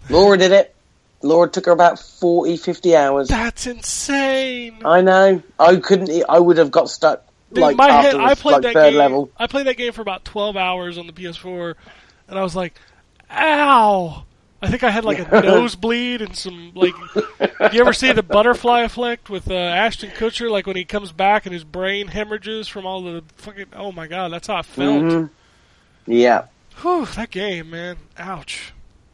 [0.09, 0.75] Laura did it.
[1.21, 3.27] Laura took her about 40, 50 hours.
[3.27, 4.81] That's insane.
[4.85, 5.41] I know.
[5.59, 6.23] I couldn't.
[6.29, 7.25] I would have got stuck.
[7.51, 8.97] Dude, like my after head, I played like that third game.
[8.97, 9.31] level.
[9.37, 11.75] I played that game for about 12 hours on the PS4,
[12.27, 12.73] and I was like,
[13.31, 14.25] "Ow!"
[14.61, 16.93] I think I had like a nosebleed and some like.
[17.73, 20.49] you ever see the butterfly effect with uh, Ashton Kutcher?
[20.49, 23.67] Like when he comes back and his brain hemorrhages from all the fucking.
[23.75, 25.03] Oh my god, that's how I felt.
[25.03, 25.29] Mhm.
[26.07, 26.45] Yeah,
[26.81, 27.97] Whew, that game, man.
[28.17, 28.73] Ouch.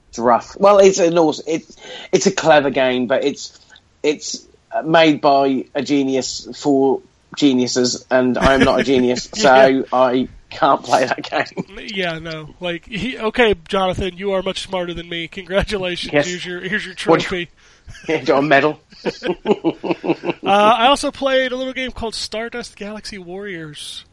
[0.10, 0.58] it's rough.
[0.60, 1.46] Well, it's an awesome.
[1.48, 1.76] It's
[2.12, 3.60] it's a clever game, but it's
[4.04, 4.46] it's
[4.86, 7.02] made by a genius for
[7.36, 9.82] geniuses, and I'm not a genius, so Yeah.
[9.92, 11.66] I can't play that game.
[11.94, 12.54] Yeah, no.
[12.60, 15.28] Like, he, okay, Jonathan, you are much smarter than me.
[15.28, 16.14] Congratulations.
[16.14, 16.28] Yes.
[16.28, 17.50] Here's your here's your What- trophy.
[18.08, 18.80] Got a medal.
[20.44, 20.48] Uh,
[20.78, 24.06] I also played a little game called Stardust Galaxy Warriors.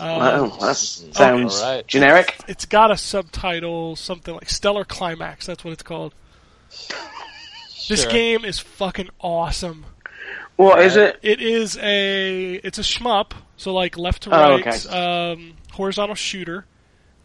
[0.00, 1.86] Uh, Wow, that sounds Alright.
[1.86, 2.36] generic.
[2.48, 5.46] It's got a subtitle, something like Stellar Climax.
[5.46, 6.14] That's what it's called.
[7.88, 9.86] This game is fucking awesome.
[10.56, 11.18] What is it?
[11.22, 14.88] It is a it's a shmup, so like left to Oh, right, okay.
[15.32, 16.66] um, horizontal shooter.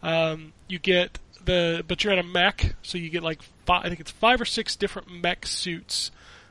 [0.02, 3.88] Um, you get the but you're in a mech, so you get like five, I
[3.88, 6.10] think it's five or six different mech suits.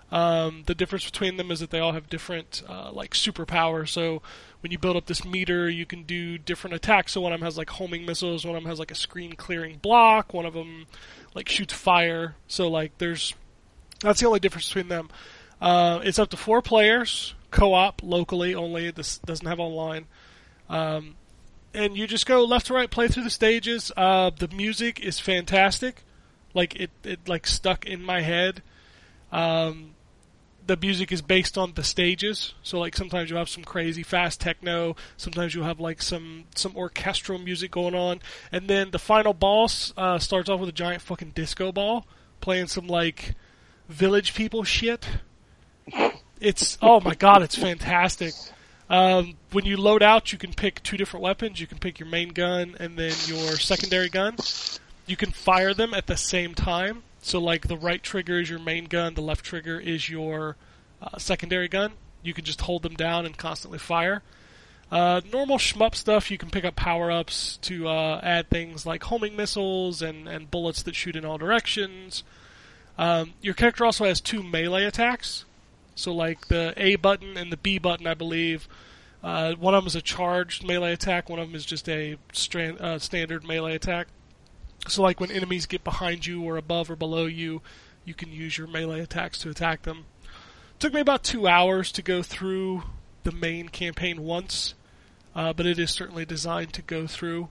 [0.09, 3.89] Um, the difference between them is that they all have different uh, like superpowers.
[3.89, 4.21] So
[4.61, 7.11] when you build up this meter, you can do different attacks.
[7.11, 9.33] So one of them has like homing missiles, one of them has like a screen
[9.33, 10.85] clearing block, one of them
[11.35, 12.35] like shoots fire.
[12.47, 13.35] So like there's
[13.99, 15.09] that's the only difference between them.
[15.59, 18.91] Uh, it's up to four players, co-op locally only.
[18.91, 20.05] This doesn't have online.
[20.69, 21.15] Um,
[21.73, 23.91] and you just go left to right, play through the stages.
[23.95, 26.03] Uh, the music is fantastic.
[26.53, 28.61] Like it, it like stuck in my head.
[29.31, 29.91] Um,
[30.65, 32.53] the music is based on the stages.
[32.61, 36.75] So like sometimes you have some crazy fast techno, sometimes you have like some some
[36.75, 38.19] orchestral music going on,
[38.51, 42.05] and then the final boss uh, starts off with a giant fucking disco ball
[42.41, 43.35] playing some like
[43.87, 45.07] village people shit.
[46.39, 48.33] It's oh my god, it's fantastic.
[48.89, 51.59] Um, when you load out, you can pick two different weapons.
[51.59, 54.37] You can pick your main gun and then your secondary gun.
[55.05, 57.03] You can fire them at the same time.
[57.21, 60.55] So, like the right trigger is your main gun, the left trigger is your
[61.01, 61.93] uh, secondary gun.
[62.23, 64.21] You can just hold them down and constantly fire.
[64.89, 69.03] Uh, normal shmup stuff, you can pick up power ups to uh, add things like
[69.03, 72.23] homing missiles and, and bullets that shoot in all directions.
[72.97, 75.43] Um, your character also has two melee attacks.
[75.97, 78.69] So, like the A button and the B button, I believe.
[79.23, 82.17] Uh, one of them is a charged melee attack, one of them is just a
[82.31, 84.07] strand, uh, standard melee attack.
[84.87, 87.63] So, like when enemies get behind you or above or below you,
[88.05, 90.05] you can use your melee attacks to attack them.
[90.77, 92.83] took me about two hours to go through
[93.23, 94.75] the main campaign once,
[95.35, 97.49] uh, but it is certainly designed to go through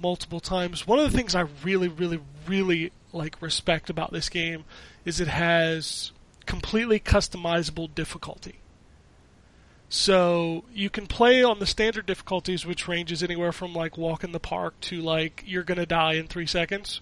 [0.00, 0.84] multiple times.
[0.84, 2.18] One of the things I really, really,
[2.48, 4.64] really like respect about this game
[5.04, 6.10] is it has
[6.46, 8.56] completely customizable difficulty.
[9.88, 14.32] So you can play on the standard difficulties, which ranges anywhere from like walk in
[14.32, 17.00] the park to like you're gonna die in three seconds.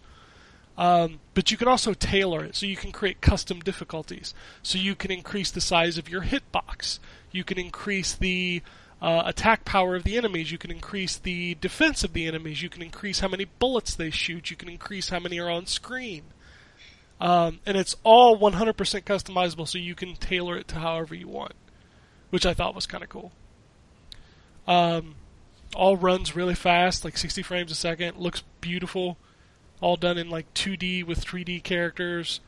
[0.76, 4.34] Um, but you can also tailor it, so you can create custom difficulties.
[4.62, 6.98] So you can increase the size of your hitbox.
[7.30, 8.62] You can increase the
[9.00, 10.52] uh, attack power of the enemies.
[10.52, 12.62] You can increase the defense of the enemies.
[12.62, 14.50] You can increase how many bullets they shoot.
[14.50, 16.24] You can increase how many are on screen.
[17.22, 21.52] Um, and it's all 100% customizable, so you can tailor it to however you want,
[22.30, 23.30] which I thought was kind of cool.
[24.66, 25.14] Um,
[25.72, 28.18] all runs really fast, like 60 frames a second.
[28.18, 29.18] Looks beautiful.
[29.80, 32.40] All done in like 2D with 3D characters.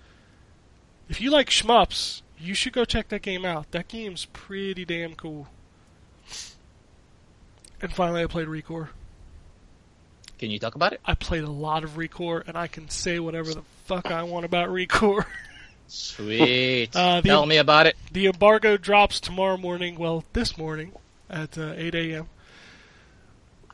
[1.09, 3.71] If you like shmups, you should go check that game out.
[3.71, 5.47] That game's pretty damn cool.
[7.81, 8.89] And finally, I played ReCore.
[10.37, 11.01] Can you talk about it?
[11.05, 14.45] I played a lot of ReCore, and I can say whatever the fuck I want
[14.45, 15.25] about ReCore.
[15.87, 16.91] Sweet.
[16.97, 17.97] Uh, the- Tell me about it.
[18.13, 19.97] The embargo drops tomorrow morning.
[19.97, 20.93] Well, this morning
[21.31, 22.29] at uh, 8 a.m.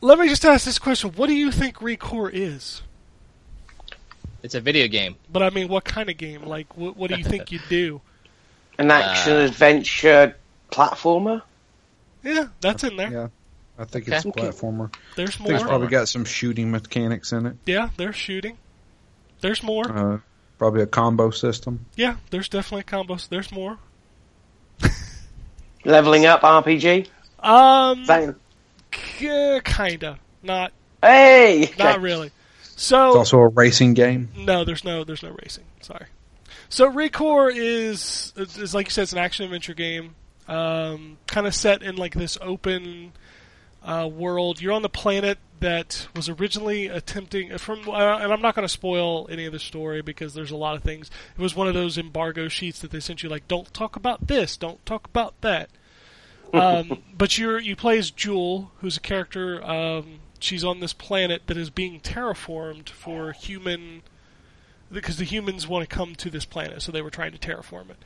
[0.01, 2.83] Let me just ask this question: What do you think ReCore is?
[4.43, 5.17] It's a video game.
[5.31, 6.43] But I mean, what kind of game?
[6.45, 8.01] Like, what, what do you think you do?
[8.79, 10.37] An action Uh, adventure
[10.71, 11.43] platformer.
[12.25, 13.13] Yeah, that's in there.
[13.13, 13.29] Yeah,
[13.79, 14.17] I think Okay.
[14.17, 14.93] it's a platformer.
[15.17, 15.69] There's I think it's more.
[15.69, 17.57] probably got some shooting mechanics in it.
[17.67, 18.57] Yeah, there's shooting.
[19.41, 19.91] There's more.
[19.91, 20.19] Uh,
[20.59, 21.87] probably a combo system.
[21.97, 23.29] Yeah, there's definitely combos.
[23.29, 23.79] There's more.
[25.85, 27.07] Leveling up RPG.
[27.41, 28.37] Um, Same.
[28.91, 30.19] k- kinda.
[30.43, 30.73] Not,
[31.03, 31.73] Hey.
[31.79, 32.31] not really.
[32.63, 34.29] So it's also a racing game.
[34.37, 35.65] No, there's no there's no racing.
[35.83, 36.07] Sorry.
[36.71, 40.15] So ReCore is is like you said, it's an action adventure game,
[40.49, 43.13] um, kind of set in like this open
[43.83, 44.61] uh, world.
[44.61, 48.73] You're on the planet that was originally attempting from, uh, and I'm not going to
[48.73, 51.11] spoil any of the story because there's a lot of things.
[51.37, 54.27] It was one of those embargo sheets that they sent you, like, don't talk about
[54.27, 55.71] this, don't talk about that.
[56.53, 59.65] Um, but you're you play as Joule, who's a character.
[59.65, 64.03] Um, she's on this planet that is being terraformed for human,
[64.91, 67.91] because the humans want to come to this planet, so they were trying to terraform
[67.91, 67.99] it.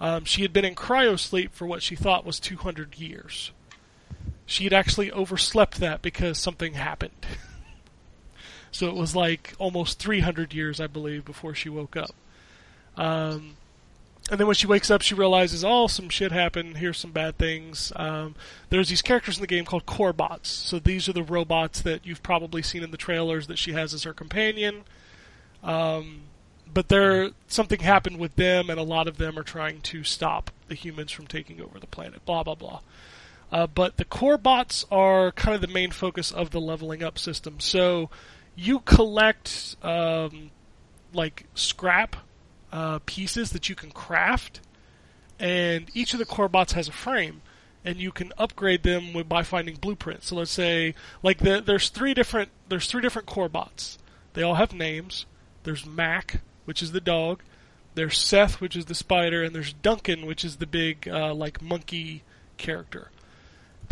[0.00, 3.52] Um, she had been in cryosleep for what she thought was 200 years.
[4.46, 7.26] She had actually overslept that because something happened.
[8.70, 12.14] so it was like almost 300 years, I believe, before she woke up.
[12.96, 13.56] Um,
[14.30, 16.76] and then when she wakes up, she realizes, oh, some shit happened.
[16.76, 17.92] Here's some bad things.
[17.96, 18.34] Um,
[18.70, 20.46] there's these characters in the game called Corebots.
[20.46, 23.92] So these are the robots that you've probably seen in the trailers that she has
[23.92, 24.84] as her companion.
[25.62, 26.22] Um,
[26.72, 30.50] but there, something happened with them, and a lot of them are trying to stop
[30.68, 32.24] the humans from taking over the planet.
[32.24, 32.80] Blah blah blah.
[33.52, 37.18] Uh, but the core bots are kind of the main focus of the leveling up
[37.18, 37.60] system.
[37.60, 38.08] So
[38.56, 40.50] you collect um,
[41.12, 42.16] like scrap
[42.72, 44.60] uh, pieces that you can craft,
[45.38, 47.42] and each of the core bots has a frame,
[47.84, 50.28] and you can upgrade them with, by finding blueprints.
[50.28, 53.98] So let's say like the, there's three different there's three different core bots.
[54.32, 55.26] They all have names.
[55.64, 57.42] There's Mack, which is the dog.
[57.94, 61.60] There's Seth, which is the spider, and there's Duncan, which is the big uh, like
[61.60, 62.22] monkey
[62.56, 63.10] character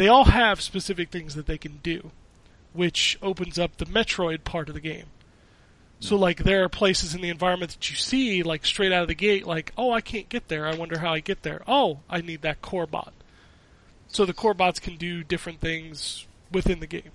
[0.00, 2.10] they all have specific things that they can do,
[2.72, 5.04] which opens up the Metroid part of the game.
[5.98, 9.08] So, like, there are places in the environment that you see, like, straight out of
[9.08, 10.66] the gate, like, oh, I can't get there.
[10.66, 11.60] I wonder how I get there.
[11.68, 13.12] Oh, I need that core bot.
[14.08, 17.12] So the core bots can do different things within the game.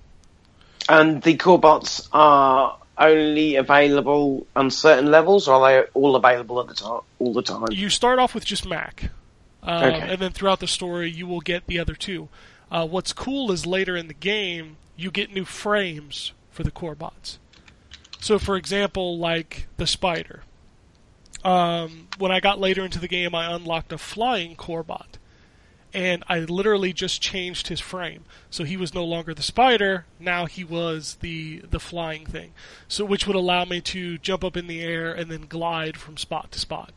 [0.87, 6.59] And the core bots are only available on certain levels, or are they all available
[6.59, 7.65] at the time, all the time?
[7.71, 9.09] You start off with just Mack,
[9.63, 10.07] um, Okay.
[10.11, 12.29] and then throughout the story, you will get the other two.
[12.71, 16.95] Uh, what's cool is later in the game, you get new frames for the core
[16.95, 17.39] bots.
[18.19, 20.43] So, for example, like the spider.
[21.43, 25.19] Um, when I got later into the game, I unlocked a flying core bot.
[25.93, 28.23] And I literally just changed his frame.
[28.49, 32.51] So he was no longer the spider, now he was the the flying thing.
[32.87, 36.17] So which would allow me to jump up in the air and then glide from
[36.17, 36.91] spot to spot.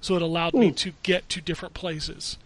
[0.00, 2.36] So it allowed me to get to different places.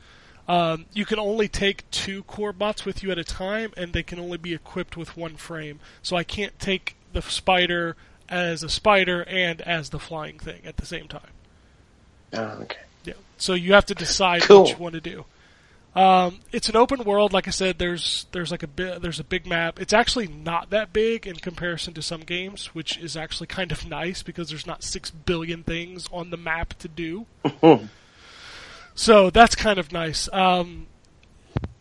[0.49, 4.03] Um, you can only take two core bots with you at a time, and they
[4.03, 5.81] can only be equipped with one frame.
[6.03, 7.97] So I can't take the spider
[8.29, 11.31] as a spider and as the flying thing at the same time.
[12.33, 12.79] Oh, okay.
[13.05, 13.15] Yeah.
[13.39, 14.65] So you have to decide Cool.
[14.65, 15.25] which one to do.
[15.95, 17.79] Um, it's an open world, like I said.
[17.79, 19.81] There's there's like a bi- there's a big map.
[19.81, 23.89] It's actually not that big in comparison to some games, which is actually kind of
[23.89, 27.25] nice because there's not six billion things on the map to do.
[28.97, 30.29] so that's kind of nice.
[30.33, 30.89] Um,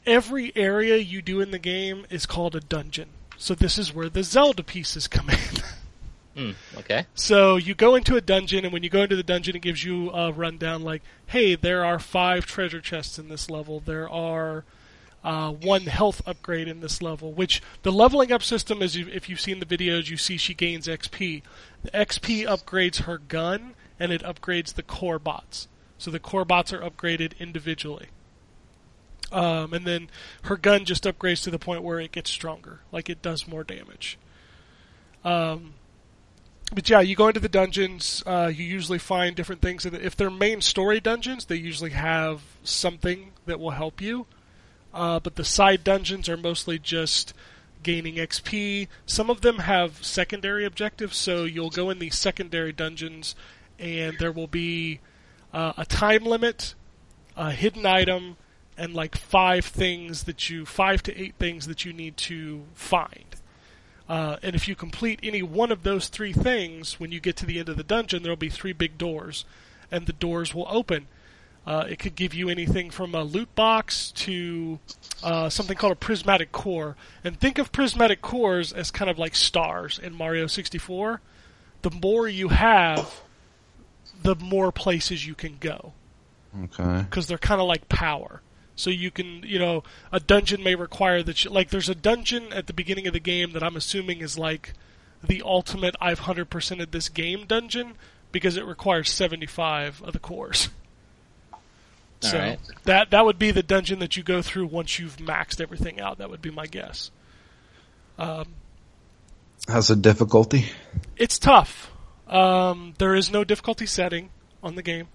[0.06, 3.10] every area you do in the game is called a dungeon.
[3.38, 5.38] So this is where the Zelda pieces come in.
[6.36, 7.06] Hmm, okay.
[7.14, 9.86] So you go into a dungeon, and when you go into the dungeon, it gives
[9.86, 13.80] you a rundown like, "Hey, there are five treasure chests in this level.
[13.80, 14.66] There are
[15.24, 19.40] uh, one health upgrade in this level." Which the leveling up system is, if you've
[19.40, 21.42] seen the videos, you see she gains XP.
[21.84, 25.70] The XP upgrades her gun, and it upgrades the core bots.
[25.98, 28.08] So the core bots are upgraded individually.
[29.32, 30.10] Um, and then
[30.44, 33.64] her gun just upgrades to the point where it gets stronger, like it does more
[33.64, 34.18] damage.
[35.24, 35.74] Um,
[36.74, 38.24] but yeah, you go into the dungeons.
[38.26, 39.86] Uh, you usually find different things.
[39.86, 44.26] If they're main story dungeons, they usually have something that will help you.
[44.94, 47.34] Uh, but the side dungeons are mostly just
[47.84, 48.88] gaining XP.
[49.06, 53.36] Some of them have secondary objectives, so you'll go in these secondary dungeons,
[53.78, 55.00] and there will be
[55.56, 56.76] uh, a time limit,
[57.38, 58.36] a hidden item,
[58.78, 63.38] and like five things that you, five to eight things that you need to find.
[64.10, 67.46] Uh, and if you complete any one of those three things, when you get to
[67.46, 69.46] the end of the dungeon, there'll be three big doors,
[69.90, 71.08] and the doors will open.
[71.66, 74.78] Uh, it could give you anything from a loot box to
[75.24, 76.98] uh, something called a prismatic core.
[77.24, 81.22] And think of prismatic cores as kind of like stars in Mario 64.
[81.82, 83.22] The more you have,
[84.26, 85.94] the more places you can go
[86.64, 87.02] Okay.
[87.04, 88.42] because they're kind of like power.
[88.76, 92.52] So you can, you know, a dungeon may require that you, like, there's a dungeon
[92.52, 94.74] at the beginning of the game that I'm assuming is like
[95.24, 97.94] the ultimate I've 100%ed this game dungeon
[98.34, 100.68] because it requires 75 of the cores.
[102.20, 102.60] so Alright.
[102.84, 106.18] that that would be the dungeon that you go through once you've maxed everything out.
[106.18, 107.12] That would be my guess.
[108.18, 108.48] Um,
[109.70, 110.66] How's the difficulty?
[111.18, 111.92] It's tough.
[112.28, 114.30] Um, there is no difficulty setting
[114.64, 115.08] on the game,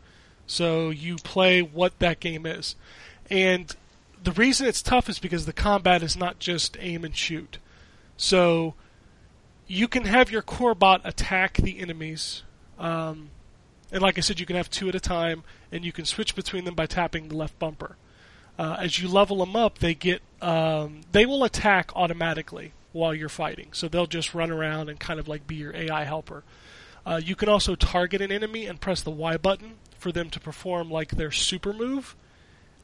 [0.46, 2.76] so you play what that game is.
[3.28, 3.74] And
[4.22, 7.58] the reason it's tough is because the combat is not just aim and shoot.
[8.16, 8.74] So
[9.66, 12.42] you can have your core bot attack the enemies,
[12.78, 13.30] um,
[13.92, 15.42] and like I said, you can have two at a time,
[15.72, 17.96] and you can switch between them by tapping the left bumper.
[18.58, 23.28] Uh, as you level them up, they get um, they will attack automatically while you're
[23.28, 23.68] fighting.
[23.72, 26.44] So they'll just run around and kind of like be your AI helper.
[27.10, 30.38] Uh, you can also target an enemy and press the Y button for them to
[30.38, 32.14] perform like their super move.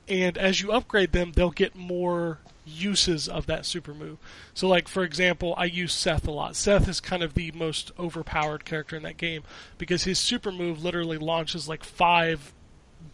[0.09, 4.19] And as you upgrade them, they'll get more uses of that super move.
[4.53, 6.57] So, like for example, I use Seth a lot.
[6.57, 9.45] Seth is kind of the most overpowered character in that game
[9.79, 12.53] because his super move literally launches like five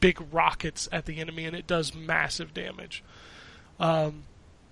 [0.00, 3.04] big rockets at the enemy, and it does massive damage.
[3.78, 4.22] Um,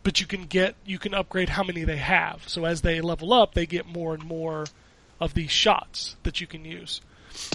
[0.03, 2.49] but you can get you can upgrade how many they have.
[2.49, 4.65] So as they level up, they get more and more
[5.21, 7.01] of these shots that you can use.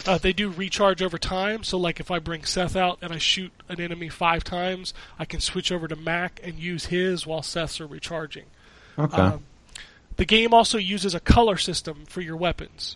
[0.06, 3.18] Uh, they do recharge over time, so like if I bring Seth out and I
[3.18, 7.42] shoot an enemy five times, I can switch over to Mack and use his while
[7.42, 8.46] Seth's are recharging.
[8.98, 9.22] Okay.
[9.22, 9.46] Um,
[10.16, 12.96] the game also uses a color system for your weapons.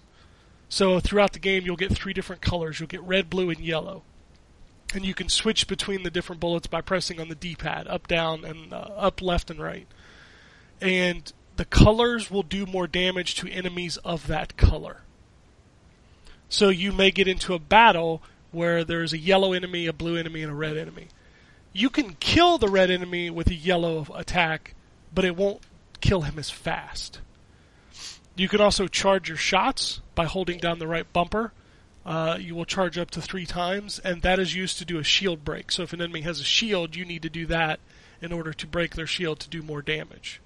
[0.70, 2.80] So throughout the game, you'll get three different colors.
[2.80, 4.04] You'll get red, blue, and yellow.
[4.94, 8.46] And you can switch between the different bullets by pressing on the D-pad, up, down,
[8.46, 9.88] and uh, up, left, and right.
[10.80, 15.02] And the colors will do more damage to enemies of that color.
[16.48, 18.24] So you may get into a battle
[18.54, 21.10] where there's a yellow enemy, a blue enemy, and a red enemy.
[21.74, 24.74] You can kill the red enemy with a yellow attack,
[25.14, 25.60] but it won't
[26.00, 27.20] kill him as fast.
[28.38, 31.52] You can also charge your shots by holding down the right bumper.
[32.06, 35.04] Uh, you will charge up to three times, and that is used to do a
[35.04, 35.74] shield break.
[35.74, 37.82] So if an enemy has a shield, you need to do that
[38.22, 40.40] in order to break their shield to do more damage.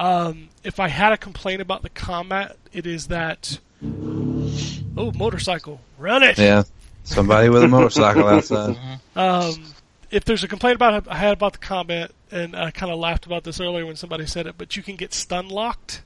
[0.00, 3.58] Um, if I had a complaint about the combat, it is that.
[3.82, 5.80] Oh, motorcycle!
[5.98, 6.38] Run it!
[6.38, 6.62] yeah.
[7.04, 8.78] Somebody with a motorcycle outside.
[9.14, 9.64] Um,
[10.10, 13.26] if there's a complaint about I had about the combat, and I kind of laughed
[13.26, 16.02] about this earlier when somebody said it, but you can get stun locked,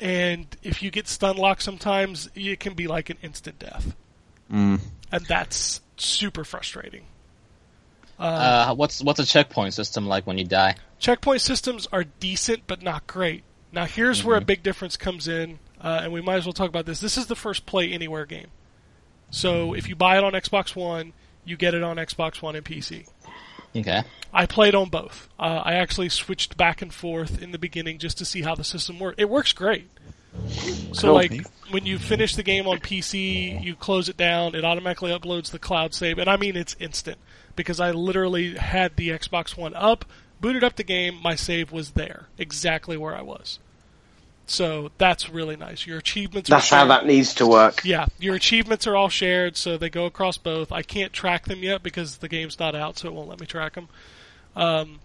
[0.00, 3.94] and if you get stun locked, sometimes it can be like an instant death,
[4.52, 4.80] Mm.
[5.12, 7.04] and that's super frustrating.
[8.18, 10.76] Uh, what's what's a checkpoint system like when you die?
[10.98, 13.42] Checkpoint systems are decent, but not great.
[13.72, 16.68] Now, here's where a big difference comes in, uh, and we might as well talk
[16.68, 17.00] about this.
[17.00, 18.46] This is the first Play Anywhere game.
[19.30, 21.12] So, if you buy it on Xbox One,
[21.44, 23.08] you get it on Xbox One and PC.
[23.76, 24.04] Okay.
[24.32, 25.28] I played on both.
[25.38, 28.62] Uh, I actually switched back and forth in the beginning just to see how the
[28.62, 29.20] system worked.
[29.20, 29.90] It works great.
[30.92, 31.14] So, Cool.
[31.14, 35.50] like, when you finish the game on PC, you close it down, it automatically uploads
[35.50, 37.18] the cloud save, and I mean it's instant
[37.56, 40.04] because I literally had the Xbox One up,
[40.40, 43.58] booted up the game, my save was there, exactly where I was.
[44.46, 45.86] So that's really nice.
[45.86, 46.50] Your achievements.
[46.50, 47.82] That's are how that needs to work.
[47.84, 50.70] Yeah, your achievements are all shared, so they go across both.
[50.70, 53.46] I can't track them yet because the game's not out, so it won't let me
[53.46, 53.88] track them.
[54.54, 55.00] Um,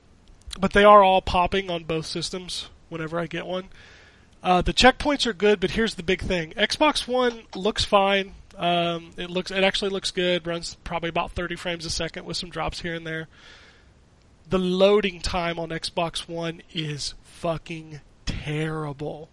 [0.60, 3.70] but they are all popping on both systems whenever I get one.
[4.44, 8.34] Uh, the checkpoints are good, but here's the big thing: Xbox One looks fine.
[8.60, 10.46] Um, it looks, it actually looks good.
[10.46, 13.28] Runs probably about 30 frames a second with some drops here and there.
[14.50, 19.30] The loading time on Xbox One is fucking terrible.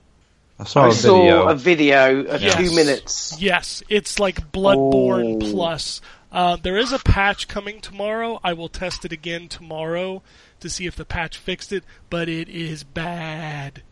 [0.59, 1.49] I saw I a saw video.
[1.49, 2.55] a video of Yes.
[2.57, 3.37] two minutes.
[3.41, 5.51] Yes, it's like Bloodborne Oh.
[5.53, 6.01] Plus.
[6.33, 8.41] Uh, there is a patch coming tomorrow.
[8.45, 10.23] I will test it again tomorrow
[10.61, 13.83] to see if the patch fixed it, but it is bad.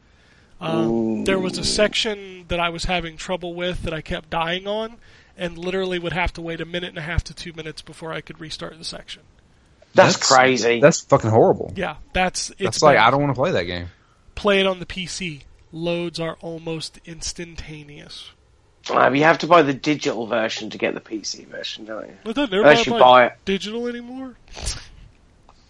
[0.60, 4.66] Um, there was a section that I was having trouble with that I kept dying
[4.66, 4.96] on,
[5.36, 8.12] and literally would have to wait a minute and a half to two minutes before
[8.12, 9.22] I could restart the section.
[9.94, 10.80] That's, crazy.
[10.80, 11.72] That's fucking horrible.
[11.76, 13.06] Yeah, that's it's That's like bad.
[13.06, 13.88] I don't want to play that game.
[14.34, 15.42] Play it on the PC.
[15.70, 18.30] Loads are almost instantaneous.
[18.90, 22.16] Uh, you have to buy the digital version to get the PC version, don't you?
[22.24, 23.32] But then Unless you buy buy it.
[23.44, 24.36] digital anymore.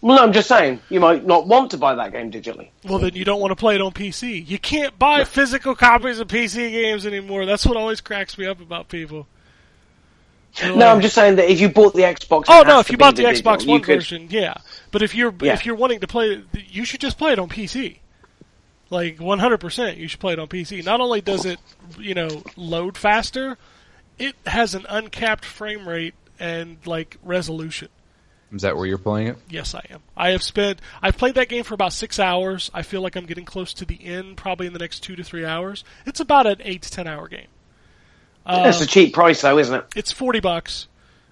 [0.01, 2.69] Well, no, I'm just saying you might not want to buy that game digitally.
[2.83, 4.47] Well, then you don't want to play it on PC.
[4.47, 7.45] You can't buy physical copies of PC games anymore.
[7.45, 9.27] That's what always cracks me up about people.
[10.59, 12.79] They're No, like, I'm just saying that if you bought the Xbox, Oh no!
[12.79, 13.53] If you bought the digital.
[13.53, 14.55] Xbox You One could- version, yeah.
[14.91, 15.53] But if you're Yeah.
[15.53, 17.99] if you're wanting to play, you should just play it on PC.
[18.89, 20.83] Like 100, percent you should play it on PC.
[20.83, 21.59] Not only does it,
[21.99, 23.57] you know, load faster,
[24.19, 27.89] it has an uncapped frame rate and like resolution.
[28.53, 29.37] Is that where you're playing it?
[29.49, 30.01] Yes, I am.
[30.15, 30.79] I have spent.
[31.01, 32.69] I've played that game for about six hours.
[32.73, 35.23] I feel like I'm getting close to the end, probably in the next two to
[35.23, 35.83] three hours.
[36.05, 37.47] It's about an eight to ten hour game.
[38.45, 39.85] That's a cheap price, though, isn't it?
[39.95, 40.87] It's forty bucks.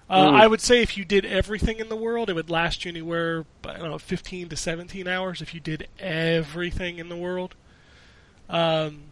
[0.08, 2.90] Uh, I would say if you did everything in the world, it would last you
[2.90, 5.40] anywhere, I don't know, fifteen to seventeen hours.
[5.40, 7.54] If you did everything in the world.
[8.50, 9.04] Um,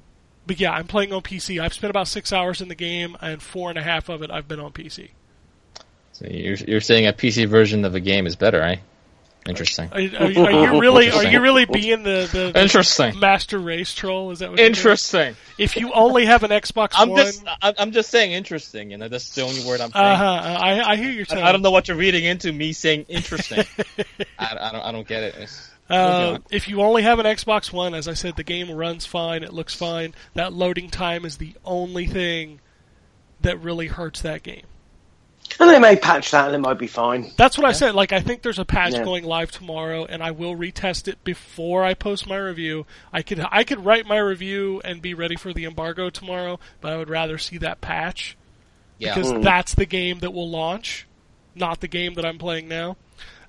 [0.47, 1.61] but yeah, I'm playing on PC.
[1.63, 4.31] I've spent about six hours in the game, and four and a half of it
[4.31, 5.11] I've been on PC.
[6.13, 8.81] So you're you're saying a PC version of a game is better, right?
[9.47, 9.89] Interesting.
[9.91, 10.01] Are, are,
[10.31, 11.11] you- are you really?
[11.11, 13.19] Are you really being the, the, the Interesting.
[13.19, 14.31] master race troll?
[14.31, 14.61] Is that what?
[14.61, 15.35] Interesting.
[15.59, 18.91] If you only have an Xbox I'm One, just I'm just saying interesting.
[18.93, 20.05] You know, that's the only word I'm saying.
[20.05, 20.59] uh huh.
[20.61, 21.43] I, I hear your I, tone.
[21.45, 23.65] I don't know what you're reading into me saying interesting.
[24.39, 25.35] I, I don't I don't get it.
[25.35, 29.05] It's- Uh, if you only have an Xbox One, as I said, the game runs
[29.05, 29.43] fine.
[29.43, 30.15] It looks fine.
[30.35, 32.61] That loading time is the only thing
[33.41, 34.63] that really hurts that game.
[35.61, 37.31] And they may patch that, and it might be fine.
[37.37, 37.95] That's what I said.
[37.95, 39.05] Like, I think there's a patch Yeah.
[39.05, 42.87] going live tomorrow, and I will retest it before I post my review.
[43.13, 46.93] I could I could write my review and be ready for the embargo tomorrow, but
[46.93, 48.37] I would rather see that patch
[48.99, 49.15] yeah.
[49.15, 51.07] because that's the game that will launch,
[51.55, 52.97] not the game that I'm playing now.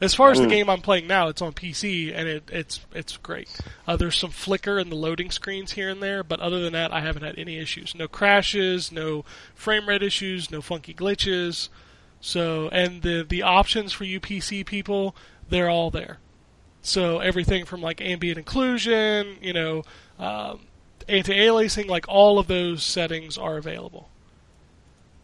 [0.02, 3.16] As far as the game I'm playing now, it's on PC and it, it's it's
[3.18, 3.50] great.
[3.88, 6.92] Uh, there's some flicker in the loading screens here and there, but other than that,
[6.92, 7.96] I haven't had any issues.
[7.96, 9.24] No crashes, no
[9.56, 11.70] frame rate issues, no funky glitches.
[12.26, 15.14] So, and the the options for you PC people,
[15.50, 16.20] they're all there.
[16.82, 19.84] So everything from like ambient occlusion, you know,
[20.18, 20.62] um,
[21.10, 24.08] anti-aliasing, like all of those settings are available.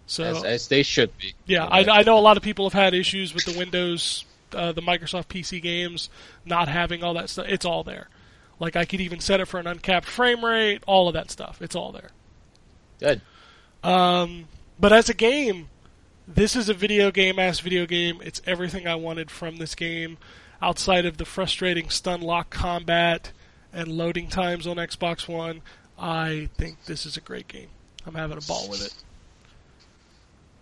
[0.08, 1.36] So as, as they should be.
[1.46, 4.74] yeah, I, I know a lot of people have had issues with the Windows, uh,
[4.74, 6.10] the Microsoft PC games
[6.46, 7.46] not having all that stuff.
[7.48, 8.10] It's all there.
[8.60, 11.62] Like I could even set it for an uncapped frame rate, all of that stuff.
[11.62, 12.10] It's all there.
[13.00, 13.22] Good.
[13.86, 15.70] Um, but as a game,
[16.36, 18.22] this is a video game ass video game.
[18.24, 20.18] It's everything I wanted from this game,
[20.62, 23.32] outside of the frustrating stun lock combat
[23.74, 25.62] and loading times on Xbox One.
[25.98, 27.68] I think this is a great game.
[28.06, 28.94] I'm having a ball with it.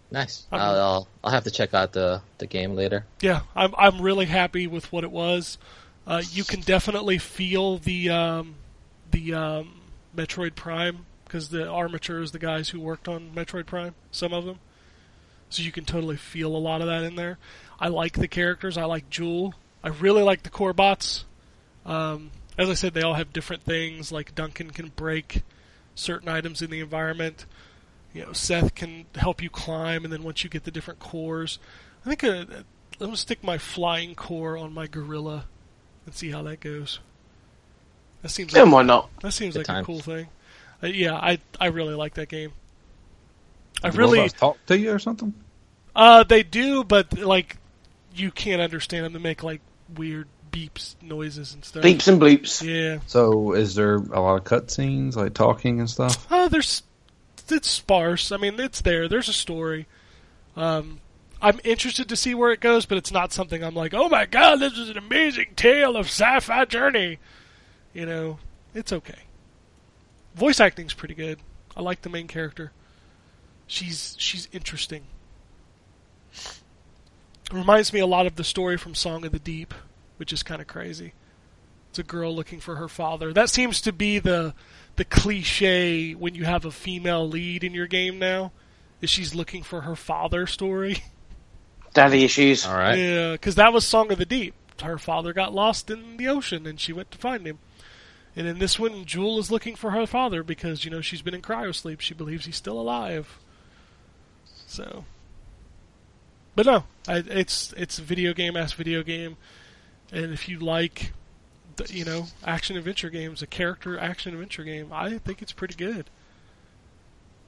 [0.10, 0.48] Nice.
[0.52, 3.06] I'll, I'll I'll have to check out the the game later.
[3.20, 5.58] Yeah, I'm I'm really happy with what it was.
[6.06, 8.56] Uh, you can definitely feel the um,
[9.12, 9.82] the um,
[10.16, 13.96] Metroid Prime because the Armature is the guys who worked on Metroid Prime.
[14.12, 14.60] Some of them,
[15.50, 17.38] so you can totally feel a lot of that in there.
[17.80, 18.78] I like the characters.
[18.78, 19.54] I like Joule.
[19.84, 21.26] I really like the core bots.
[21.86, 24.12] Um, as I said, they all have different things.
[24.12, 25.44] Like Duncan can break
[25.96, 27.46] certain items in the environment.
[28.14, 31.60] You know, Seth can help you climb, and then once you get the different cores,
[32.06, 32.66] I think uh, I'm
[33.00, 35.46] gonna stick my flying core on my gorilla
[36.06, 37.00] and see how that goes.
[38.24, 39.10] That seems And like, why not?
[39.22, 39.84] that seems Good like times.
[39.84, 40.28] a cool thing.
[40.82, 42.54] Uh, yeah, I I really like that game.
[43.84, 45.34] I Do really robots talk to you or something?
[45.96, 47.58] uh they do, but like
[48.16, 49.14] you can't understand them.
[49.14, 49.62] They make like
[49.96, 51.84] weird beeps noises and stuff.
[51.84, 52.64] Beeps and bloops.
[52.64, 53.00] Yeah.
[53.08, 56.32] So, is there a lot of cutscenes, like talking and stuff?
[56.32, 56.84] Uh, there's
[57.50, 58.32] it's sparse.
[58.32, 59.08] I mean, it's there.
[59.08, 59.88] There's a story.
[60.56, 61.00] Um,
[61.42, 64.26] I'm interested to see where it goes, but it's not something I'm like, oh my
[64.26, 67.20] god, this is an amazing tale of sci-fi journey.
[67.94, 68.40] You know,
[68.74, 69.20] it's okay.
[70.36, 71.40] Voice acting's pretty good.
[71.76, 72.72] I like the main character.
[73.68, 75.04] She's she's interesting.
[76.34, 79.74] It reminds me a lot of the story from Song of the Deep,
[80.18, 81.14] which is kind of crazy.
[81.90, 83.34] It's a girl looking for her father.
[83.34, 84.54] That seems to be the
[84.96, 88.52] the cliche when you have a female lead in your game now.
[89.00, 91.04] Is she's looking for her father story?
[91.94, 92.66] Daddy issues.
[92.66, 92.98] All right.
[92.98, 94.56] Yeah, because that was Song of the Deep.
[94.82, 97.60] Her father got lost in the ocean, and she went to find him.
[98.36, 101.34] And in this one, Joule is looking for her father because you know she's been
[101.34, 102.02] in cryosleep.
[102.02, 103.40] She believes he's still alive.
[104.68, 105.06] So,
[106.56, 109.38] but no, I, it's it's video game ass video game,
[110.12, 111.14] and if you like,
[111.78, 115.74] the, you know, action adventure games, a character action adventure game, I think it's pretty
[115.74, 116.10] good.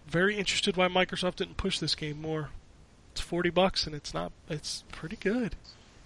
[0.07, 2.49] Very interested why Microsoft didn't push this game more.
[3.11, 4.31] It's forty bucks and it's not.
[4.49, 5.55] It's pretty good.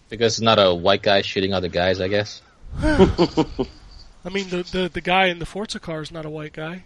[0.09, 2.41] Because it's not a white guy shooting other guys, I guess.
[2.81, 6.85] I mean, the, the the guy in the Forza car is not a white guy.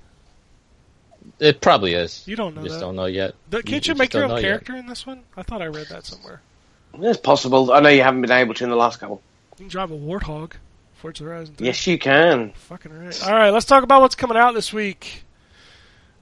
[1.40, 2.24] It probably is.
[2.26, 2.86] You don't know You just that.
[2.86, 3.36] don't know yet.
[3.50, 4.42] The- can't you, just make your own know yet.
[4.44, 5.24] character in this one?
[5.36, 6.42] I thought I read that somewhere.
[7.00, 7.72] It's possible.
[7.72, 9.22] I know you haven't been able to in the last couple.
[9.54, 10.54] You can drive a Warthog.
[10.96, 11.68] Forza Horizon 3.
[11.68, 12.54] Yes, you can.
[12.54, 13.24] Fucking right.
[13.24, 15.24] All right, let's talk about what's coming out this week.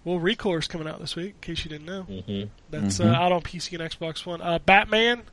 [0.04, 2.02] Well, ReCore's coming out this week, in case you didn't know.
[2.04, 3.06] hmm That's Mhm.
[3.10, 4.42] uh, out on PC and Xbox One.
[4.42, 5.24] Uh, Batman.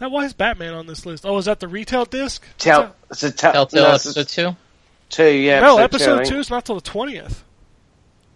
[0.00, 1.24] Now, why is Batman on this list?
[1.26, 2.44] Oh, is that the retail disc?
[2.58, 2.94] Tell.
[3.10, 3.52] It's a tell.
[3.52, 4.56] Telltale no, it's episode two.
[5.08, 5.30] two.
[5.32, 5.60] Yeah.
[5.60, 6.28] no, I episode think.
[6.28, 7.42] two is not till the twentieth.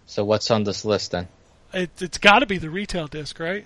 [0.05, 1.27] So what's on this list then?
[1.73, 3.65] It, it's got to be the retail disc, right?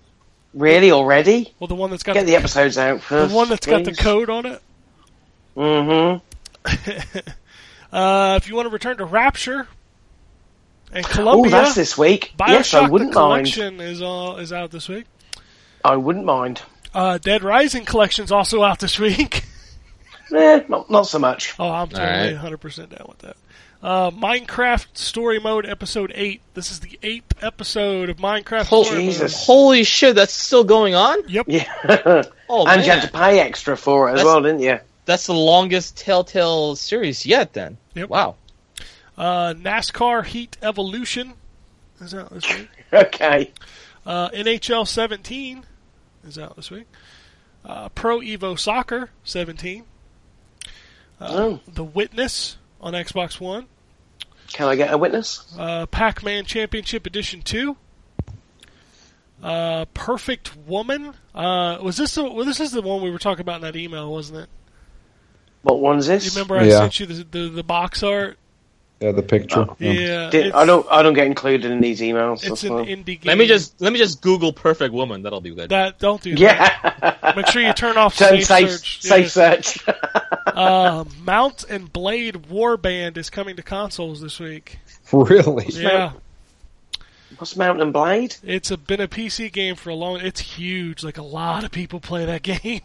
[0.53, 1.53] Really already?
[1.59, 3.29] Well, the one that's got Get the episodes out first.
[3.31, 4.61] the one that's got the code on it.
[5.55, 7.29] Mm-hmm.
[7.89, 9.65] Uh, if you want to return to Rapture
[10.91, 12.33] and Columbia, Oh, that's this week.
[12.37, 13.45] Bioshock yes, I wouldn't mind.
[13.45, 15.05] collection is uh, is out this week.
[15.85, 16.61] I wouldn't mind.
[16.93, 19.43] Uh, Dead Rising collection's also out this week.
[20.35, 21.55] Eh, not not so much.
[21.57, 22.59] Oh, I'm totally right.
[22.59, 23.37] 100% down with that.
[23.81, 26.41] Uh, Minecraft Story Mode Episode 8.
[26.55, 29.45] This is the eighth episode of Minecraft Oh, Story Jesus.
[29.45, 31.27] Holy shit, that's still going on?
[31.27, 31.45] Yep.
[31.47, 32.23] Yeah.
[32.49, 34.79] Oh and man, you had to pay extra for it as That's- well, didn't you?
[35.03, 37.51] that's the longest Telltale series yet.
[37.51, 37.77] Then.
[37.93, 38.07] Yep.
[38.09, 38.35] Wow.
[39.17, 41.33] Uh, NASCAR Heat Evolution
[41.99, 42.69] is out this week.
[42.93, 43.51] Okay.
[44.05, 45.65] Uh, NHL 17
[46.25, 46.87] is out this week.
[47.65, 49.83] Uh, Pro Evo Soccer 17.
[51.19, 51.59] Uh, Oh.
[51.67, 53.65] The Witness on Xbox One.
[54.53, 55.53] Can I get a witness?
[55.57, 57.75] Uh, Pac-Man Championship Edition 2.
[59.43, 61.13] Uh, Perfect Woman.
[61.35, 63.75] Uh, was this the, well, this is the one we were talking about in that
[63.75, 64.49] email, wasn't it?
[65.61, 66.25] What one's Do this?
[66.25, 66.79] you remember I Yeah.
[66.79, 68.37] sent you the, the, the box art?
[68.99, 69.67] Yeah, the picture.
[69.69, 69.75] Oh.
[69.79, 70.29] Yeah.
[70.31, 70.85] Did- I don't.
[70.89, 72.43] I don't get included in these emails.
[72.43, 72.85] It's an fine.
[72.85, 73.25] indie game.
[73.25, 75.21] Let me just let me just Google perfect woman.
[75.21, 75.69] That'll be good.
[75.69, 75.99] that.
[75.99, 77.01] Don't do that.
[77.23, 77.33] Yeah.
[77.35, 79.01] Make sure you turn off Turn safe, safe, search.
[79.03, 79.61] safe Yeah.
[79.61, 79.85] search.
[80.57, 84.79] Uh, Mount and Blade Warband is coming to consoles this week.
[85.13, 85.67] Really?
[85.69, 86.13] Yeah,
[87.37, 88.35] What's Mountain Blade?
[88.41, 90.19] it's a, been a PC game for a long.
[90.19, 91.03] It's huge.
[91.03, 92.81] Like a lot of people play that game.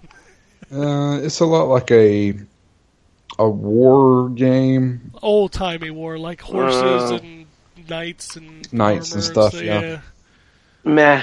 [0.70, 2.34] Uh, it's a lot like a
[3.38, 5.12] a war game.
[5.22, 7.18] Old timey war, like horses Uh.
[7.22, 7.46] and
[7.88, 10.00] knights and Knights and armor stuff, so, yeah.
[10.84, 11.22] Meh.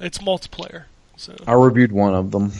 [0.00, 0.84] it's multiplayer.
[1.16, 2.52] So I reviewed one of them.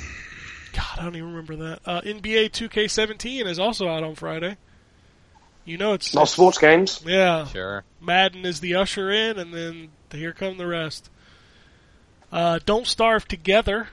[0.73, 1.81] God, I don't even remember that.
[1.87, 4.57] Uh, NBA 2K17 is also out on Friday.
[5.65, 7.03] You know it's Not sports games.
[7.07, 7.47] yeah.
[7.47, 7.85] Sure.
[8.01, 11.11] Madden is the usher in, and then here come the rest.
[12.33, 13.89] Uh, Don't Starve Together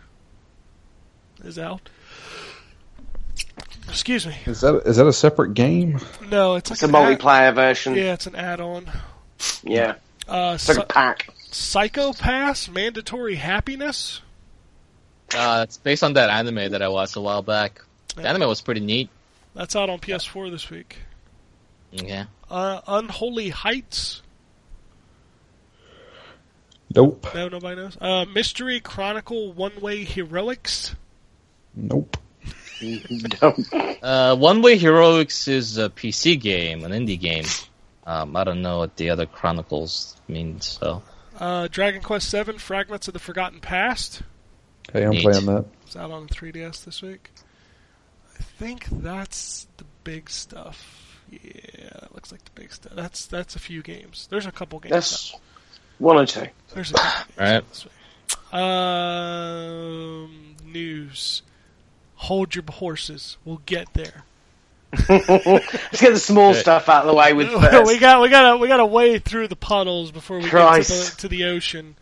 [1.43, 1.89] is out.
[3.95, 4.35] Excuse me.
[4.45, 6.01] Is that is that a separate game?
[6.30, 7.95] No, it's like It's a an ad- multiplayer version.
[7.95, 8.91] Yeah, it's an add-on.
[9.63, 9.95] Yeah.
[10.27, 11.30] Uh, It's like a Psy- pack.
[11.51, 14.19] Psycho-Pass Mandatory Happiness.
[15.34, 17.81] Uh, it's based on that anime that I watched a while back.
[18.17, 19.09] The anime was pretty neat.
[19.53, 20.97] That's out on PS4 this week.
[21.91, 22.26] Yeah.
[22.49, 24.22] Uh, Unholy Heights.
[26.93, 27.27] Nope.
[27.34, 27.97] No, nobody knows.
[27.99, 30.95] Uh, Mystery Chronicle One Way Heroics.
[31.76, 32.17] Nope.
[34.03, 37.45] Uh, One Way Heroics is a PC game, an indie game.
[38.06, 40.68] Um, I don't know what the other Chronicles means.
[40.68, 41.02] So
[41.39, 44.22] Uh, Dragon Quest VII Fragments of the Forgotten Past.
[44.93, 45.23] Hey, I'm Neat.
[45.23, 45.65] playing that.
[45.88, 47.31] It's out on 3DS this week.
[48.39, 51.02] I think that's the big stuff.
[51.31, 52.93] Yeah, it looks like the big stuff.
[52.95, 54.27] That's that's a few games.
[54.30, 54.91] There's a couple games.
[54.93, 55.35] That's
[55.97, 56.41] one or two.
[56.41, 56.47] out.
[56.73, 57.69] There's a couple games Alright.
[57.69, 58.61] this week.
[59.56, 61.41] Um, news.
[62.15, 63.37] Hold your horses.
[63.45, 64.23] We'll get there.
[65.09, 66.61] Let's get the small Good.
[66.61, 67.87] stuff out of the way with first.
[67.87, 70.51] we got we got to we got to wade through the puddles before we get
[70.51, 71.95] to the, to the ocean.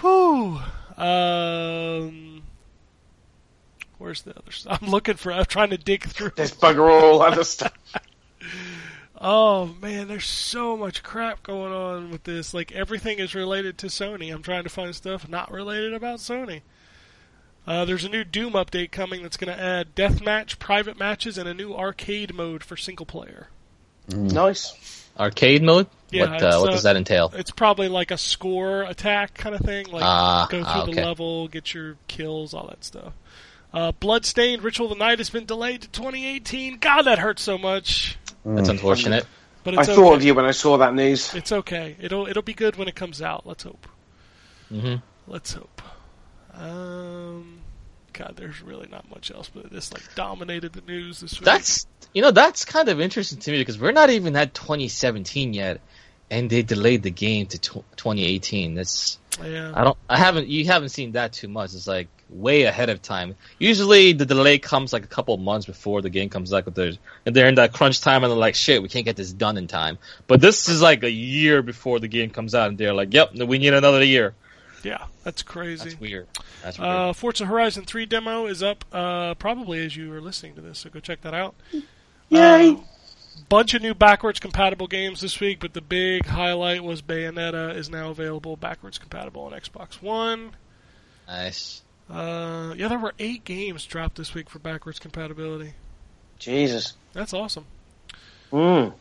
[0.00, 0.60] Whew.
[0.96, 2.42] Um,
[3.98, 4.78] where's the other stuff?
[4.82, 5.32] I'm looking for.
[5.32, 6.32] I'm trying to dig through.
[6.36, 7.72] There's bugger all other stuff.
[9.18, 12.54] Oh man, there's so much crap going on with this.
[12.54, 14.32] Like everything is related to Sony.
[14.32, 16.62] I'm trying to find stuff not related about Sony.
[17.70, 21.48] Uh, there's a new Doom update coming that's going to add deathmatch, private matches, and
[21.48, 23.46] a new arcade mode for single player.
[24.08, 25.06] Nice.
[25.16, 25.86] arcade mode.
[26.10, 27.30] Yeah, what uh, what uh, does that entail?
[27.32, 29.86] It's probably like a score attack kind of thing.
[29.86, 33.12] Like Ah, go through ah, the level, get your kills, all that stuff.
[33.72, 36.78] Uh, Bloodstained Ritual of the Night has been delayed to 2018.
[36.78, 38.18] God, that hurts so much.
[38.44, 39.26] That's unfortunate.
[39.62, 41.32] But I it's thought of you when I saw that news.
[41.36, 41.94] It's okay.
[42.00, 43.46] It'll it'll be good when it comes out.
[43.46, 43.86] Let's hope.
[44.68, 44.96] hmm
[45.28, 45.82] Let's hope.
[46.52, 47.59] Um,
[48.12, 51.44] God, there's really not much else, but this like dominated the news this week.
[51.44, 55.54] That's you know that's kind of interesting to me because we're not even at 2017
[55.54, 55.80] yet,
[56.30, 58.74] and they delayed the game to tw 2018.
[58.74, 59.72] That's yeah.
[59.74, 61.74] I don't I haven't you haven't seen that too much.
[61.74, 63.34] It's like way ahead of time.
[63.58, 66.74] Usually the delay comes like a couple of months before the game comes out, but
[66.74, 66.92] they're,
[67.26, 69.56] and they're in that crunch time and they're like, shit, we can't get this done
[69.56, 69.98] in time.
[70.26, 73.34] But this is like a year before the game comes out, and they're like, yep,
[73.34, 74.34] we need another year.
[74.82, 75.90] Yeah, that's crazy.
[75.90, 76.28] That's weird.
[76.62, 76.90] That's weird.
[76.90, 80.78] Uh, Forza Horizon 3 demo is up uh, probably as you are listening to this,
[80.78, 81.54] so go check that out.
[82.30, 82.70] Yay!
[82.70, 82.76] Uh,
[83.48, 87.90] bunch of new backwards compatible games this week, but the big highlight was Bayonetta is
[87.90, 90.52] now available backwards compatible on Xbox One.
[91.26, 91.82] nice.
[92.08, 95.74] Uh, yeah, there were eight games dropped this week for backwards compatibility.
[96.40, 96.94] Jesus.
[97.12, 97.66] That's awesome.
[98.52, 98.92] Mm.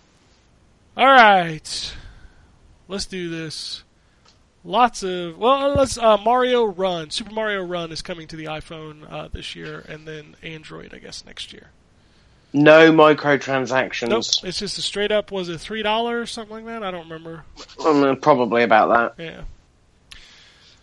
[0.96, 1.96] All right,
[2.88, 3.84] let's do this.
[4.64, 7.10] Lots of well, let's uh, Mario Run.
[7.12, 11.00] Super Mario Run is coming to the iPhone uh, this year, and then Android, I
[11.00, 11.70] guess, next year.
[12.52, 14.10] No microtransactions.
[14.10, 15.32] Nope, it's just a straight up.
[15.32, 16.84] Was it three dollars or something like that?
[16.84, 17.46] I don't remember.
[17.86, 19.24] Um, probably about that.
[19.24, 19.42] Yeah.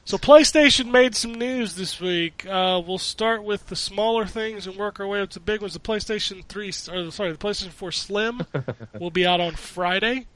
[0.06, 2.46] So PlayStation made some news this week.
[2.46, 5.74] Uh, we'll start with the smaller things and work our way up to big ones.
[5.74, 8.46] The PlayStation Three, or sorry, the PlayStation Four Slim
[9.00, 10.28] will be out on Friday.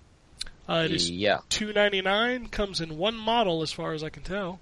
[0.70, 1.38] Uh, it is Yeah.
[1.48, 2.46] two ninety nine.
[2.46, 4.60] Comes in one model, as far as I can tell.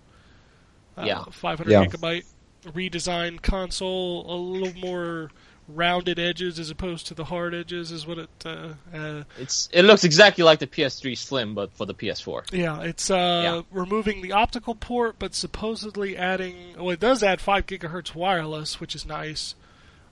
[0.96, 1.24] Uh, Yeah.
[1.30, 1.84] five hundred Yeah.
[1.84, 2.24] gigabyte
[2.64, 5.30] redesigned console, a little more
[5.68, 8.30] rounded edges as opposed to the hard edges, is what it.
[8.44, 12.44] Uh, uh, It's it looks exactly like the PS3 Slim, but for the PS4.
[12.52, 13.62] Yeah, it's uh, Yeah.
[13.70, 16.74] removing the optical port, but supposedly adding.
[16.78, 19.54] Well, it does add five gigahertz wireless, which is nice.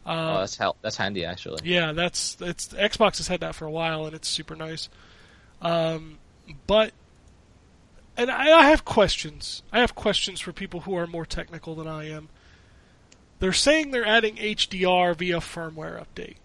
[0.05, 1.60] oh, Uh, that's hel- that's handy actually.
[1.68, 4.89] yeah, that's it's Xbox has had that for a while, and it's super nice.
[5.62, 6.18] Um,
[6.66, 6.92] but
[8.16, 9.62] and I, I have questions.
[9.72, 12.28] I have questions for people who are more technical than I am.
[13.38, 16.36] They're saying they're adding HDR via firmware update.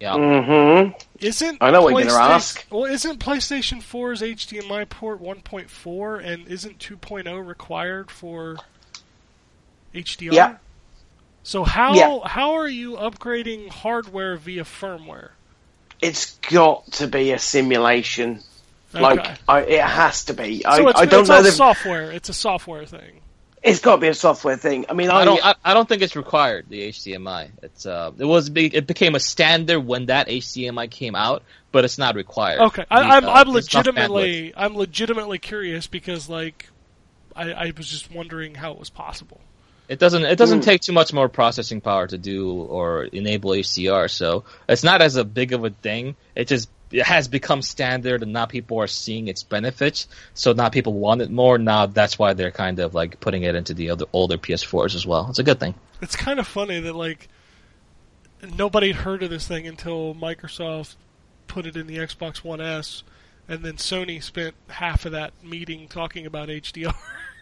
[0.00, 0.12] Yeah.
[0.14, 0.92] Mm-hmm.
[1.20, 2.66] Isn't I know what you're gonna PlayStation- ask.
[2.70, 8.56] Well, isn't PlayStation 4's HDMI port 1.4 and isn't 2.0 required for
[9.94, 10.32] HDR?
[10.32, 10.56] Yeah.
[11.42, 12.18] So how Yeah.
[12.28, 15.30] how are you upgrading hardware via firmware?
[16.00, 18.40] It's got to be a simulation.
[18.92, 20.64] Like I, it has to be.
[20.64, 22.10] I, so it's, I don't it's know all that software.
[22.12, 23.20] It's a software thing.
[23.62, 24.86] it's got to be a software thing.
[24.88, 25.44] I mean, I, I don't.
[25.44, 26.66] I, I don't think it's required.
[26.70, 27.50] The HDMI.
[27.62, 28.12] It's uh.
[28.16, 28.48] It was.
[28.48, 31.42] big- It became a standard when that HDMI came out,
[31.72, 32.60] but it's not required.
[32.60, 33.86] Okay, I, The, I'm uh, I'm it's not bandwidth.
[33.86, 36.68] legitimately I'm legitimately curious because like
[37.34, 39.40] I, I was just wondering how it was possible.
[39.88, 40.24] It doesn't.
[40.24, 40.64] It doesn't Mm.
[40.64, 45.16] take too much more processing power to do or enable HDR, so it's not as
[45.16, 46.16] a big of a thing.
[46.34, 50.06] It just it has become standard, and now people are seeing its benefits.
[50.34, 51.58] So now people want it more.
[51.58, 55.06] Now that's why they're kind of like putting it into the other older PS4s as
[55.06, 55.26] well.
[55.30, 55.74] It's a good thing.
[56.02, 57.28] It's kind of funny that like
[58.56, 60.96] nobody had heard of this thing until Microsoft
[61.46, 63.02] put it in the Xbox One S,
[63.48, 66.94] and then Sony spent half of that meeting talking about HDR.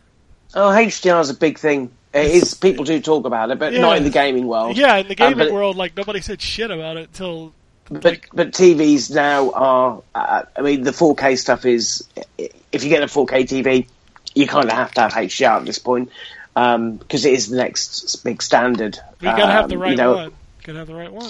[0.55, 1.91] oh, HDR is a big thing.
[2.15, 2.55] It is.
[2.55, 3.81] People do talk about it, but Yeah.
[3.81, 4.77] not in the gaming world.
[4.77, 7.53] yeah, in the Um, gaming but- world, like nobody said shit about it until.
[7.91, 10.03] But but TVs now are.
[10.15, 12.05] Uh, I mean, the 4K stuff is.
[12.39, 13.86] If you get a 4K TV,
[14.35, 16.11] you kind of have to have HDR at this point
[16.55, 18.99] because it is the next big standard.
[19.20, 20.32] you gotta have the Um, right you know, one.
[20.65, 21.28] Gotta have the right one.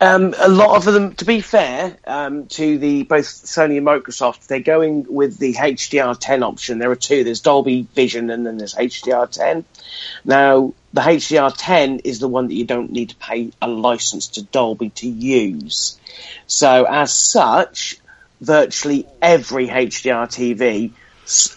[0.00, 4.48] Um, a lot of them, to be fair, um, to the both Sony and Microsoft,
[4.48, 6.78] they're going with the HDR10 option.
[6.78, 7.24] There are two.
[7.24, 9.64] There's Dolby Vision and then there's HDR10.
[10.24, 14.42] Now, the HDR10 is the one that you don't need to pay a license to
[14.42, 15.98] Dolby to use.
[16.46, 17.96] So, as such,
[18.40, 20.92] virtually every HDR TV,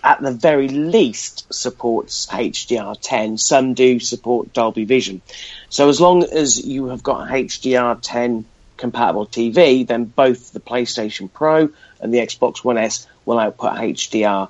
[0.03, 3.39] at the very least, supports HDR10.
[3.39, 5.21] Some do support Dolby Vision.
[5.69, 8.45] So as long as you have got HDR10
[8.77, 11.69] compatible TV, then both the PlayStation Pro
[11.99, 14.49] and the Xbox One S will output HDR.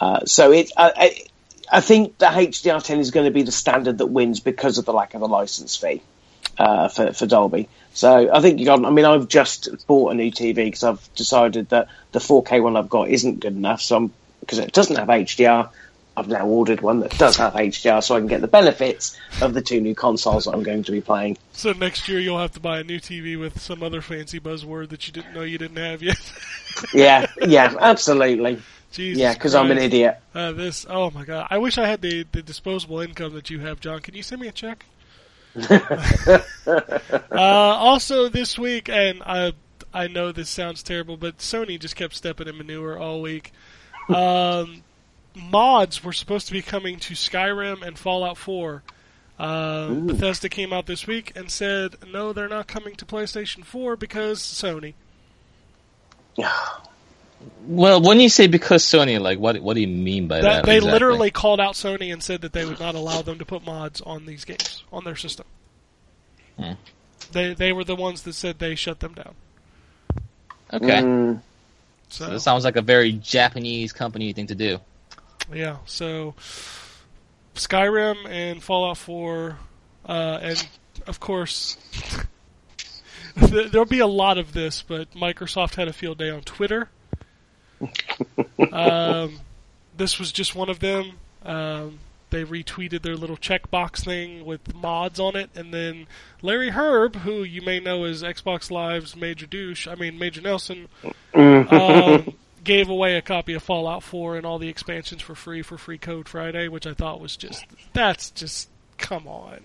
[0.00, 3.98] Uh, so it, I, I, I think the HDR10 is going to be the standard
[3.98, 6.02] that wins because of the lack of a license fee
[6.58, 7.68] uh, for, for Dolby.
[7.94, 8.84] So I think you got.
[8.84, 12.76] I mean, I've just bought a new TV because I've decided that the 4K one
[12.76, 13.80] I've got isn't good enough.
[13.80, 15.70] So because it doesn't have HDR.
[16.18, 19.54] I've now ordered one that does have HDR, so I can get the benefits of
[19.54, 21.38] the two new consoles that I'm going to be playing.
[21.52, 24.88] So next year you'll have to buy a new TV with some other fancy buzzword
[24.90, 26.20] that you didn't know you didn't have yet.
[26.94, 28.62] Yeah, yeah, absolutely.
[28.92, 30.20] Jesus Yeah, because I'm an idiot.
[30.32, 31.48] Uh, this, oh my god!
[31.50, 33.98] I wish I had the, the disposable income that you have, John.
[33.98, 34.86] Can you send me a check?
[35.70, 36.40] uh,
[37.32, 39.54] also, this week, and I
[39.92, 43.52] I know this sounds terrible, but Sony just kept stepping in manure all week.
[44.08, 44.82] Um,
[45.34, 48.82] mods were supposed to be coming to Skyrim and Fallout 4.
[49.38, 53.96] Uh, Bethesda came out this week and said no, they're not coming to PlayStation 4
[53.96, 54.94] because Sony.
[57.68, 60.42] Well, when you say because Sony, like what what do you mean by that?
[60.42, 60.92] That, they exactly?
[60.92, 64.00] literally called out Sony and said that they would not allow them to put mods
[64.00, 65.46] on these games on their system.
[66.58, 66.72] Hmm.
[67.30, 69.34] They they were the ones that said they shut them down.
[70.72, 71.00] Okay.
[71.00, 71.40] Mm.
[72.08, 74.80] So So this sounds like a very Japanese company thing to do.
[75.52, 76.34] Yeah, so
[77.54, 79.58] Skyrim and Fallout 4,
[80.06, 80.68] uh, and
[81.06, 81.76] of course
[83.36, 86.88] there'll be a lot of this, but Microsoft had a field day on Twitter.
[88.72, 89.40] um,
[89.96, 91.12] this was just one of them.
[91.44, 92.00] Um,
[92.30, 96.06] they retweeted their little checkbox thing with mods on it, and then
[96.42, 100.88] Larry Hryb, who you may know as Xbox Live's Major Douche, I mean Major Nelson,
[101.34, 102.34] um,
[102.68, 105.98] gave away a copy of Fallout 4 and all the expansions for free for Free
[105.98, 108.68] Code Friday, which I thought was just that's just
[108.98, 109.58] come on.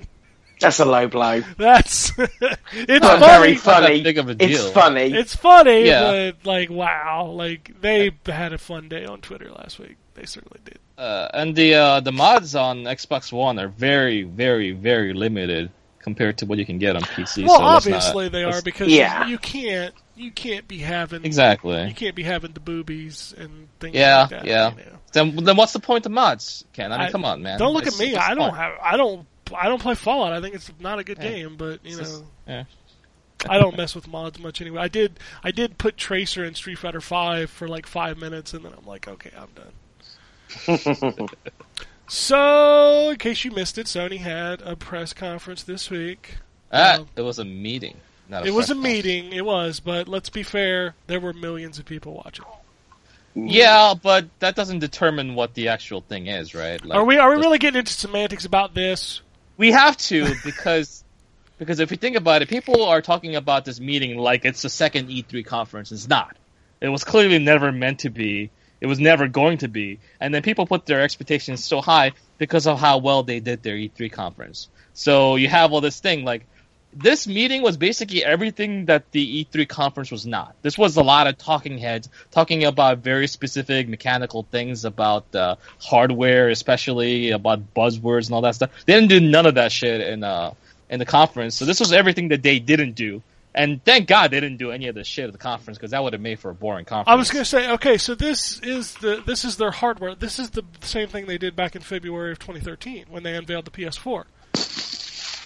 [0.60, 1.42] That's a low blow.
[1.58, 3.26] That's it's Not funny.
[3.26, 4.02] very Not that funny.
[4.02, 5.14] big of a It's funny.
[5.14, 6.32] It's funny, Yeah.
[6.32, 9.98] but like wow, like they had a fun day on Twitter last week.
[10.16, 10.80] They certainly did.
[10.98, 15.70] Uh, and the uh, the mods on Xbox One are very, very, very limited
[16.04, 17.46] compared to what you can get on PC.
[17.48, 19.26] Well, so let's not- obviously they are because Yeah.
[19.26, 23.68] you, you can't you can't be having exactly you can't be having the boobies and
[23.80, 24.46] things Yeah, like that.
[24.46, 24.70] yeah.
[24.72, 24.98] you know.
[25.14, 26.92] Then then what's the point of mods, Ken?
[26.92, 27.58] I mean, I- come on, man.
[27.58, 28.16] Don't look It's- at me.
[28.16, 28.58] I don't point?
[28.58, 28.74] have.
[28.84, 29.26] I don't.
[29.56, 30.34] I don't play Fallout.
[30.34, 31.30] I think it's not a good Yeah.
[31.30, 32.64] game, but you It's just- know, yeah.
[33.50, 34.82] I don't mess with mods much anyway.
[34.82, 35.20] I did.
[35.44, 38.86] I did put Tracer in Street Fighter Five for like five minutes, and then I'm
[38.86, 41.30] like, okay, I'm done.
[42.08, 46.38] so, in case you missed it, Sony had a press conference this week.
[46.72, 47.98] Ah, Um, it was a meeting.
[48.30, 49.32] Not a It was a meeting.
[49.34, 50.96] It was, but let's be fair.
[51.08, 52.46] There were millions of people watching.
[53.36, 56.84] Yeah, but that doesn't determine what the actual thing is, right?
[56.84, 57.18] Like, are we?
[57.18, 59.22] Are we really getting into semantics about this?
[59.58, 61.04] We have to because
[61.58, 64.70] because if you think about it, people are talking about this meeting like it's the
[64.70, 65.92] second E3 conference.
[65.92, 66.36] It's not.
[66.82, 68.52] It was clearly never meant to be.
[68.84, 70.00] It was never going to be.
[70.20, 73.78] And then people put their expectations so high because of how well they did their
[73.78, 74.68] E3 conference.
[74.94, 76.46] So you have all this thing like
[76.94, 80.54] this meeting was basically everything that the E3 conference was not.
[80.64, 85.56] This was a lot of talking heads talking about very specific mechanical things about uh,
[85.80, 88.70] hardware, especially about buzzwords and all that stuff.
[88.86, 90.54] They didn't do none of that shit in uh
[90.90, 91.56] in the conference.
[91.56, 93.22] So this was everything that they didn't do.
[93.56, 96.04] And thank God they didn't do any of this shit at the conference because that
[96.04, 97.14] would have made for a boring conference.
[97.14, 100.16] I was going to say, okay, so this is the this is their hardware.
[100.16, 103.66] This is the same thing they did back in February of 2013 when they unveiled
[103.66, 104.26] the PS4.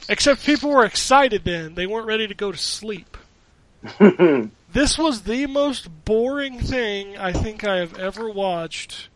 [0.09, 3.17] Except people were excited then; they weren't ready to go to sleep.
[3.99, 9.09] this was the most boring thing I think I have ever watched.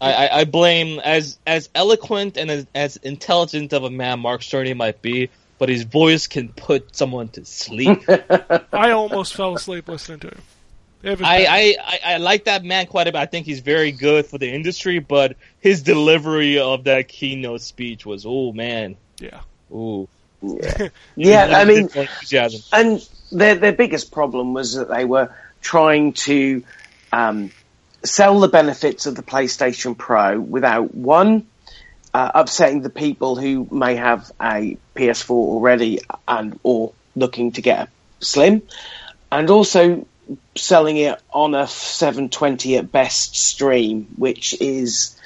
[0.00, 4.42] I, I, I blame as as eloquent and as, as intelligent of a man Mark
[4.42, 8.02] Cerny might be, but his voice can put someone to sleep.
[8.72, 10.40] I almost fell asleep listening to him.
[11.22, 11.46] I.
[11.46, 13.18] I, I, I like that man quite a bit.
[13.18, 18.06] I think he's very good for the industry, but his delivery of that keynote speech
[18.06, 19.40] was, oh man, yeah.
[19.70, 20.08] ooh.
[21.16, 22.62] Yeah, I mean, enthusiasm.
[22.72, 26.62] and their their biggest problem was that they were trying to
[27.12, 27.50] um,
[28.04, 31.46] sell the benefits of the PlayStation Pro without one
[32.14, 37.88] uh, upsetting the people who may have a PS4 already and or looking to get
[37.88, 37.88] a
[38.24, 38.62] Slim,
[39.30, 40.06] and also
[40.56, 45.18] selling it on a 720 at best stream, which is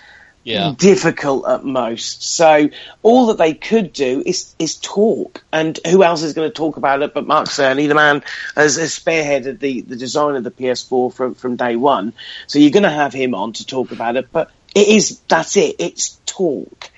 [0.43, 0.75] Yeah.
[0.79, 2.23] difficult at most.
[2.25, 2.71] So
[3.03, 6.79] all that they could do is is talk, and who else is going to talk
[6.79, 8.23] about it but Mark Cerny, the man
[8.57, 12.15] has, has spearheaded the, the design of the PS4 from from day one.
[12.47, 15.57] So you're going to have him on to talk about it, but it is that's
[15.57, 15.77] it.
[15.79, 16.91] It's talk,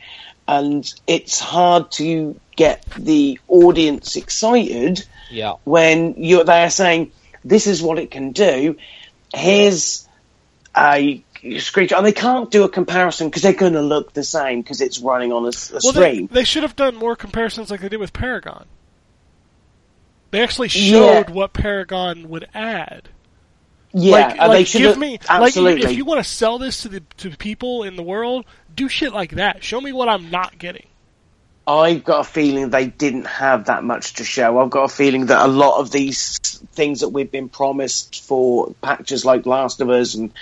[0.49, 5.55] and it's hard to get the audience excited Yeah.
[5.65, 7.13] when you're they are saying
[7.45, 8.77] this is what it can do.
[9.35, 10.07] Here's
[10.77, 14.61] a screenshot, and they can't do a comparison because they're going to look the same
[14.61, 15.53] because it's running on a
[15.83, 16.29] Well, they, stream.
[16.31, 18.67] they should have done more comparisons like they did with Paragon.
[20.33, 21.33] They actually showed Yeah.
[21.33, 23.09] what Paragon would add.
[23.93, 25.83] Yeah, like, and like they should give me absolutely.
[25.83, 28.45] like if you want to sell this to the to people in the world,
[28.75, 29.65] do shit like that.
[29.65, 30.87] Show me what I'm not getting.
[31.67, 34.59] I've got a feeling they didn't have that much to show.
[34.59, 36.39] I've got a feeling that a lot of these
[36.73, 40.33] things that we've been promised for patches like Last of Us and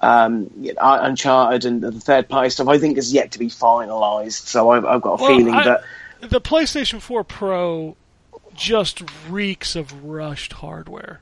[0.00, 0.50] um,
[0.80, 4.46] Uncharted and the third party stuff, I think is yet to be finalised.
[4.46, 5.84] So I've, I've got a Well, feeling I- that
[6.20, 7.96] The PlayStation 4 Pro
[8.54, 11.20] just reeks of rushed hardware.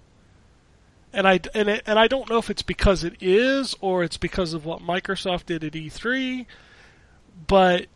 [1.15, 4.17] And I and it, and I don't know if it's because it is or it's
[4.17, 6.47] because of what Microsoft did at E3,
[7.47, 7.87] but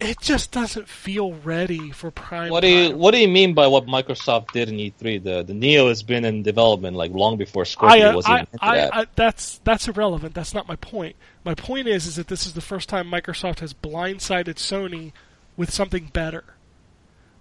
[0.00, 2.50] it just doesn't feel ready for prime.
[2.50, 2.98] What do you time.
[2.98, 5.22] What do you mean by what Microsoft did in E3?
[5.22, 8.46] The the Neo has been in development like long before I, Scorpio uh, was I,
[8.60, 8.94] I, that.
[8.94, 10.34] I, that's that's irrelevant.
[10.34, 11.16] That's not my point.
[11.44, 15.12] My point is, is that this is the first time Microsoft has blindsided Sony
[15.56, 16.44] with something better.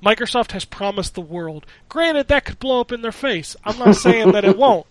[0.04, 1.66] Microsoft has promised the world.
[1.90, 3.56] Granted, that could blow up in their face.
[3.64, 4.88] I'm not saying that it won't,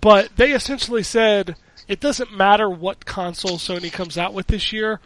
[0.00, 1.56] but they essentially said
[1.88, 5.00] it doesn't matter what console Sony comes out with this year.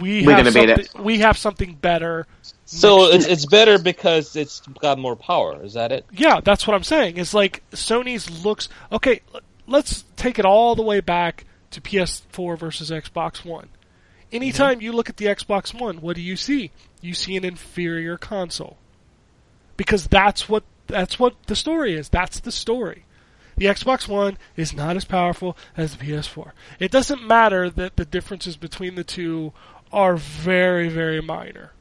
[0.00, 2.26] We We're have gonna beat something, we have something better.
[2.64, 5.62] so it's it's better because it's got more power.
[5.62, 6.06] Is that it?
[6.10, 7.18] Yeah, that's what I'm saying.
[7.18, 8.70] It's like Sony's looks.
[8.90, 9.20] Okay,
[9.66, 13.64] let's take it all the way back to PS4 versus Xbox One.
[13.66, 14.36] Mm-hmm.
[14.36, 16.70] Anytime you look at the Xbox One, what do you see?
[17.00, 18.78] You see an inferior console.
[19.76, 22.08] Because that's what that's what the story is.
[22.08, 23.04] That's the story.
[23.56, 26.52] The Xbox One is not as powerful as the PS4.
[26.78, 29.52] It doesn't matter that the differences between the two
[29.92, 31.72] are very, very minor.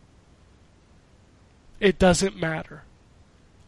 [1.79, 2.83] It doesn't matter.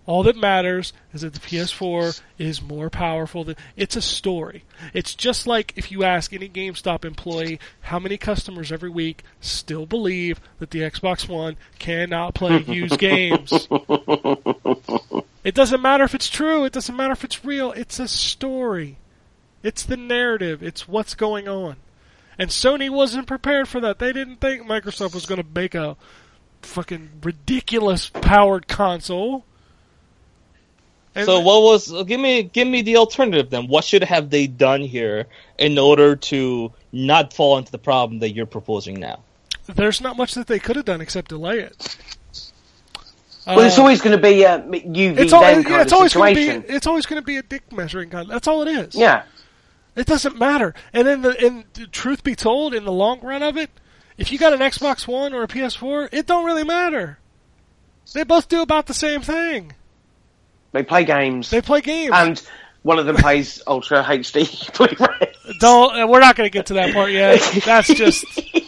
[0.10, 4.64] All that matters is that the PS4 is more powerful than it's a story.
[4.92, 9.86] It's just like if you ask any GameStop employee how many customers every week still
[9.86, 13.68] believe that the Xbox One cannot play used games.
[15.44, 18.98] It doesn't matter if it's true, it doesn't matter if it's real, it's a story.
[19.62, 21.76] It's the narrative, it's what's going on.
[22.40, 24.00] And Sony wasn't prepared for that.
[24.00, 25.98] They didn't think Microsoft was going to make a
[26.64, 29.46] fucking ridiculous powered console.
[31.16, 31.92] And So what was?
[32.06, 33.68] Give me give me the alternative then.
[33.68, 35.26] What should have they done here
[35.58, 39.20] in order to not fall into the problem that you're proposing now?
[39.68, 41.96] there's not much that they could have done except delay it.
[43.46, 45.98] Well, it's Uh, always going to be a UV it's, al- then yeah, it's of
[45.98, 48.28] always going to be it's always going to be a dick measuring gun.
[48.28, 48.96] That's all it is.
[48.96, 49.24] yeah.
[49.96, 50.74] It doesn't matter.
[50.94, 53.70] And in the in truth be told, in the long run of it,
[54.18, 57.18] if you got an Xbox One or a PS4, it don't really matter.
[58.14, 59.74] They both do about the same thing.
[60.72, 61.50] They play games.
[61.50, 62.12] They play games.
[62.14, 62.42] and
[62.84, 65.34] one of them plays Ultra HD Blu-ray.
[65.60, 66.00] Don't.
[66.02, 67.40] uh, We're not going to get to that part yet.
[67.66, 68.26] That's just.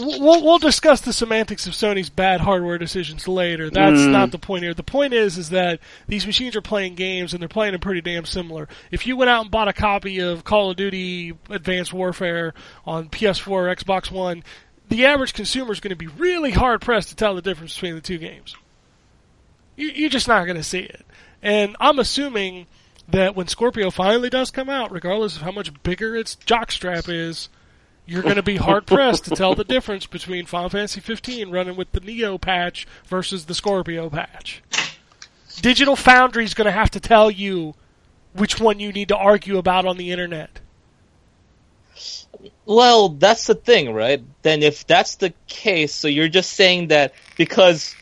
[0.00, 3.68] We'll, we'll discuss the semantics of Sony's bad hardware decisions later.
[3.68, 4.72] That's not the point here.
[4.72, 8.00] The point is, is that these machines are playing games and they're playing them pretty
[8.00, 8.68] damn similar.
[8.92, 12.54] If you went out and bought a copy of Call of Duty Advanced Warfare
[12.86, 14.44] on PS4 or Xbox One,
[14.88, 17.96] the average consumer is going to be really hard pressed to tell the difference between
[17.96, 18.54] the two games.
[19.78, 21.06] You, you're just not going to see it.
[21.40, 22.66] And I'm assuming
[23.08, 27.48] that when Scorpio finally does come out, regardless of how much bigger its jockstrap is,
[28.04, 31.76] you're going to be hard pressed to tell the difference between Final Fantasy 15 running
[31.76, 34.62] with the Neo patch versus the Scorpio patch.
[35.62, 37.74] Digital Foundry is going to have to tell you
[38.32, 40.58] which one you need to argue about on the internet.
[42.66, 44.22] Well, that's the thing, right?
[44.42, 47.94] Then if that's the case, so you're just saying that because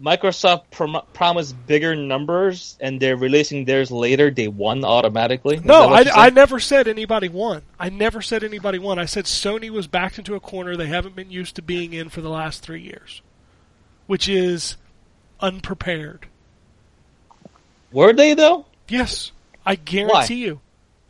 [0.00, 5.56] Microsoft prom- promised bigger numbers and they're releasing theirs later, they won automatically?
[5.56, 7.62] Is No, I, I never said anybody won.
[7.78, 8.98] I never said anybody won.
[8.98, 12.08] I said Sony was backed into a corner they haven't been used to being in
[12.08, 13.20] for the last three years,
[14.06, 14.76] which is
[15.40, 16.26] unprepared.
[17.92, 18.66] Were they though?
[18.88, 19.32] Yes,
[19.66, 20.60] I guarantee you.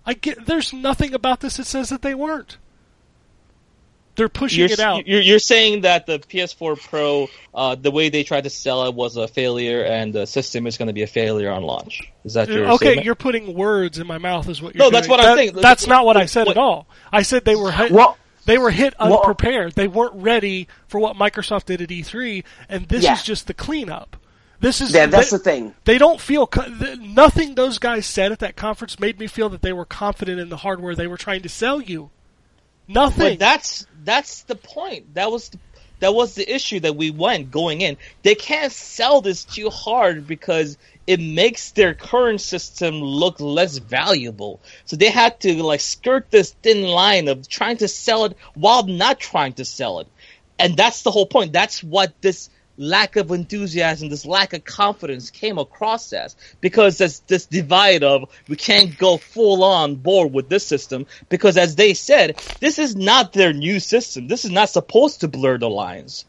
[0.04, 0.46] I get.
[0.46, 2.58] There's nothing about this that says that they weren't.
[4.20, 5.06] They're pushing You're, it out.
[5.06, 8.94] you're you're saying that the PS4 Pro, uh, the way they tried to sell it
[8.94, 12.02] was a failure, and the system is going to be a failure on launch.
[12.24, 13.06] Is that your okay, statement?
[13.06, 15.18] you're putting words in my mouth, is what you're No, that's doing.
[15.18, 15.52] what I'm saying.
[15.54, 16.86] That's not what I said What- at all.
[17.10, 18.18] I said they were hit, What?
[18.44, 19.72] they were hit What- unprepared.
[19.72, 23.14] They weren't ready for what Microsoft did at E3, and this Yeah.
[23.14, 24.18] is just the cleanup.
[24.60, 25.74] This is Yeah, that's they, the thing.
[25.86, 26.46] They don't feel
[27.00, 27.54] nothing.
[27.54, 30.58] Those guys said at that conference made me feel that they were confident in the
[30.58, 32.10] hardware they were trying to sell you.
[32.90, 33.32] Nothing.
[33.32, 35.14] But that's that's the point.
[35.14, 35.58] That was the,
[36.00, 37.96] that was the issue that we went going in.
[38.22, 40.76] They can't sell this too hard because
[41.06, 44.60] it makes their current system look less valuable.
[44.86, 48.86] So they had to like skirt this thin line of trying to sell it while
[48.86, 50.08] not trying to sell it.
[50.58, 51.52] And that's the whole point.
[51.52, 52.50] That's what this
[52.80, 56.34] lack of enthusiasm, this lack of confidence came across as.
[56.60, 61.56] Because there's this divide of we can't go full on board with this system because
[61.56, 64.26] as they said, this is not their new system.
[64.28, 66.24] This is not supposed to blur the lines.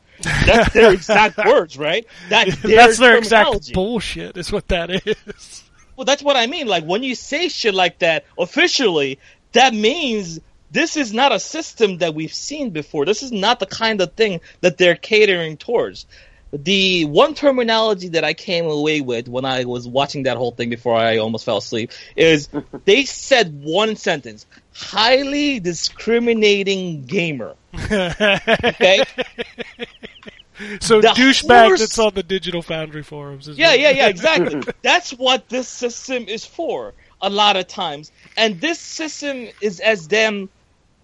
[0.45, 2.05] That's their exact words, right?
[2.29, 4.37] That's their, that's their exact bullshit.
[4.37, 5.63] Is what that is.
[5.95, 6.67] Well, that's what I mean.
[6.67, 9.19] Like when you say shit like that officially,
[9.53, 10.39] that means
[10.71, 13.05] this is not a system that we've seen before.
[13.05, 16.05] This is not the kind of thing that they're catering towards.
[16.53, 20.69] The one terminology that I came away with when I was watching that whole thing
[20.69, 22.49] before I almost fell asleep is
[22.85, 27.55] they said one sentence: highly discriminating gamer.
[27.73, 29.03] Okay.
[30.81, 33.47] so The douchebag horse- that's on the Digital Foundry forums.
[33.47, 34.61] Is Yeah, what- yeah, yeah, exactly.
[34.81, 38.11] That's what this system is for a lot of times.
[38.35, 40.49] And this system is as them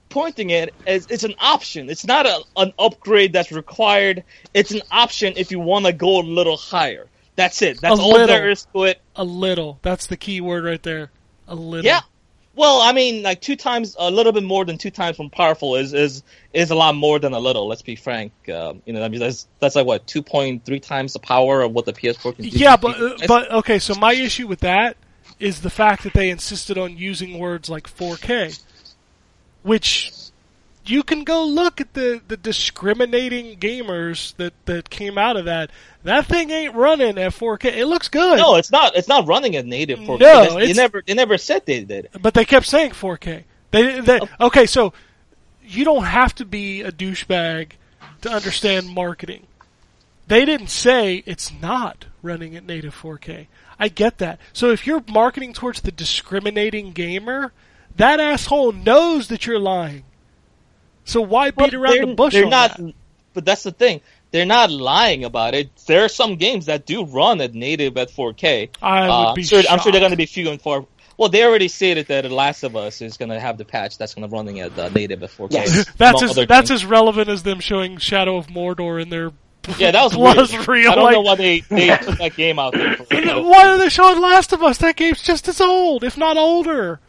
[0.09, 1.89] pointing it as it's an option.
[1.89, 4.23] It's not a, an upgrade that's required.
[4.53, 7.07] It's an option if you want to go a little higher.
[7.35, 7.79] That's it.
[7.81, 8.27] That's A all little.
[8.27, 8.99] there is to it.
[9.15, 9.79] A little.
[9.81, 11.11] That's the key word right there.
[11.47, 11.85] A little.
[11.85, 12.01] Yeah.
[12.55, 15.75] Well, I mean, like two times, a little bit more than two times from powerful
[15.75, 16.23] is is
[16.53, 17.67] is a lot more than a little.
[17.67, 18.31] Let's be frank.
[18.49, 21.61] Um, you know, I mean, that's that's like what two point three times the power
[21.61, 22.57] of what the PS4 can do.
[22.57, 23.77] Yeah, but uh, but okay.
[23.77, 24.97] So my issue with that
[25.39, 28.59] is the fact that they insisted on using words like 4K,
[29.67, 30.13] which
[30.85, 35.69] you can go look at the the discriminating gamers that that came out of that.
[36.03, 37.65] That thing ain't running at 4K.
[37.75, 38.37] It looks good.
[38.37, 38.95] No, it's not.
[38.95, 40.19] It's not running at native 4K.
[40.19, 41.03] No, they never.
[41.05, 42.09] They never said they did.
[42.19, 43.43] But they kept saying 4K.
[43.71, 44.47] They, they oh.
[44.47, 44.93] okay, so
[45.61, 47.71] you don't have to be a douchebag
[48.21, 49.45] to understand marketing.
[50.27, 53.47] They didn't say it's not running at native 4K.
[53.79, 54.39] I get that.
[54.53, 57.51] So if you're marketing towards the discriminating gamer,
[57.97, 60.03] that asshole knows that you're lying.
[61.05, 62.77] So why beat around the bush They're on not.
[62.77, 62.93] that?
[63.33, 64.01] But that's the thing.
[64.31, 65.69] They're not lying about it.
[65.87, 68.69] There are some games that do run at native at 4K.
[68.81, 69.63] I would Uh, be I'm sure.
[69.69, 70.85] I'm sure they're going to be few and far.
[71.17, 73.97] Well, they already stated that The Last of Us is going to have the patch
[73.97, 75.51] that's going to running at uh, native at 4K.
[75.53, 75.85] Yes.
[75.97, 76.71] That's as that's things.
[76.71, 79.31] as relevant as them showing Shadow of Mordor in their
[79.79, 80.67] yeah, that was Plus weird.
[80.67, 82.95] real, I don't like- know why they they put that game out there.
[82.95, 83.03] For,
[83.41, 84.77] Why are they showing Last of Us?
[84.77, 86.99] That game's just as old, if not older.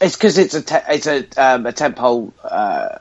[0.00, 2.98] It's because it's a te- it's a um, a tentpole uh,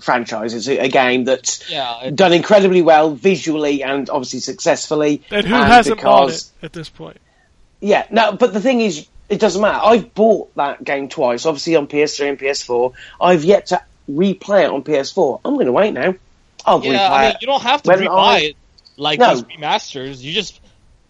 [0.00, 0.54] franchise.
[0.54, 5.22] It's a, a game that's yeah, done incredibly well visually and obviously successfully.
[5.30, 7.18] And who hasn't bought it at this point?
[7.80, 9.80] Yeah, no, but the thing is, it doesn't matter.
[9.84, 12.92] I've bought that game twice, obviously on PS3 and PS4.
[13.20, 15.40] I've yet to replay it on PS4.
[15.44, 16.14] I'm going to wait now.
[16.64, 16.92] I'll yeah.
[16.92, 17.36] replay I mean, it.
[17.40, 18.56] you don't have to When rebuy I- it
[18.96, 19.34] like No.
[19.34, 20.20] these remasters.
[20.20, 20.60] You just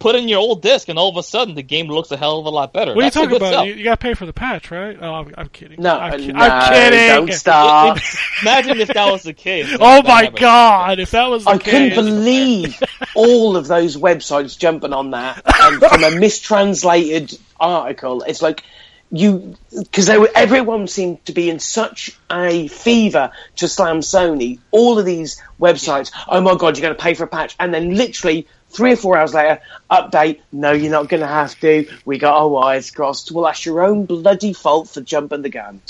[0.03, 2.41] put in your old disc, and all of a sudden the game looks a hell
[2.41, 2.95] of a lot better.
[2.95, 3.53] What That's are you talking about?
[3.53, 3.66] sell.
[3.66, 4.99] You, you got to pay for the patch, right?
[5.01, 5.81] Oh, I'm, I'm kidding.
[5.81, 7.09] No, I'm, ki- no, I'm kidding.
[7.09, 8.01] don't start.
[8.43, 9.69] Imagine if that was the case.
[9.81, 10.99] Oh my that- god!
[10.99, 12.81] If that was the I couldn't believe
[13.15, 18.23] all of those websites jumping on that um, from a mistranslated article.
[18.23, 18.65] It's like
[19.11, 24.59] you because they were everyone seemed to be in such a fever to slam Sony.
[24.70, 27.73] All of these websites, oh my god, you're going to pay for a patch, and
[27.74, 30.40] then literally three or four hours later, update.
[30.51, 31.89] No, you're not going to have to.
[32.05, 33.31] We got our wires crossed.
[33.32, 35.81] Well, that's your own bloody fault for jumping the gun.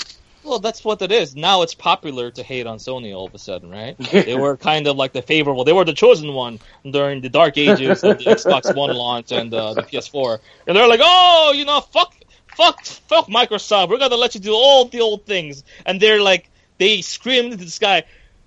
[0.43, 1.35] Well, that's what it is.
[1.35, 3.97] Now it's popular to hate on Sony all of a sudden, right?
[4.11, 5.63] they were kind of like the favorable.
[5.63, 9.53] They were the chosen one during the dark ages of the Xbox One launch and
[9.53, 10.39] uh, the PS4.
[10.67, 12.13] And they're like, oh, you know, fuck,
[12.57, 13.89] fuck, fuck Microsoft.
[13.89, 15.63] We're gonna let you do all the old things.
[15.85, 18.03] And they're like, they screamed into the sky,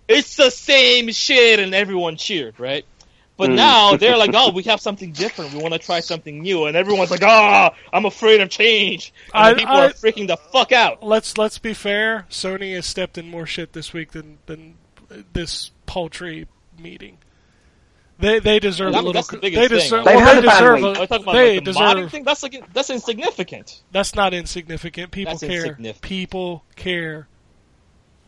[0.07, 2.85] it's the same shit, and everyone cheered, right?
[3.37, 5.53] But now they're like, oh, we have something different.
[5.53, 9.13] We want to try something new, and everyone's like, ah, I'm afraid of change.
[9.35, 11.03] And I- people I- are freaking the fuck out.
[11.03, 12.27] let's let's be fair.
[12.31, 14.77] Sony has stepped in more shit this week than than
[15.33, 16.49] this paltry
[16.79, 17.19] meeting.
[18.19, 19.13] They they deserve I a mean, little.
[19.13, 20.03] that's the they biggest thing.
[20.03, 20.05] deserve.
[20.07, 20.75] They've well, they deserve.
[20.81, 20.85] week.
[20.85, 21.83] Are you A, talking about they like, the deserve.
[21.83, 22.25] modding thing?
[22.25, 23.83] That's like that's insignificant.
[23.93, 25.11] That's not insignificant.
[25.11, 25.65] People That's care.
[25.67, 26.01] insignificant.
[26.01, 27.29] People care.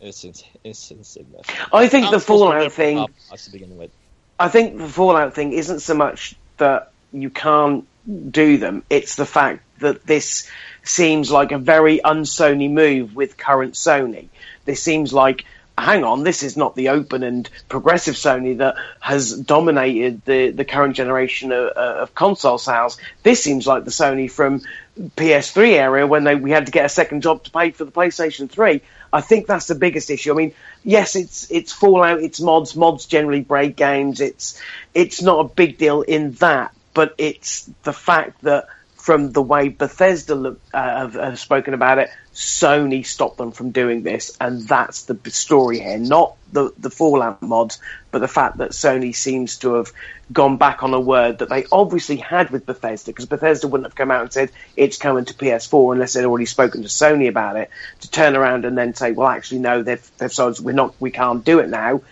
[0.02, 1.74] It's ins- it's insignificant.
[1.74, 2.98] I think I'm the supposed Fallout thing.
[2.98, 3.90] up us to begin with.
[4.38, 7.86] I think the Fallout thing isn't so much that you can't
[8.30, 10.48] do them, it's the fact that this
[10.82, 14.28] seems like a very un-Sony move with current Sony.
[14.64, 15.44] This seems like,
[15.76, 20.64] hang on, this is not the open and progressive Sony that has dominated the, the
[20.64, 22.98] current generation of, of console sales.
[23.22, 24.62] This seems like the Sony from
[24.98, 27.92] PS3 area when they, we had to get a second job to pay for the
[27.92, 28.80] PlayStation 3.
[29.12, 30.32] I think that's the biggest issue.
[30.32, 30.54] I mean,
[30.84, 32.76] yes, it's it's Fallout, it's mods.
[32.76, 34.20] Mods generally break games.
[34.20, 34.60] It's
[34.94, 38.68] it's not a big deal in that, but it's the fact that
[39.08, 43.70] from the way Bethesda look, uh, have, have spoken about it, Sony stopped them from
[43.70, 45.96] doing this, and that's the story here.
[45.96, 47.80] Not the the Fallout mods,
[48.10, 49.92] but the fact that Sony seems to have
[50.30, 53.94] gone back on a word that they obviously had with Bethesda, because Bethesda wouldn't have
[53.94, 57.56] come out and said it's coming to PS4 unless they'd already spoken to Sony about
[57.56, 57.70] it.
[58.02, 61.12] To turn around and then say, well, actually, no, they've they've said we're not, we
[61.12, 62.02] can't do it now.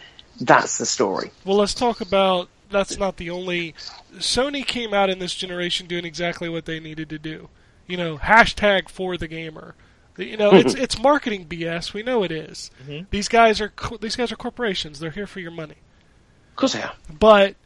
[0.41, 1.31] That's the story.
[1.45, 2.49] Well, let's talk about.
[2.71, 3.75] That's not the only.
[4.17, 7.49] Sony came out in this generation doing exactly what they needed to do.
[7.87, 9.75] You know, hashtag for the gamer.
[10.17, 11.93] You know, it's it's marketing BS.
[11.93, 12.71] We know it is.
[12.83, 13.07] Mm-hmm.
[13.11, 14.99] These guys are co- these guys are corporations.
[14.99, 15.77] They're here for your money.
[16.51, 16.95] Of course they are.
[17.19, 17.57] But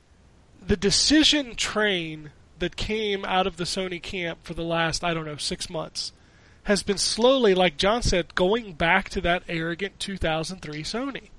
[0.64, 5.24] the decision train that came out of the Sony camp for the last I don't
[5.24, 6.12] know six months
[6.64, 11.30] has been slowly, like John said, going back to that arrogant 2003 Sony.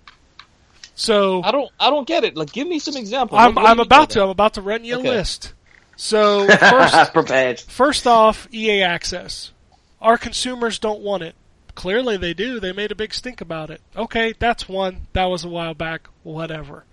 [1.02, 2.38] So I don't I don't get it.
[2.38, 3.40] Like, give me some examples.
[3.41, 4.19] I'm, What I'm about to.
[4.19, 4.23] that?
[4.26, 5.53] I'm about to run you a list.
[5.95, 7.60] So first, Prepared.
[7.60, 9.52] first off, EA Access.
[9.99, 11.36] Our consumers don't want it.
[11.73, 12.60] Clearly, they do.
[12.60, 13.82] They made a big stink about it.
[13.95, 15.07] Okay, that's one.
[15.14, 16.07] That was a while back.
[16.22, 16.86] Whatever.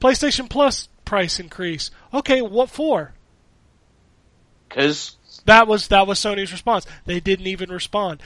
[0.00, 1.90] PlayStation Plus price increase.
[2.12, 3.14] Okay, what for?
[4.68, 5.16] Because
[5.46, 6.86] That was that was Sony's response.
[7.06, 8.20] They didn't even respond.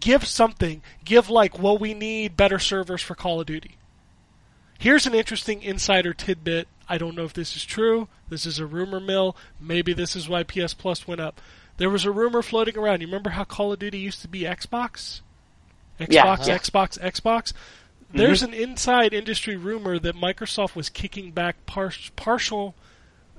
[0.00, 0.82] Give something.
[1.04, 3.76] Give like, well, we need better servers for Call of Duty.
[4.78, 6.68] Here's an interesting insider tidbit.
[6.88, 8.08] I don't know if this is true.
[8.28, 9.36] This is a rumor mill.
[9.60, 11.40] Maybe this is why PS Plus went up.
[11.76, 13.00] There was a rumor floating around.
[13.00, 15.20] You remember how Call of Duty used to be Xbox?
[15.98, 16.58] Xbox, Yeah, yeah.
[16.58, 17.52] Xbox, Xbox.
[17.52, 18.18] Mm-hmm.
[18.18, 22.74] There's an inside industry rumor that Microsoft was kicking back par- partial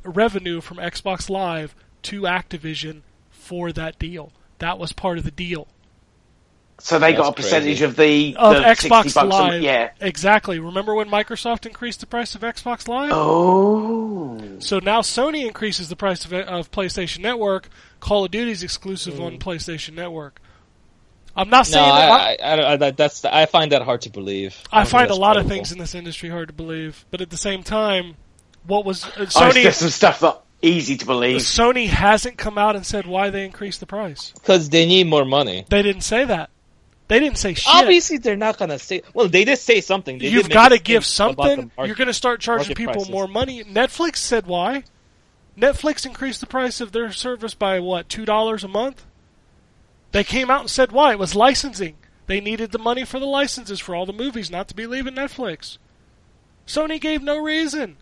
[0.04, 4.32] revenue from Xbox Live to Activision for that deal.
[4.60, 5.68] That was part of the deal
[6.80, 7.84] so they got a percentage crazy.
[7.86, 9.62] of the, of the 60 Xbox bucks a- Live.
[9.62, 9.92] yeah.
[10.02, 10.60] exactly.
[10.60, 13.12] Remember when Microsoft increased the price of Xbox Live?
[13.14, 14.42] Oh.
[14.60, 17.70] So now Sony increases the price of, of PlayStation Network.
[18.00, 19.26] Call of Duty's exclusive Mm.
[19.26, 20.42] on PlayStation Network.
[21.38, 22.12] I'm not No, saying that.
[22.12, 24.56] I, I, I, I, I, that- that's I find that hard to believe.
[24.72, 27.20] I don't find a that's lot of things in this industry hard to believe, but
[27.22, 28.16] at the same time,
[28.66, 29.64] what was uh, Oh, it's Sony?
[29.64, 31.42] just some stuff that easy to believe.
[31.42, 34.32] Sony hasn't come out and said why they increased the price.
[34.36, 35.66] because they need more money.
[35.70, 36.50] They didn't say that.
[37.08, 37.72] They didn't say shit.
[37.74, 39.04] Obviously, they're not gonna say.
[39.14, 40.18] Well, they did say something.
[40.18, 41.72] They You've got to give something.
[41.78, 43.10] market- You're going to start charging people prices.
[43.12, 43.64] more money.
[43.64, 44.84] Netflix said why.
[45.58, 49.06] Netflix increased the price of their service by what two dollars a month.
[50.12, 51.12] They came out and said why.
[51.12, 51.96] It was licensing.
[52.28, 55.14] They needed the money for the licenses for all the movies, not to be leaving
[55.14, 55.78] Netflix.
[56.66, 57.98] Sony gave no reason.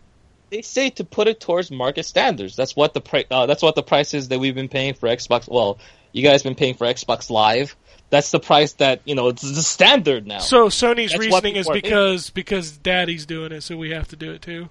[0.50, 2.56] They say to put it towards market standards.
[2.56, 5.08] That's what the pri- uh, That's what the price is that we've been paying for
[5.08, 5.46] Xbox.
[5.48, 5.78] Well,
[6.12, 7.76] you guys been paying for Xbox Live.
[8.14, 9.26] That's the price that you know.
[9.26, 10.38] It's the standard now.
[10.38, 14.30] So Sony's That's reasoning is because because Daddy's doing it, so we have to do
[14.30, 14.68] it too.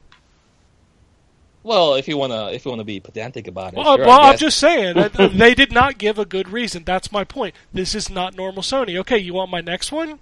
[1.61, 4.37] well, if you wanna, if you wanna be pedantic about it, Well, sure, well I'm
[4.37, 4.95] just saying
[5.35, 6.85] they did not give a good reason.
[6.85, 7.53] That's my point.
[7.73, 8.97] This is not normal Sony.
[8.99, 10.19] Okay, you want my next one?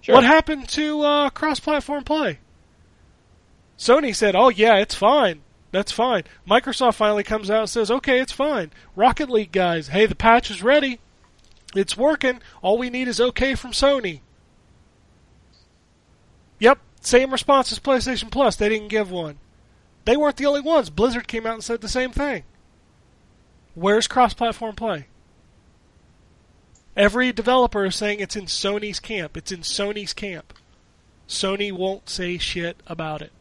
[0.00, 0.14] Sure.
[0.14, 2.38] What happened to uh, cross-platform play?
[3.76, 5.40] Sony said, "Oh yeah, it's fine.
[5.72, 10.06] That's fine." Microsoft finally comes out and says, "Okay, it's fine." Rocket League guys, hey,
[10.06, 11.00] the patch is ready.
[11.74, 12.40] It's working.
[12.62, 14.20] All we need is okay from Sony.
[16.60, 18.56] Yep, same response as PlayStation Plus.
[18.56, 19.38] They didn't give one.
[20.04, 20.90] They weren't the only ones.
[20.90, 22.44] Blizzard came out and said the same thing.
[23.74, 25.06] Where's cross-platform play?
[26.96, 29.36] Every developer is saying it's in Sony's camp.
[29.36, 30.54] It's in Sony's camp.
[31.28, 33.32] Sony won't say shit about it.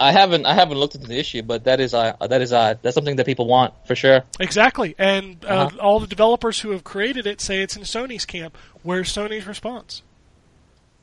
[0.00, 2.74] I haven't, I haven't looked into the issue, but that is, uh, that is, uh,
[2.80, 4.22] that's something that people want for sure.
[4.40, 4.94] Exactly.
[4.98, 5.76] And uh, Uh-huh.
[5.78, 8.56] all the developers who have created it say it's in Sony's camp.
[8.82, 10.02] Where's Sony's response?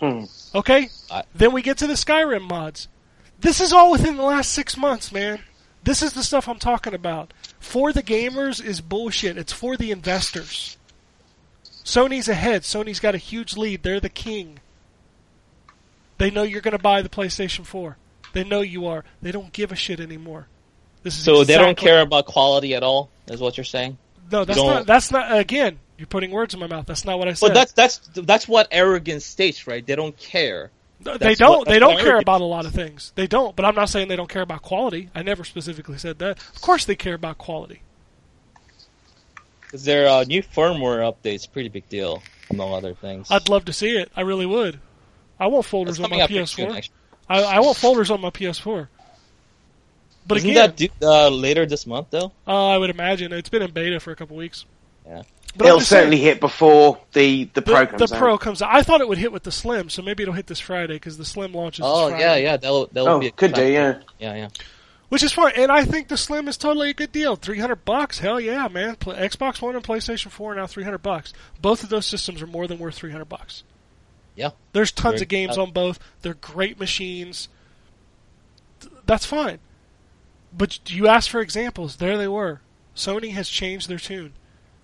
[0.02, 0.24] Hmm.
[0.56, 0.90] Okay?
[1.12, 2.88] I- then we get to the Skyrim mods.
[3.40, 5.42] This is all within the last six months, man.
[5.84, 7.32] This is the stuff I'm talking about.
[7.60, 9.38] For the gamers is bullshit.
[9.38, 10.76] It's for the investors.
[11.86, 12.64] Sony's ahead.
[12.64, 13.84] Sony's got a huge lead.
[13.84, 14.60] They're the king.
[16.18, 17.96] They know you're going to buy the PlayStation 4.
[18.34, 19.04] They know you are.
[19.22, 20.48] They don't give a shit anymore.
[21.04, 23.98] This is So they don't care about quality at all, is what you're saying.
[24.32, 25.38] No, that's don't- That's not.
[25.38, 26.86] Again, you're putting words in my mouth.
[26.86, 27.48] That's not what I said.
[27.48, 29.86] But that's that's that's what arrogance states, right?
[29.86, 30.72] They don't care.
[31.00, 31.60] they don't.
[31.60, 33.14] what- they don't care about a lot of things.
[33.16, 33.56] They don't.
[33.56, 35.10] But I'm not saying they don't care about quality.
[35.16, 36.38] I never specifically said that.
[36.56, 37.82] Of course, they care about quality.
[39.62, 43.30] Because their uh, new firmware update's a pretty big deal, among other things.
[43.30, 44.12] I'd love to see it.
[44.16, 44.80] I really would.
[45.40, 46.78] I want folders on my up pretty soon, PS4.
[46.78, 46.96] actually.
[47.30, 48.88] I, I want folders on my PS4.
[50.28, 52.32] But Isn't again, that due, uh, later this month though?
[52.46, 54.66] uh, I would imagine it's been in beta for a couple weeks.
[55.06, 55.24] Yeah.
[55.56, 58.20] But It'll just saying, certainly hit before the, the Pro the, comes the out.
[58.20, 58.70] Pro comes out.
[58.76, 61.18] I thought it would hit with the Slim, so maybe it'll hit this Friday because
[61.18, 61.80] the Slim launches.
[61.84, 62.24] this Oh Friday.
[62.24, 62.58] yeah, yeah.
[62.58, 64.00] That'll that'll Oh, be a could do, yeah.
[64.20, 64.48] yeah, yeah.
[65.10, 67.38] Which is fine, and I think the Slim is totally a good deal.
[67.38, 68.98] Three hundred bucks, hell yeah, man!
[68.98, 71.32] Pl- Xbox One and PlayStation Four are now three hundred bucks.
[71.62, 73.64] Both of those systems are more than worth three hundred bucks.
[74.38, 74.52] Yeah.
[74.72, 76.00] There's tons of games on both.
[76.22, 77.50] They're great machines.
[79.06, 79.60] That's fine.
[80.56, 81.98] But you asked for examples.
[81.98, 82.62] There they were.
[82.96, 84.34] Sony has changed their tune.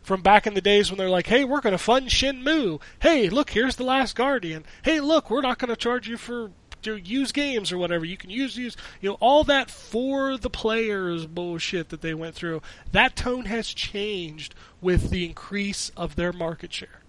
[0.01, 2.81] From back in the days when they're like, hey, we're going to fund Shenmue.
[2.99, 4.65] Hey, look, here's The Last Guardian.
[4.81, 6.51] Hey, look, we're not going to charge you for
[6.81, 8.03] to use games or whatever.
[8.03, 12.35] You can use use you know all that for the players bullshit that they went
[12.35, 12.61] through.
[12.91, 17.02] That tone has changed with the increase of their market share.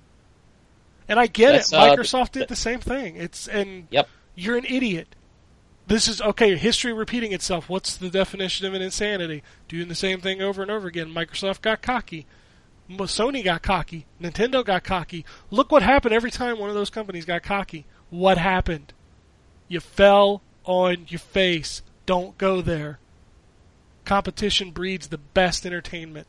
[1.09, 1.77] And I get That's, it.
[1.77, 3.17] uh, Microsoft did the same thing.
[3.17, 4.09] It's and Yep.
[4.35, 5.15] you're an idiot.
[5.87, 6.57] This is okay.
[6.57, 7.69] History repeating itself.
[7.69, 9.43] What's the definition of an insanity?
[9.69, 11.13] Doing the same thing over and over again.
[11.13, 12.27] Microsoft got cocky.
[12.91, 14.07] Sony got cocky.
[14.21, 15.25] Nintendo got cocky.
[15.51, 17.85] Look what happened every time one of those companies got cocky.
[18.11, 18.93] What happened?
[19.69, 21.83] You fell on your face.
[22.07, 22.99] Don't go there.
[24.07, 26.27] Competition breeds the best entertainment.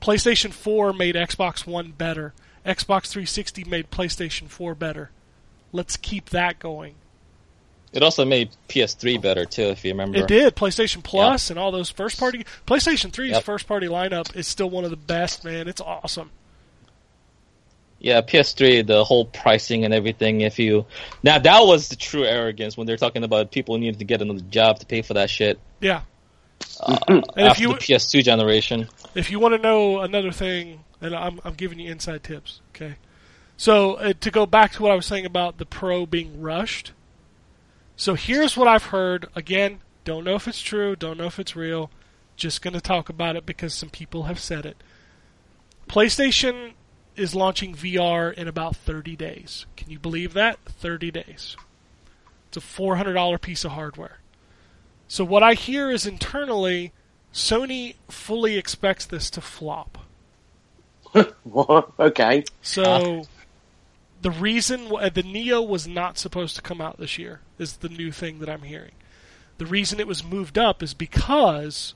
[0.00, 2.32] PlayStation 4 made Xbox One better.
[2.66, 5.10] Xbox 360 made PlayStation 4 better.
[5.72, 6.94] Let's keep that going.
[7.92, 10.18] It also made PS3 better too, if you remember.
[10.18, 10.54] It did.
[10.54, 13.44] PlayStation Plus and all those first party PlayStation 3's Yep.
[13.44, 15.68] first party lineup is still one of the best, man.
[15.68, 16.30] It's awesome.
[18.00, 20.42] Yeah, PS3, the whole pricing and everything.
[20.42, 20.86] If you
[21.22, 24.40] now that was the true arrogance when they're talking about people needed to get another
[24.50, 26.02] job to pay for that shit Yeah.
[26.80, 28.88] Uh, and if after you the PS2 generation.
[29.14, 32.96] if you want to know another thing, and I'm I'm giving you inside tips, okay?
[33.56, 36.92] So uh, to go back to what I was saying about the Pro being rushed.
[37.96, 39.28] So here's what I've heard.
[39.34, 41.90] Again, don't know if it's true, don't know if it's real.
[42.36, 44.76] Just going to talk about it because some people have said it.
[45.88, 46.74] PlayStation
[47.16, 49.66] is launching VR in about 30 days.
[49.76, 50.60] Can you believe that?
[50.66, 51.56] 30 days.
[52.46, 54.18] It's a $400 piece of hardware.
[55.08, 56.92] So what I hear is internally
[57.32, 59.98] Sony fully expects this to flop.
[61.44, 61.90] What?
[61.98, 62.44] Okay.
[62.62, 63.24] So uh.
[64.22, 67.78] the reason wh- uh, the Neo was not supposed to come out this year is
[67.78, 68.92] the new thing that I'm hearing.
[69.58, 71.94] The reason it was moved up is because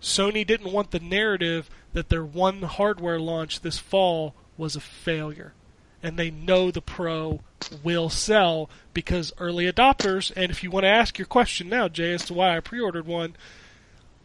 [0.00, 5.54] Sony didn't want the narrative that their one hardware launch this fall was a failure.
[6.00, 7.40] And they know the Pro
[7.82, 12.12] will sell because early adopters, and if you want to ask your question now, Jay,
[12.12, 13.34] as to why I pre ordered one,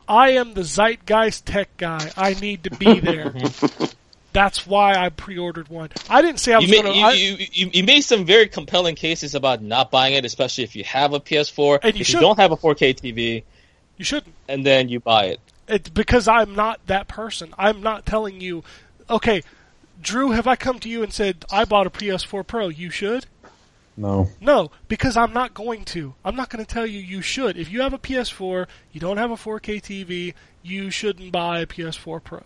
[0.08, 2.12] I am the zeitgeist tech guy.
[2.18, 3.34] I need to be there.
[4.34, 5.90] That's why I pre-ordered one.
[6.10, 7.18] I didn't say I was You, going you, to.
[7.18, 10.84] you, you, you made some very compelling cases about not buying it, especially if you
[10.86, 11.80] have a PS4.
[11.84, 12.16] And you if should.
[12.16, 13.44] you don't have a 4K TV,
[13.98, 14.34] You shouldn't.
[14.48, 15.40] and then you buy it.
[15.68, 17.54] It's because I'm not that person.
[17.58, 18.64] I'm not telling you.
[19.10, 19.44] Okay,
[20.02, 22.68] Drew, have I come to you and said I bought a PS4 Pro?
[22.70, 23.28] You should.
[23.96, 24.30] No.
[24.42, 26.16] No, because I'm not going to.
[26.26, 27.58] I'm not going to tell you you should.
[27.58, 30.34] If you have a PS4, you don't have a 4K TV,
[30.64, 32.42] you shouldn't buy a PS4 Pro.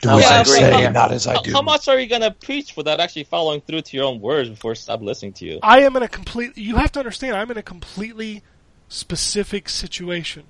[0.00, 0.52] Do I as I agree.
[0.52, 1.52] say, How- not as I do.
[1.52, 4.74] how much are you gonna preach without actually following through to your own words before
[4.76, 5.58] stop listening to you?
[5.62, 6.56] I am in a complete.
[6.56, 7.34] You have to understand.
[7.34, 8.44] I'm in a completely
[8.88, 10.44] specific situation.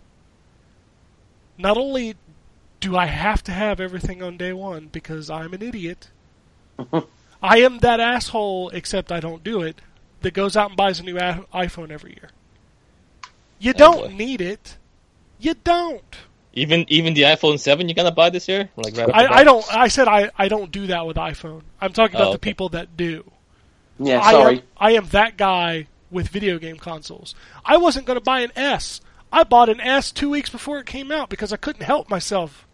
[1.57, 2.16] Not only
[2.81, 6.11] do I have to have everything on day one because I'm an idiot,
[7.43, 8.69] I am that asshole.
[8.70, 9.81] Except I don't do it.
[10.23, 12.31] That goes out and buys a new iPhone every year.
[13.59, 14.16] You Oh, don't boy.
[14.16, 14.77] need it.
[15.39, 16.16] You don't.
[16.55, 18.69] Even even the iPhone 7 you're gonna buy this year?
[18.77, 19.65] Like right I, I don't.
[19.74, 21.62] I said I, I don't do that with iPhone.
[21.81, 23.31] I'm talking about Oh, the people that do.
[24.01, 24.57] Yeah, I sorry.
[24.59, 27.35] am, I am that guy with video game consoles.
[27.65, 29.01] I wasn't going to buy an S.
[29.32, 32.66] I bought an S two weeks before it came out because I couldn't help myself.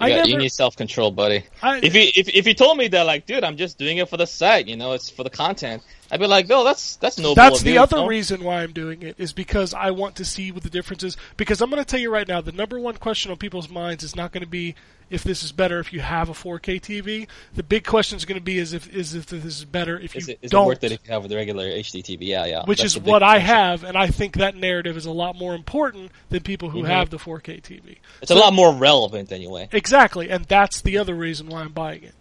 [0.00, 0.28] I Yeah, never.
[0.28, 1.44] you need self control, buddy.
[1.62, 4.08] I, If you if if you told me that, like, dude, I'm just doing it
[4.08, 7.18] for the site, you know, it's for the content, I'd be like, no, that's that's
[7.18, 7.34] noble.
[7.34, 10.50] that's the you, other reason why I'm doing it is because I want to see
[10.52, 11.16] what the difference is.
[11.36, 14.02] Because I'm going to tell you right now, the number one question on people's minds
[14.02, 14.74] is not going to be
[15.08, 17.26] if this is better if you have a 4K TV.
[17.54, 20.14] The big question is going to be is if is if this is better if
[20.16, 20.66] Is you it, is it don't.
[20.66, 22.18] worth it if you have the regular HD TV?
[22.28, 22.64] Yeah, yeah.
[22.64, 25.54] which That's is what I have, and I think that narrative is a lot more
[25.54, 26.86] important than people who Mhm.
[26.88, 27.98] have the 4K TV.
[28.22, 29.68] It's a lot more relevant anyway.
[29.72, 32.14] Exactly, and that's the other reason why I'm buying it.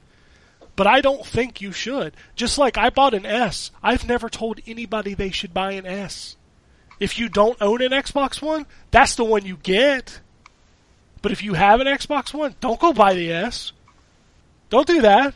[0.79, 2.15] But I don't think you should.
[2.37, 6.37] Just like I bought an S, I've never told anybody they should buy an S.
[7.01, 10.21] If you don't own an Xbox One, that's the one you get.
[11.21, 13.73] But if you have an Xbox One, don't go buy the S.
[14.69, 15.33] Don't do that.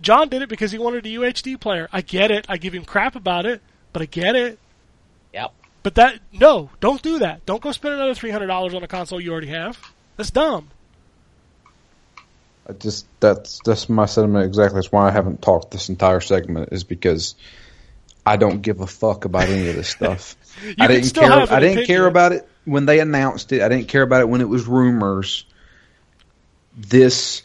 [0.00, 1.88] John did it because he wanted a UHD player.
[1.92, 2.46] I get it.
[2.48, 3.62] I give him crap about it,
[3.92, 4.58] but I get it.
[5.32, 5.52] Yep.
[5.84, 7.46] But that no, don't do that.
[7.46, 9.78] Don't go spend another three hundred dollars on a console you already have.
[10.16, 10.70] That's dumb.
[12.68, 14.78] I just that's that's my sentiment exactly.
[14.78, 17.34] That's why I haven't talked this entire segment is because
[18.24, 20.36] I don't give a fuck about any of this stuff.
[20.80, 21.30] I didn't care.
[21.30, 21.86] have an I didn't opinion.
[21.86, 23.62] care about it when they announced it.
[23.62, 25.44] I didn't care about it when it was rumors.
[26.76, 27.42] This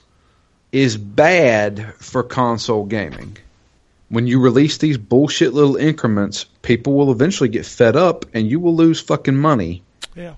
[0.71, 3.37] is bad for console gaming.
[4.09, 8.59] When you release these bullshit little increments, people will eventually get fed up, and you
[8.59, 9.83] will lose fucking money.
[10.15, 10.35] Yeah.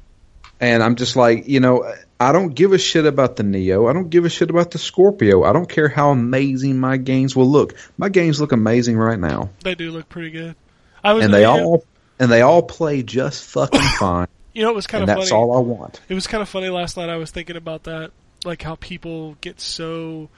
[0.59, 1.91] And I'm just like, you know,
[2.23, 3.87] I don't give a shit about the Neo.
[3.87, 5.43] I don't give a shit about the Scorpio.
[5.43, 7.75] I don't care how amazing my games will look.
[7.97, 10.55] My games look amazing right now, They do look pretty good.
[11.03, 11.83] I was and they all
[12.19, 14.27] and they all play just fucking fine.
[14.53, 15.41] you know it was kind and of that's funny.
[15.41, 15.99] all I want.
[16.07, 17.09] It was kind of funny last night.
[17.09, 18.11] I was thinking about that,
[18.45, 20.29] like how people get so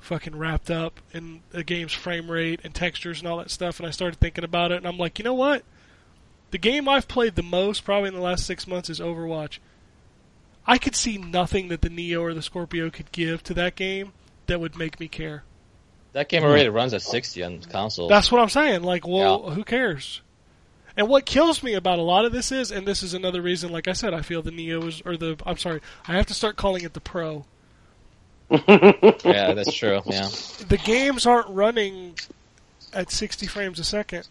[0.00, 3.86] fucking wrapped up in the game's frame rate and textures and all that stuff, and
[3.86, 5.62] I started thinking about it, and I'm like, you know what?
[6.50, 9.58] The game I've played the most, probably in the last six months, is Overwatch.
[10.66, 14.12] I could see nothing that the Neo or the Scorpio could give to that game
[14.46, 15.44] that would make me care.
[16.12, 18.08] That game already runs at 60 on console.
[18.08, 18.82] That's what I'm saying.
[18.82, 20.20] Like, well, who cares?
[20.96, 23.72] And what kills me about a lot of this is, and this is another reason,
[23.72, 26.34] like I said, I feel the Neo is, or the, I'm sorry, I have to
[26.34, 27.46] start calling it the Pro.
[28.50, 30.02] yeah, that's true.
[30.04, 30.28] Yeah.
[30.68, 32.16] The games aren't running
[32.92, 34.28] at 60 frames a second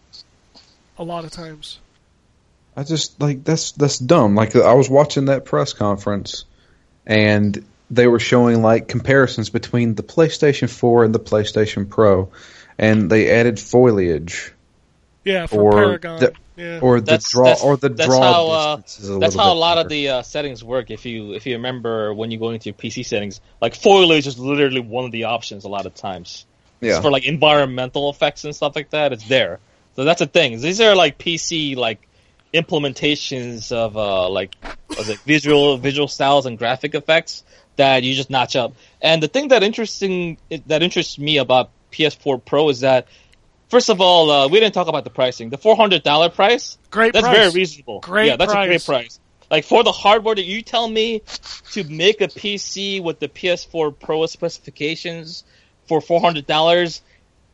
[0.96, 1.80] a lot of times.
[2.76, 4.34] I just like that's that's dumb.
[4.34, 6.44] Like I was watching that press conference,
[7.06, 12.30] and they were showing like comparisons between the PlayStation 4 and the PlayStation Pro,
[12.78, 14.52] and they added foliage
[15.24, 16.20] Yeah, for or Paragon.
[16.20, 16.78] the, yeah.
[16.80, 19.34] or the That's- draw that's- or the that's draw how, uh, distance is a That's
[19.36, 20.90] how a bit lot of the uh, settings work.
[20.90, 24.38] If you if you remember when you go into your PC settings, like foliage is
[24.38, 26.46] literally one of the options a lot of times.
[26.80, 27.00] yeah.
[27.02, 29.12] for like environmental effects and stuff like that.
[29.12, 29.60] It's there.
[29.94, 30.58] So that's the thing.
[30.60, 32.00] These are like PC like
[32.54, 34.54] implementations of uh like
[34.98, 37.44] of the visual visual styles and graphic effects
[37.76, 38.74] that you just notch up.
[39.00, 43.06] And the thing that interesting that interests me about PS4 Pro is that
[43.68, 45.48] first of all, uh, we didn't talk about the pricing.
[45.50, 47.36] The four hundred dollar price Great that's price.
[47.36, 48.00] very reasonable.
[48.00, 48.86] Great yeah, that's a great price.
[48.86, 49.20] price.
[49.50, 51.22] Like for the hardware that you tell me
[51.72, 55.44] to make a PC with the PS4 Pro specifications
[55.88, 57.02] for four hundred dollars,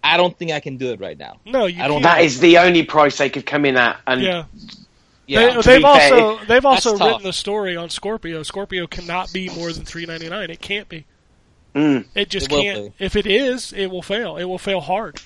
[0.03, 1.39] I don't think I can do it right now.
[1.45, 2.17] No, you I don't- can't.
[2.17, 4.45] That is the only price they could come in at, and yeah.
[5.29, 7.09] Yeah, to they, have also fair, they've also that's tough.
[7.09, 8.43] written the story on Scorpio.
[8.43, 10.51] Scorpio cannot be more than three ninety nine.
[10.51, 11.05] It can't be.
[11.75, 12.07] Mm.
[12.15, 12.95] It just It can't.
[12.99, 14.39] If it is, it will fail.
[14.39, 15.21] It will fail hard.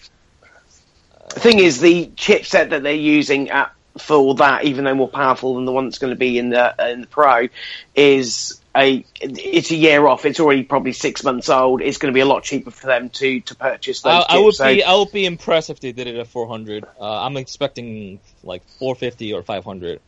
[1.33, 5.55] the thing is, the chipset that they're using at, for that, even though more powerful
[5.55, 7.49] than the one that's going to be in the in the Pro,
[7.95, 10.25] is a it's a year off.
[10.25, 11.83] It's already probably six months old.
[11.83, 14.13] It's going to be a lot cheaper for them to to purchase those.
[14.13, 14.35] I, chips.
[14.35, 16.85] I would So- be I would be impressed if they did it at four hundred.
[17.01, 20.01] Uh, I'm expecting like four fifty or five hundred.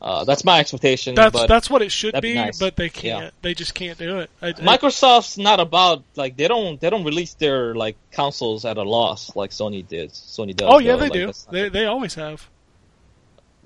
[0.00, 1.14] Uh, that's my expectation.
[1.14, 2.58] That's but that's what it should be be, nice.
[2.58, 3.32] but they can't.
[3.40, 4.30] They just can't do it.
[4.42, 8.78] I, I- Microsoft's not about like they don't they don't release their like consoles at
[8.78, 10.10] a loss like Sony did.
[10.10, 10.68] Sony does.
[10.72, 11.08] oh yeah, though.
[11.08, 11.50] they Like, do.
[11.52, 12.48] They they always have.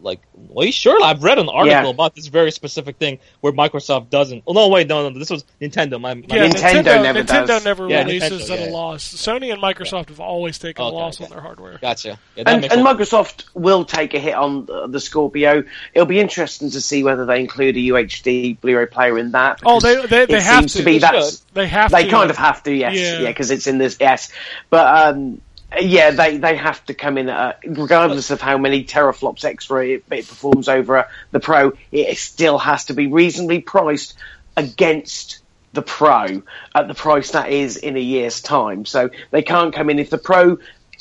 [0.07, 1.03] Like, well, sure.
[1.05, 1.91] I've read an article Yeah.
[1.91, 4.45] about this very specific thing where Microsoft doesn't.
[4.47, 5.19] Oh no, wait, no, no.
[5.19, 6.01] This was Nintendo.
[6.01, 7.65] My, my Yeah, Nintendo Nintendo, never Nintendo does.
[7.65, 8.69] never Yeah, releases Nintendo, at yeah.
[8.69, 9.05] a loss.
[9.05, 11.25] Sony and Microsoft have always taken a loss okay.
[11.25, 11.79] on their hardware.
[11.83, 12.19] Gotcha.
[12.37, 12.87] Yeah, and, and.
[12.87, 15.65] Microsoft will take a hit on the, the Scorpio.
[15.93, 19.61] It'll be interesting to see whether they include a UHD Blu-ray player in that.
[19.67, 20.79] Oh, they they, they have to.
[20.79, 22.11] to be They that's They have they to.
[22.11, 23.21] kind of have to, yes, Yeah.
[23.21, 24.31] yeah, because it's in this, yes.
[24.71, 25.41] But um,
[25.81, 30.05] yeah, they they have to come in, at, regardless of how many teraflops extra it,
[30.11, 31.73] it performs over uh, the Pro.
[31.93, 34.15] It still has to be reasonably priced
[34.57, 35.41] against
[35.73, 36.43] the Pro
[36.75, 38.87] at the price that is in a year's time.
[38.87, 40.59] So they can't come in if the Pro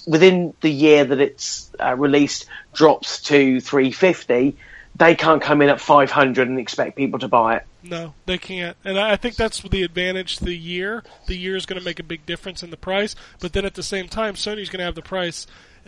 [0.08, 4.58] within the year that it's uh, released drops to 350.
[4.98, 7.66] They can't come in at 500 and expect people to buy it.
[7.88, 8.76] No, they can't.
[8.84, 11.03] And I I think that's the advantage the year.
[11.28, 13.76] The year is going to make a big difference in the price, but then at
[13.76, 15.45] the same time, Sony's going to have the price.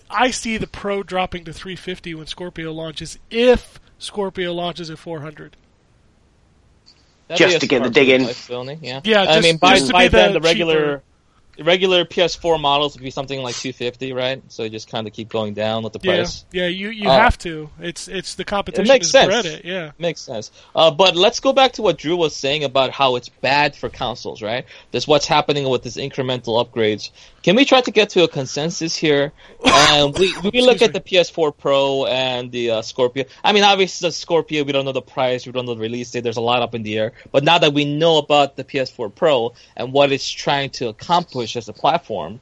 [0.09, 5.57] I see the Pro dropping to 350 when Scorpio launches, if Scorpio launches at 400.
[7.27, 8.23] That'd just to get the smart dig in.
[8.23, 9.01] like, Sony, Yeah.
[9.03, 11.01] Yeah, I mean, by, just to by be then the the regular cheaper- the
[11.63, 14.41] regular PS4 models would be something like 250, right?
[14.49, 16.45] So you just kind of keep going down with the Yeah, price.
[16.51, 17.69] yeah, you you Uh, have to.
[17.79, 19.27] It's it's the competition It makes sense.
[19.27, 19.65] bred it.
[19.65, 19.91] Yeah.
[19.97, 20.51] Makes sense.
[20.75, 23.89] Uh, but let's go back to what Drew was saying about how it's bad for
[23.89, 24.65] consoles, right?
[24.91, 27.09] This what's happening with this incremental upgrades.
[27.47, 29.31] Can we try to get to a consensus here?
[29.65, 33.23] And we, we look at the PS4 Pro and the uh, Scorpio.
[33.41, 36.11] I mean, obviously the Scorpio, we don't know the price, we don't know the release
[36.11, 36.25] date.
[36.25, 37.13] There's a lot up in the air.
[37.31, 41.55] But now that we know about the PS4 Pro and what it's trying to accomplish
[41.55, 42.41] as a platform,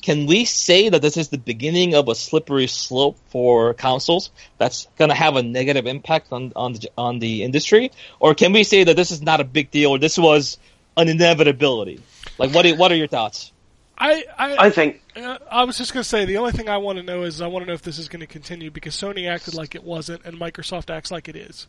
[0.00, 4.88] can we say that this is the beginning of a slippery slope for consoles that's
[4.96, 8.64] going to have a negative impact on on the, on the industry, or can we
[8.64, 10.56] say that this is not a big deal, or this was
[10.96, 12.00] an inevitability?
[12.38, 13.52] Like, what are, what are your thoughts?
[13.98, 16.76] I I, I think Uh, I was just going to say the only thing I
[16.78, 18.94] want to know is I want to know if this is going to continue because
[18.94, 21.66] Sony acted like it wasn't and Microsoft acts like it is.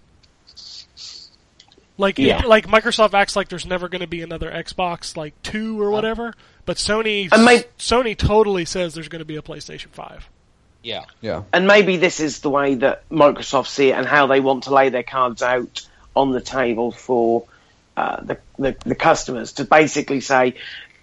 [1.98, 2.46] Like Yeah.
[2.46, 6.34] like Microsoft acts like there's never going to be another Xbox like 2 or whatever,
[6.66, 10.30] but Sony And may- Sony totally says there's going to be a PlayStation 5.
[10.84, 11.44] Yeah, Yeah.
[11.52, 14.74] and maybe this is the way that Microsoft see it and how they want to
[14.74, 17.46] lay their cards out on the table for
[17.98, 20.54] uh, the, the the customers to basically say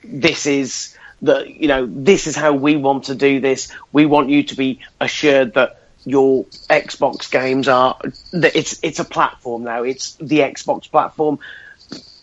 [0.04, 0.93] this is
[1.24, 3.72] the you know this is how we want to do this.
[3.92, 7.98] We want you to be assured that your Xbox games are
[8.32, 9.82] that it's it's a platform now.
[9.82, 11.38] It's the Xbox platform.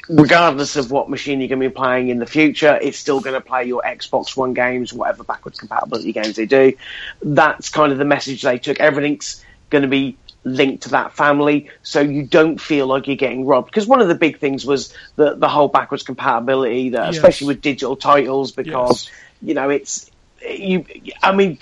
[0.10, 3.34] regardless of what machine you're going to be playing in the future, it's still going
[3.34, 6.73] to play your Xbox One games, whatever backwards compatibility games they do.
[7.22, 8.80] That's kind of the message they took.
[8.80, 13.45] Everything's going to be linked to that family, so you don't feel like you're getting
[13.45, 13.68] robbed.
[13.68, 17.18] Because one of the big things was the the whole backwards compatibility, that, Yes.
[17.18, 19.09] especially with digital titles, because
[19.41, 20.09] you know it's.
[20.43, 20.85] You,
[21.22, 21.59] I mean,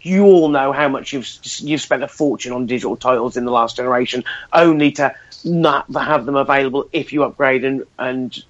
[0.00, 1.28] you all know how much you've
[1.58, 5.14] you've spent a fortune on digital titles in the last generation, only to
[5.44, 8.42] not have them available if you upgrade and and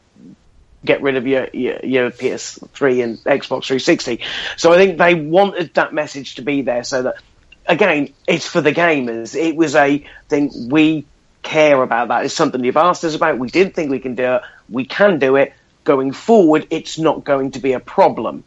[0.85, 4.21] get rid of your, your your PS3 and Xbox 360.
[4.57, 7.17] So I think they wanted that message to be there so that
[7.67, 9.35] again, it's for the gamers.
[9.35, 11.07] It was a thing we
[11.43, 12.25] care about that.
[12.25, 13.39] It's something you've asked us about.
[13.39, 14.43] We did think we can do it.
[14.69, 15.53] We can do it.
[15.85, 18.45] Going forward, it's not going to be a problem.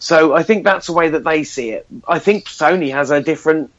[0.00, 1.86] So I think that's the way that they see it.
[2.06, 3.70] I think Sony has a different.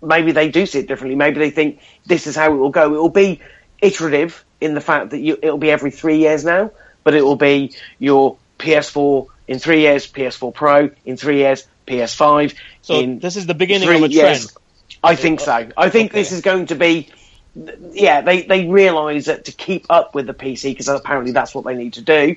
[0.00, 1.16] Maybe they do see it differently.
[1.16, 2.94] Maybe they think this is how it will go.
[2.94, 3.40] It will be
[3.80, 6.70] iterative in the fact that you, it'll be every three years now,
[7.02, 12.54] but it will be your PS4 in three years, PS4 Pro in three years, PS5
[12.82, 14.14] So in this is the beginning three of a trend.
[14.14, 14.56] years.
[15.02, 15.68] I think so.
[15.76, 17.08] I think this is going to be.
[17.92, 21.64] Yeah, they they realise that to keep up with the PC because apparently that's what
[21.64, 22.36] they need to do.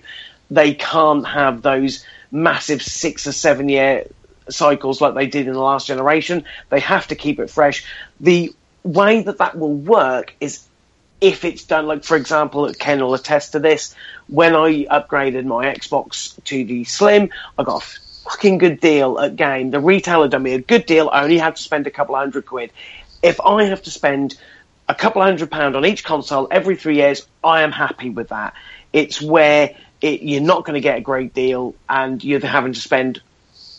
[0.51, 4.07] They can't have those massive six or seven year
[4.49, 6.45] cycles like they did in the last generation.
[6.69, 7.85] They have to keep it fresh.
[8.19, 8.53] The
[8.83, 10.67] way that that will work is
[11.21, 13.95] if it's done, like for example, Ken will attest to this.
[14.27, 17.85] When I upgraded my Xbox to the Slim, I got a
[18.25, 19.71] fucking good deal at game.
[19.71, 21.09] The retailer done me a good deal.
[21.11, 22.71] I only had to spend a couple hundred quid.
[23.21, 24.35] If I have to spend
[24.89, 28.53] a couple hundred pound on each console every three years, I am happy with that.
[28.93, 32.81] It's where it, you're not going to get a great deal, and you're having to
[32.81, 33.21] spend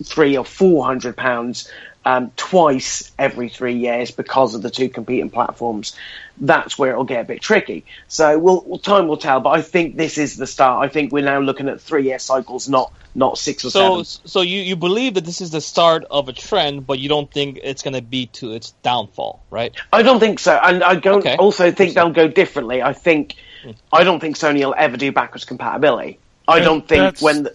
[0.04, 1.70] three or four hundred pounds
[2.04, 5.96] um, twice every three years because of the two competing platforms.
[6.38, 7.84] That's where it'll get a bit tricky.
[8.08, 9.40] So we'll, well, time will tell.
[9.40, 10.84] But I think this is the start.
[10.84, 14.28] I think we're now looking at three year cycles, not not six or So, seven.
[14.28, 17.30] so you, you believe that this is the start of a trend, but you don't
[17.32, 19.74] think it's going to be to its downfall, right?
[19.90, 21.36] I don't think so, and I don't Okay.
[21.36, 22.82] also think they'll go differently.
[22.82, 23.70] I think hmm.
[23.90, 26.18] I don't think Sony will ever do backwards compatibility.
[26.46, 27.54] I And don't think that's- when the,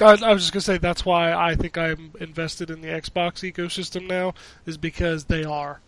[0.00, 3.42] I, I was just gonna say that's why I think I'm invested in the Xbox
[3.52, 4.32] ecosystem now
[4.64, 5.80] is because they are.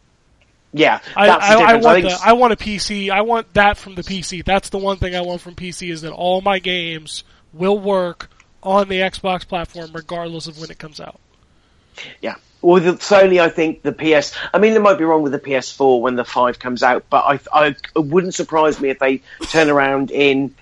[0.73, 3.11] Yeah, I, the I, I want think the, I want a PC.
[3.11, 4.45] I want that from the PC.
[4.45, 8.31] That's the one thing I want from PC is that all my games will work
[8.63, 11.19] on the Xbox platform regardless of when it comes out.
[12.21, 12.37] Yeah.
[12.63, 14.35] Well, with Sony, I think the PS.
[14.53, 17.25] I mean, it might be wrong with the PS4 when the five comes out, but
[17.25, 20.55] I, I it wouldn't surprise me if they turn around in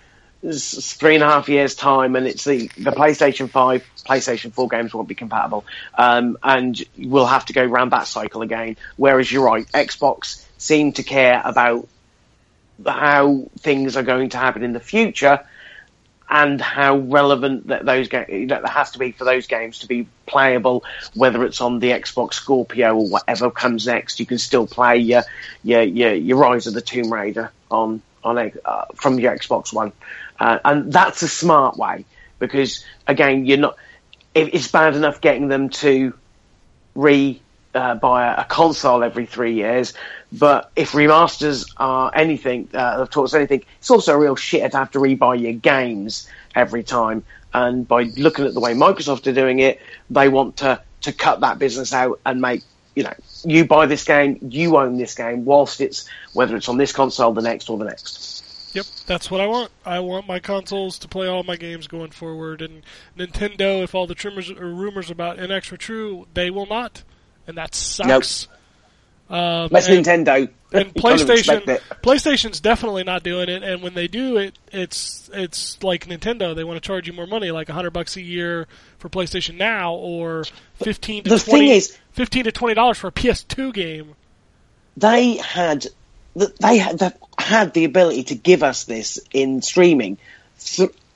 [0.42, 4.94] three and a half years' time and it's the the PlayStation Five, PlayStation Four games
[4.94, 5.64] won't be compatible,
[5.96, 8.76] um, and we'll have to go round that cycle again.
[8.96, 11.88] Whereas you're right, Xbox seem to care about
[12.86, 15.44] how things are going to happen in the future
[16.30, 20.06] and how relevant that those games that has to be for those games to be
[20.26, 20.84] playable,
[21.14, 24.20] whether it's on the Xbox Scorpio or whatever comes next.
[24.20, 25.22] You can still play your
[25.64, 29.92] your your, your Rise of the Tomb Raider on on uh, from your Xbox One,
[30.38, 32.04] uh, and that's a smart way
[32.38, 33.76] because again, you're not.
[34.34, 36.14] It, it's bad enough getting them to
[36.94, 37.40] re
[37.74, 39.94] uh, buy a, a console every three years.
[40.32, 44.76] But if remasters are anything, uh, taught us anything, it's also a real shit to
[44.76, 47.24] have to rebuy your games every time.
[47.54, 51.40] And by looking at the way Microsoft are doing it, they want to, to cut
[51.40, 52.62] that business out and make,
[52.94, 56.76] you know, you buy this game, you own this game, whilst it's, whether it's on
[56.76, 58.37] this console, the next, or the next.
[58.78, 59.70] Yep, that's what I want.
[59.84, 62.62] I want my consoles to play all my games going forward.
[62.62, 62.82] And
[63.18, 67.02] Nintendo, if all the trimmers or rumors about NX were true, they will not,
[67.46, 68.48] and that sucks.
[69.30, 70.48] Um, That's and- Nintendo.
[70.72, 72.00] and You kind of expect PlayStation.
[72.02, 73.62] PlayStation's definitely not doing it.
[73.62, 76.54] And when they do it, it's it's like Nintendo.
[76.56, 78.66] They want to charge you more money, like hundred bucks a year
[78.98, 80.44] for PlayStation Now, or
[80.82, 84.14] fifteen to The thing twenty, is- fifteen to twenty dollars for a PS2 game.
[84.96, 85.86] they had
[86.38, 90.18] they they had the ability to give us this in streaming.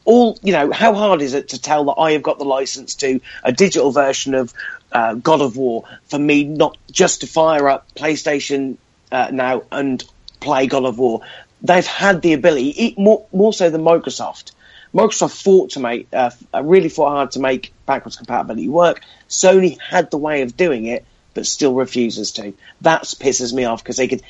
[0.04, 2.96] All you know, how hard is it to tell that I have got the license
[2.96, 4.52] to a digital version of
[4.90, 8.76] uh, God of War for me not just to fire up PlayStation
[9.10, 10.02] uh, now and
[10.40, 11.20] play God of War?
[11.62, 14.52] They've had the ability, more more so than Microsoft.
[14.94, 19.02] Microsoft fought to make, uh, uh, really fought hard to make backwards compatibility work.
[19.28, 21.04] Sony had the way of doing it,
[21.34, 22.52] but still refuses to.
[22.82, 24.22] That pisses me off because they could.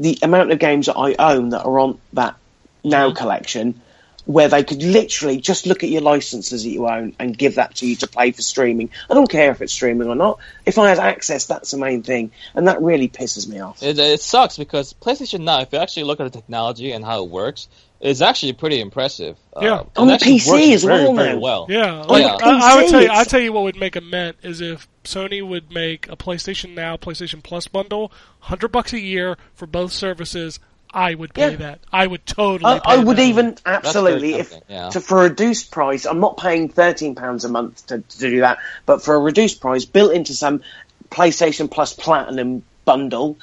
[0.00, 2.34] The amount of games that I own that are on that
[2.82, 3.16] now mm-hmm.
[3.16, 3.82] collection
[4.30, 7.74] where they could literally just look at your licenses that you own and give that
[7.74, 8.88] to you to play for streaming.
[9.10, 10.38] I don't care if it's streaming or not.
[10.64, 13.82] If I had access, that's the main thing, and that really pisses me off.
[13.82, 17.24] It, it sucks because PlayStation Now, if you actually look at the technology and how
[17.24, 17.66] it works,
[18.00, 19.36] it's actually pretty impressive.
[19.60, 19.80] Yeah.
[19.80, 21.38] Uh, On the PC works as very, well very now.
[21.40, 21.66] well.
[21.68, 22.38] Yeah, like, yeah.
[22.40, 24.60] I, I would tell you, it's- I tell you what would make a mint is
[24.60, 29.66] if Sony would make a PlayStation Now, PlayStation Plus bundle, hundred bucks a year for
[29.66, 30.60] both services.
[30.92, 31.56] I would pay Yeah.
[31.56, 31.80] that.
[31.92, 32.72] I would totally.
[32.72, 33.22] I, pay I would that.
[33.22, 34.88] even absolutely if yeah.
[34.90, 36.04] to, for a reduced price.
[36.06, 39.60] I'm not paying thirteen pounds a month to, to do that, but for a reduced
[39.60, 40.62] price, built into some
[41.10, 43.38] PlayStation Plus Platinum bundle,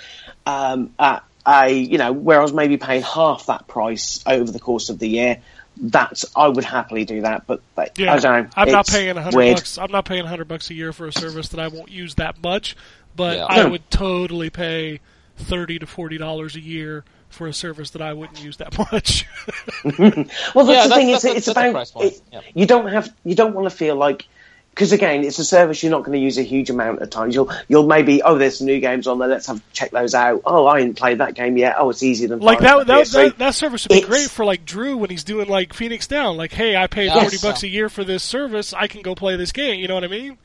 [0.45, 4.60] um, at a you know where I was maybe paying half that price over the
[4.60, 5.38] course of the year.
[5.80, 8.49] That's I would happily do that, but, but Yeah, I don't know.
[8.56, 9.78] I'm not paying hundred bucks.
[9.78, 12.15] I'm not paying a hundred bucks a year for a service that I won't use
[12.15, 12.76] that much.
[13.15, 13.45] But Yeah.
[13.48, 13.69] I No.
[13.69, 14.99] would totally pay
[15.38, 19.25] thirty to forty dollars a year for a service that I wouldn't use that much.
[19.85, 21.11] Well, that's Yeah, the that's- thing.
[21.11, 22.41] that's It's, a- it's that's about price point, it- yeah.
[22.53, 24.25] you don't have you don't want to feel like
[24.71, 27.33] because again, it's a service you're not going to use a huge amount of times.
[27.33, 29.27] You'll you'll maybe oh, there's new games on there.
[29.27, 30.41] Let's have check those out.
[30.45, 31.75] Oh, I didn't play that game yet.
[31.79, 34.45] Oh, it's easier than like that, that, that that service would be It's- great for
[34.45, 36.37] like Drew when he's doing like Phoenix Down.
[36.37, 37.21] Like, hey, I paid Yes.
[37.23, 38.71] forty bucks a year for this service.
[38.73, 39.79] I can go play this game.
[39.79, 40.37] You know what I mean?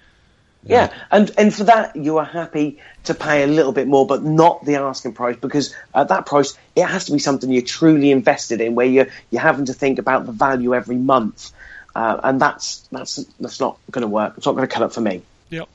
[0.64, 4.22] Yeah, and and for that you are happy to pay a little bit more, but
[4.22, 8.12] not the asking price because at that price it has to be something you're truly
[8.12, 11.52] invested in, where you're you're having to think about the value every month,
[11.96, 14.34] uh, and that's that's that's not going to work.
[14.36, 15.22] It's not going to cut up for me.
[15.50, 15.68] Yep.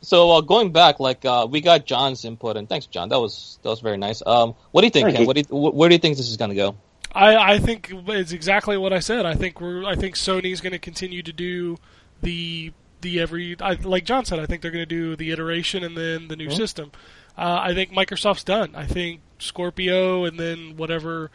[0.00, 3.10] So uh, going back, like uh, we got John's input, and thanks, John.
[3.10, 4.22] That was that was very nice.
[4.24, 5.22] Um, what do you think, Thank Ken?
[5.22, 5.26] you.
[5.26, 6.76] What do you, wh- where do you think this is going to go?
[7.12, 9.26] I, I think it's exactly what I said.
[9.26, 11.76] I think we're I think Sony's going to continue to do
[12.22, 14.38] the the every I, like John said.
[14.38, 16.92] I think they're going to do the iteration and then the new system.
[17.36, 18.74] Uh, I think Microsoft's done.
[18.74, 21.30] I think Scorpio and then whatever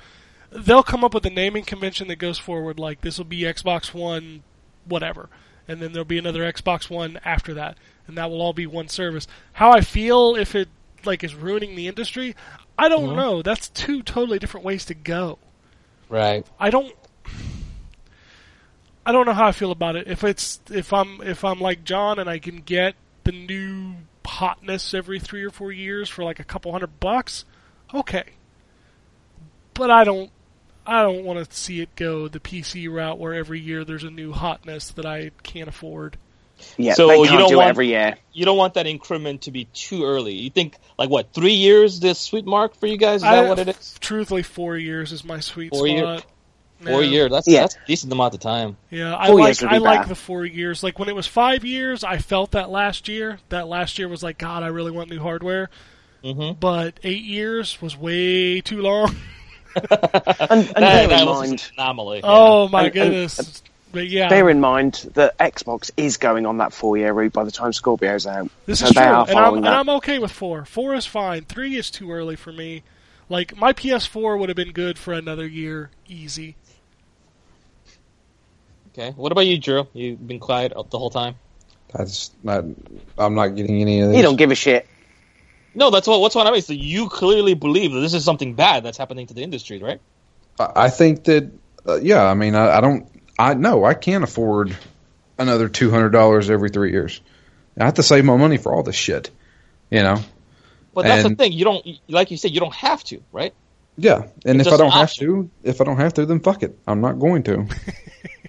[0.52, 2.80] they'll come up with a naming convention that goes forward.
[2.80, 4.44] Like this will be Xbox One,
[4.86, 5.30] whatever,
[5.68, 7.78] and then there'll be another Xbox One after that,
[8.08, 9.28] and that will all be one service.
[9.54, 10.70] How I feel if it
[11.04, 12.36] like is ruining the industry,
[12.78, 13.42] I don't know.
[13.42, 15.40] That's two totally different ways to go.
[16.10, 16.46] Right.
[16.60, 16.94] I don't.
[19.06, 20.08] I don't know how I feel about it.
[20.08, 23.96] If it's if I'm if I'm like John and I can get the new
[24.26, 27.46] hotness every three or four years for like a couple hundred bucks,
[27.94, 28.24] okay.
[29.74, 30.32] But I don't.
[30.88, 34.12] I don't want to see it go the PC route where every year there's a
[34.12, 36.16] new hotness that I can't afford.
[36.78, 38.16] Yeah, So they you can't don't do want- every year.
[38.34, 40.36] You don't want that increment to be too early.
[40.36, 43.18] You think like what three years this sweet mark for you guys?
[43.18, 43.96] Is that what it is?
[44.00, 45.98] Truthfully, four years is my sweet Four spot.
[45.98, 46.20] year-
[46.86, 47.10] Four Yeah.
[47.10, 47.32] years.
[47.32, 47.62] That's Yeah.
[47.62, 48.78] that's a decent amount of time.
[48.90, 50.84] Yeah, I Four like years would be I like the four years.
[50.84, 53.40] Like when it was five years, I felt that last year.
[53.50, 55.70] That last year was like, God, I really want new hardware.
[56.24, 59.16] hmm But eight years was way too long.
[59.76, 62.22] And, and That, bear that in was mind, an anomaly.
[62.24, 63.62] oh my And- and- goodness!
[63.92, 67.52] but yeah, bear in mind that Xbox is going on that four-year route by the
[67.52, 68.50] time Scorpio's out.
[68.66, 69.76] this so is they true, are and I'm following and.
[69.76, 70.64] I'm okay with four.
[70.66, 71.44] Four is fine.
[71.44, 72.84] Three is too early for me.
[73.28, 76.56] Like my PS4 would have been good for another year, easy.
[78.98, 79.12] Okay.
[79.12, 79.88] What about you, Drew?
[79.92, 81.36] You've been quiet the whole time.
[81.94, 82.64] That's not.
[83.18, 84.18] I'm not getting any of this.
[84.18, 84.88] You don't give a shit.
[85.74, 86.22] No, that's what.
[86.22, 86.62] What's what I mean.
[86.62, 90.00] So you clearly believe that this is something bad that's happening to the industry, right?
[90.60, 91.52] I I think that.
[91.88, 93.08] Uh, yeah, I mean, I, I don't.
[93.38, 94.76] I know I can't afford
[95.38, 97.20] another two hundred dollars every three years.
[97.78, 99.30] I have to save my money for all this shit.
[99.90, 100.22] You know.
[100.94, 101.52] But that's the thing.
[101.52, 103.54] You don't, like you said, you don't have to, right?
[103.98, 106.40] Yeah, and It's if I don't an have to, if I don't have to, then
[106.40, 106.80] fuck it.
[106.88, 107.68] I'm not going to.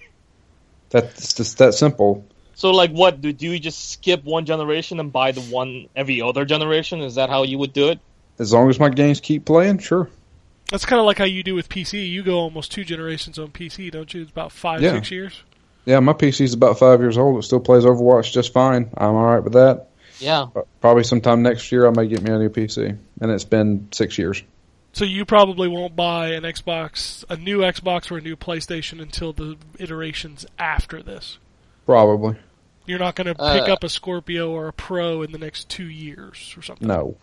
[1.01, 2.25] That's just that simple.
[2.55, 6.21] So, like, what do, do you just skip one generation and buy the one every
[6.21, 7.01] other generation?
[7.01, 7.99] Is that how you would do it?
[8.39, 10.09] As long as my games keep playing, sure.
[10.71, 12.09] That's kind of like how you do with PC.
[12.09, 14.23] You go almost two generations on PC, don't you?
[14.23, 14.93] It's about five, Yeah.
[14.93, 15.41] six years.
[15.85, 17.39] Yeah, my PC's about five years old.
[17.39, 18.89] It still plays Overwatch just fine.
[18.97, 19.87] I'm all right with that.
[20.19, 20.47] Yeah.
[20.53, 23.87] But Probably sometime next year I may get me a new PC, and it's been
[23.91, 24.41] six years.
[24.97, 29.31] So you probably won't buy an Xbox, a new Xbox or a new PlayStation until
[29.31, 31.37] the iterations after this.
[31.85, 32.35] Probably
[32.87, 35.69] You're not going to pick Uh, up a Scorpio or a Pro in the next
[35.69, 36.87] two years or something.
[36.87, 37.15] no.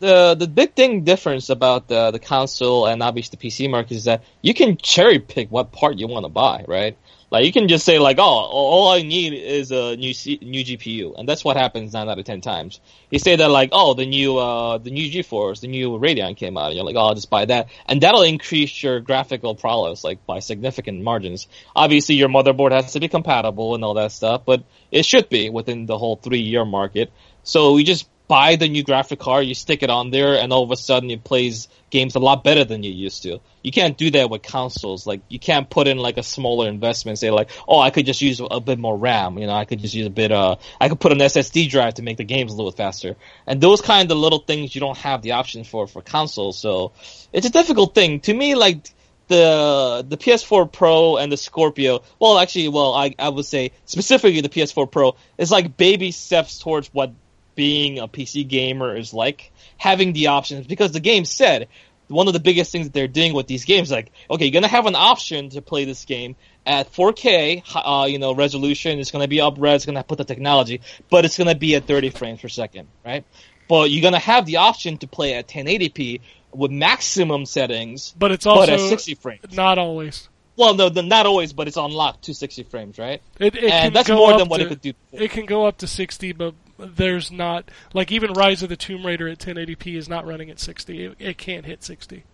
[0.00, 4.04] The the big thing difference about the the console and obviously the PC market is
[4.06, 6.98] that you can cherry pick what part you want to buy, right?
[7.32, 10.62] Like you can just say like, oh, all I need is a new C- new
[10.62, 12.78] GPU, and that's what happens nine out of ten times.
[13.10, 16.58] You say that like, oh, the new uh the new GeForce, the new Radeon came
[16.58, 20.04] out, and you're like, oh, I'll just buy that, and that'll increase your graphical prowess
[20.04, 21.48] like by significant margins.
[21.74, 25.48] Obviously, your motherboard has to be compatible and all that stuff, but it should be
[25.48, 27.10] within the whole three year market.
[27.44, 30.62] So you just buy the new graphic card, you stick it on there, and all
[30.62, 33.40] of a sudden it plays games a lot better than you used to.
[33.62, 35.06] You can't do that with consoles.
[35.06, 38.22] Like you can't put in like a smaller investment, say like, oh, I could just
[38.22, 39.36] use a bit more RAM.
[39.36, 40.32] You know, I could just use a bit.
[40.32, 43.16] Uh, I could put an SSD drive to make the games a little faster.
[43.46, 46.58] And those kind of little things you don't have the option for for consoles.
[46.58, 46.92] So
[47.34, 48.54] it's a difficult thing to me.
[48.54, 48.88] Like
[49.28, 52.02] the the PS4 Pro and the Scorpio.
[52.18, 56.58] Well, actually, well, I I would say specifically the PS4 Pro is like baby steps
[56.58, 57.12] towards what
[57.54, 59.52] being a PC gamer is like.
[59.78, 61.66] Having the options because the game said
[62.12, 64.68] one of the biggest things that they're doing with these games, like, okay, you're gonna
[64.68, 68.98] have an option to play this game at 4K, uh, you know, resolution.
[68.98, 69.76] It's gonna be up res.
[69.76, 70.80] It's gonna put the technology,
[71.10, 73.24] but it's gonna be at 30 frames per second, right?
[73.68, 76.20] But you're gonna have the option to play at 1080p
[76.52, 79.56] with maximum settings, But it's but also at 60 frames.
[79.56, 80.28] not always.
[80.54, 83.22] Well, no, the, not always, but it's unlocked to 60 frames, right?
[83.40, 84.92] It, it and that's more than what it could do.
[85.10, 86.54] It can go up to 60, but
[86.96, 90.58] there's not like even Rise of the Tomb Raider at 1080p is not running at
[90.60, 91.04] 60.
[91.04, 92.24] It, it can't hit 60.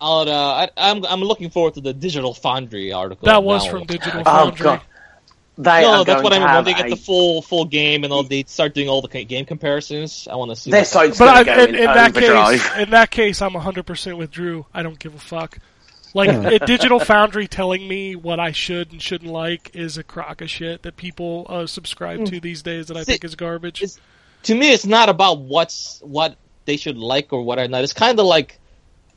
[0.00, 3.26] I'll, uh, I, I'm I'm looking forward to the Digital Foundry article.
[3.26, 3.70] That was now.
[3.70, 4.64] from Digital Oh Foundry.
[4.64, 4.80] god,
[5.58, 6.54] they No, that's what I to mean.
[6.54, 9.24] When they get a- the full full game and all, they start doing all the
[9.24, 10.26] game comparisons.
[10.30, 10.70] I want to see.
[10.70, 12.60] Their what- site's But I, going to go in, in, in that overdrive.
[12.62, 14.64] case, in that case, I'm 100% with Drew.
[14.72, 15.58] I don't give a fuck.
[16.14, 20.40] Like a Digital Foundry telling me what I should and shouldn't like is a crock
[20.40, 23.84] of shit that people uh, subscribe to these days that I See, think is garbage.
[24.44, 27.84] to me, it's not about what's what they should like or what are not.
[27.84, 28.58] It's kind of like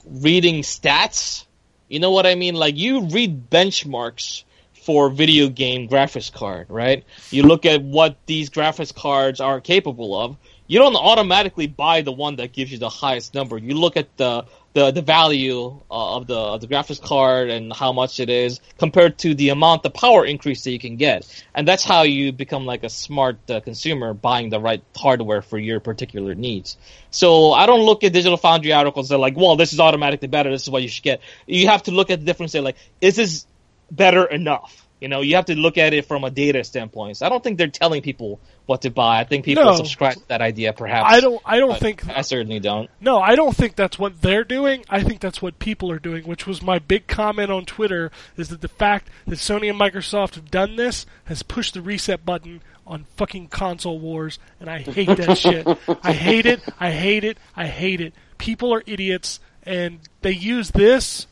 [0.06, 1.45] reading stats.
[1.90, 2.56] You know what I mean?
[2.56, 4.44] Like you read benchmarks
[4.84, 7.06] for video game graphics card, right?
[7.32, 10.38] You look at what these graphics cards are capable of.
[10.68, 13.57] You don't automatically buy the one that gives you the highest number.
[13.57, 17.72] You look at the the, the value uh, of the of the graphics card and
[17.72, 21.26] how much it is compared to the amount the power increase that you can get,
[21.54, 25.58] and that's how you become like a smart uh, consumer buying the right hardware for
[25.58, 26.78] your particular needs.
[27.12, 30.50] So I don't look at Digital Foundry articles that like, well, this is automatically better.
[30.50, 31.22] This is what you should get.
[31.45, 32.52] You have to look at the difference.
[32.52, 33.45] Say like, is this
[33.91, 34.82] better enough?
[35.03, 37.17] You know, you have to look at it from a data standpoint.
[37.17, 39.19] So I don't think they're telling people what to buy.
[39.19, 39.75] I think people No.
[39.75, 41.11] subscribe to that idea, perhaps.
[41.11, 41.41] I don't.
[41.45, 42.07] I don't think.
[42.07, 42.89] I certainly don't.
[43.01, 44.85] No, I don't think that's what they're doing.
[44.89, 48.47] I think that's what people are doing, which was my big comment on Twitter, is
[48.47, 52.61] that the fact that Sony and Microsoft have done this has pushed the reset button
[52.88, 55.67] on fucking console wars, and I hate that shit.
[56.01, 56.61] I hate it.
[56.80, 57.38] I hate it.
[57.57, 58.13] I hate it.
[58.38, 61.27] People are idiots, and they use this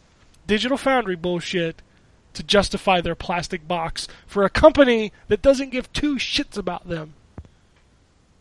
[0.45, 1.81] Digital Foundry bullshit
[2.33, 7.13] to justify their plastic box for a company that doesn't give two shits about them.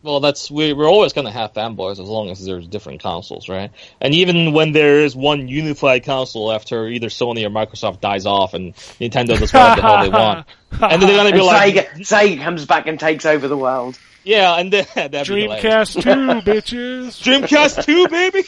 [0.03, 3.51] Well, that's we, we're always going to have fanboys as long as there's different consoles,
[3.51, 3.71] right?
[4.01, 8.55] And even when there is one unified console after either Sony or Microsoft dies off
[8.55, 11.75] and Nintendo does whatever the hell they want, and then they're going to be like,
[11.75, 13.99] Sega, Sega comes back and takes over the world.
[14.25, 15.47] yeah, and then that'd be.
[15.47, 17.21] Dreamcast 2, bitches.
[17.23, 18.45] Dreamcast 2, baby.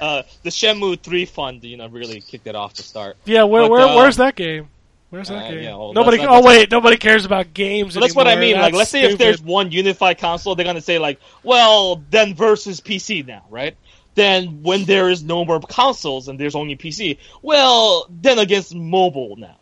[0.00, 3.16] Uh, the Shenmue 3 fund, you know, really kicked it off to start.
[3.24, 4.68] Yeah, where, But, where uh, where's that game?
[5.10, 5.62] Where's that uh, game?
[5.62, 6.16] yeah, well, nobody.
[6.16, 7.94] that's- oh that's- wait, nobody cares about games.
[7.94, 8.46] So that's what I anymore.
[8.54, 8.60] mean.
[8.60, 12.80] Like, let's say if there's one unified console, they're gonna say like, well, then versus
[12.80, 13.76] PC now, right?
[14.16, 19.36] Then when there is no more consoles and there's only PC, well, then against mobile
[19.36, 19.56] now,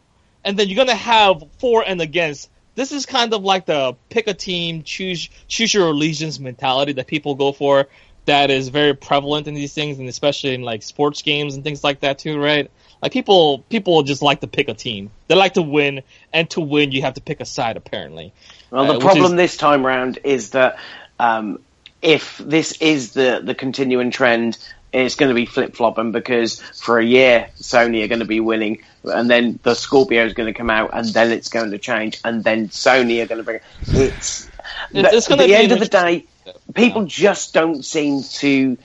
[0.45, 2.51] and then you're gonna have for and against.
[2.77, 7.07] This is kind of like the pick a team, choose choose your allegiance mentality that
[7.07, 7.86] people go for.
[8.26, 11.84] That is very prevalent in these things, and especially in like sports games and things
[11.84, 12.70] like that too, right?
[13.02, 15.10] Like people, people just like to pick a team.
[15.28, 16.02] They like to win,
[16.32, 17.76] and to win, you have to pick a side.
[17.76, 18.32] Apparently,
[18.70, 20.78] Well, Uh, the which problem is- this time round is that
[21.18, 21.59] um,
[22.01, 24.56] if this is the, the continuing trend,
[24.92, 28.40] it's going to be flip flopping because for a year Sony are going to be
[28.40, 31.78] winning, and then the Scorpio is going to come out, and then it's going to
[31.78, 34.48] change, and then Sony are going to bring it's.
[34.94, 36.24] It's- it's at gonna the be end of the day,
[36.73, 38.78] people just don't seem to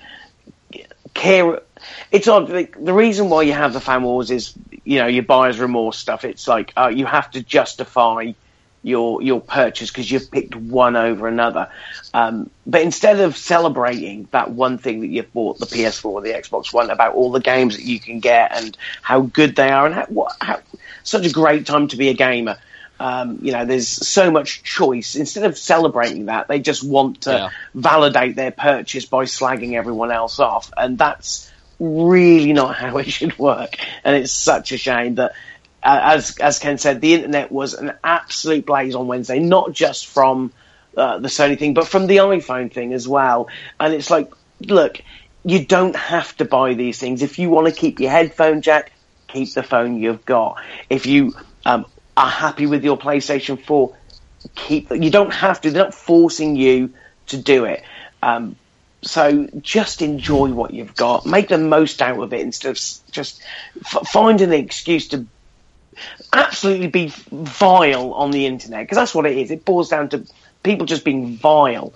[1.13, 1.61] care.
[2.11, 2.49] It's odd.
[2.49, 4.53] Like, the reason why you have the fan wars is,
[4.83, 6.25] you know, your buyer's remorse stuff.
[6.25, 8.33] It's like uh, you have to justify
[8.81, 11.69] your your purchase because you've picked one over another.
[12.13, 16.29] Um, but instead of celebrating that one thing that you've bought, the PS4 or the
[16.29, 19.85] Xbox One, about all the games that you can get and how good they are
[19.85, 20.59] and how, what, how
[21.03, 22.57] such a great time to be a gamer.
[22.99, 25.15] Um, you know, there's so much choice.
[25.15, 27.49] Instead of celebrating that, they just want to Yeah.
[27.73, 31.49] validate their purchase by slagging everyone else off, and that's
[31.79, 33.77] really not how it should work.
[34.03, 35.31] And it's such a shame that,
[35.81, 40.07] uh, as as Ken said, the internet was an absolute blaze on Wednesday, not just
[40.07, 40.51] from
[40.97, 43.47] uh, the Sony thing, but from the iPhone thing as well.
[43.79, 44.99] And it's like, look,
[45.45, 48.91] you don't have to buy these things if you want to keep your headphone jack.
[49.29, 50.57] Keep the phone you've got.
[50.89, 51.85] If you um,
[52.19, 53.95] are happy with your PlayStation 4,
[54.55, 54.91] keep.
[54.91, 55.71] You don't have to.
[55.71, 56.93] They're not forcing you
[57.27, 57.83] to do it.
[58.21, 58.57] Um,
[59.01, 62.75] so just enjoy what you've got, make the most out of it instead of
[63.11, 63.41] just
[63.85, 65.25] f- finding an excuse to
[66.33, 69.51] absolutely be vile on the internet because that's what it is.
[69.51, 70.25] It boils down to
[70.63, 71.93] people just being vile.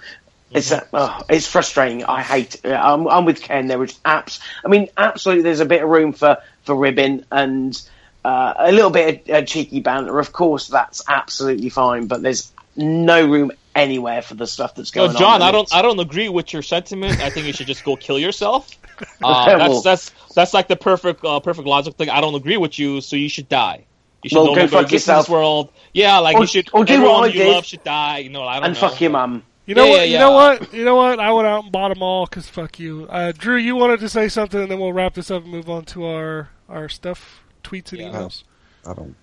[0.51, 2.05] It's uh, oh, it's frustrating.
[2.05, 2.61] I hate.
[2.63, 3.67] uh, I'm, I'm with Ken.
[3.67, 4.39] There is apps.
[4.63, 5.43] I mean, absolutely.
[5.43, 7.81] There's a bit of room for for ribbon and
[8.25, 10.19] uh, a little bit of uh, cheeky banter.
[10.19, 12.07] Of course, that's absolutely fine.
[12.07, 15.21] But there's no room anywhere for the stuff that's No, going on.
[15.21, 15.73] John, I don't.
[15.73, 17.19] I don't agree with your sentiment.
[17.21, 18.69] I think you should just go kill yourself.
[19.23, 22.09] Uh, Well- that's that's that's like the perfect uh, perfect logical thing.
[22.09, 23.85] I don't agree with you, so you should die.
[24.21, 25.25] You should Well, no go longer fuck in yourself.
[25.25, 25.69] this world.
[25.93, 26.69] Yeah, like Or- you should.
[26.71, 28.19] or do everyone what I you did love should die.
[28.19, 28.79] You know, I don't and know.
[28.79, 29.43] fuck your mum.
[29.65, 29.97] You know Yeah, what?
[29.99, 30.73] yeah, You know what?
[30.73, 31.19] You know what?
[31.19, 33.07] I went out and bought them all because fuck you.
[33.09, 35.69] Uh, Drew, you wanted to say something, and then we'll wrap this up and move
[35.69, 38.09] on to our our stuff, tweets and Yeah.
[38.11, 38.43] emails.
[38.85, 39.15] I don't.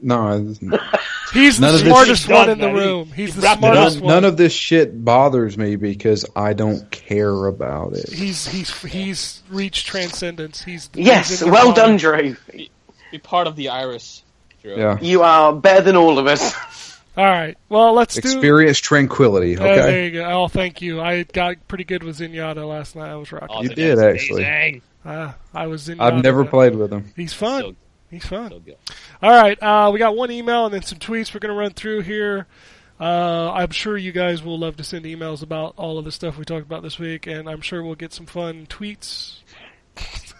[0.00, 0.38] No,
[1.34, 3.12] He's the None of this- smartest one in the room.
[3.12, 4.14] He's he the wrapped smartest none, one.
[4.14, 8.08] none of this shit bothers me because I don't care about it.
[8.10, 10.62] He's he's he's reached transcendence.
[10.62, 11.76] He's he's Yes, in your well mind.
[11.76, 12.36] done, Drew.
[13.10, 14.22] Be part of the iris.
[14.62, 14.76] Drew.
[14.76, 16.54] Yeah, You are better than all of us.
[17.16, 17.56] All right.
[17.68, 18.20] Well, let's do.
[18.20, 19.56] experience tranquility.
[19.58, 20.24] Uh, there you go.
[20.24, 21.00] Oh, thank you.
[21.00, 23.10] I got pretty good with Zenyatta last night.
[23.10, 23.48] I was rocking.
[23.50, 24.42] Oh, You did, that's actually.
[24.44, 24.82] amazing.
[25.04, 26.00] Uh, I was Zenyatta.
[26.00, 27.12] I've never played with him.
[27.14, 27.76] He's fun.
[28.10, 28.50] So, He's fun.
[28.50, 28.76] so good.
[29.22, 31.72] All right, uh, we got one email and then some tweets we're going to run
[31.72, 32.46] through here.
[33.00, 36.38] Uh, I'm sure you guys will love to send emails about all of the stuff
[36.38, 39.38] we talked about this week, and I'm sure we'll get some fun tweets.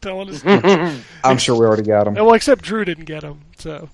[0.00, 0.42] Telling us,
[1.24, 2.14] I'm sure we already got them.
[2.14, 3.88] well, except Drew didn't get them, so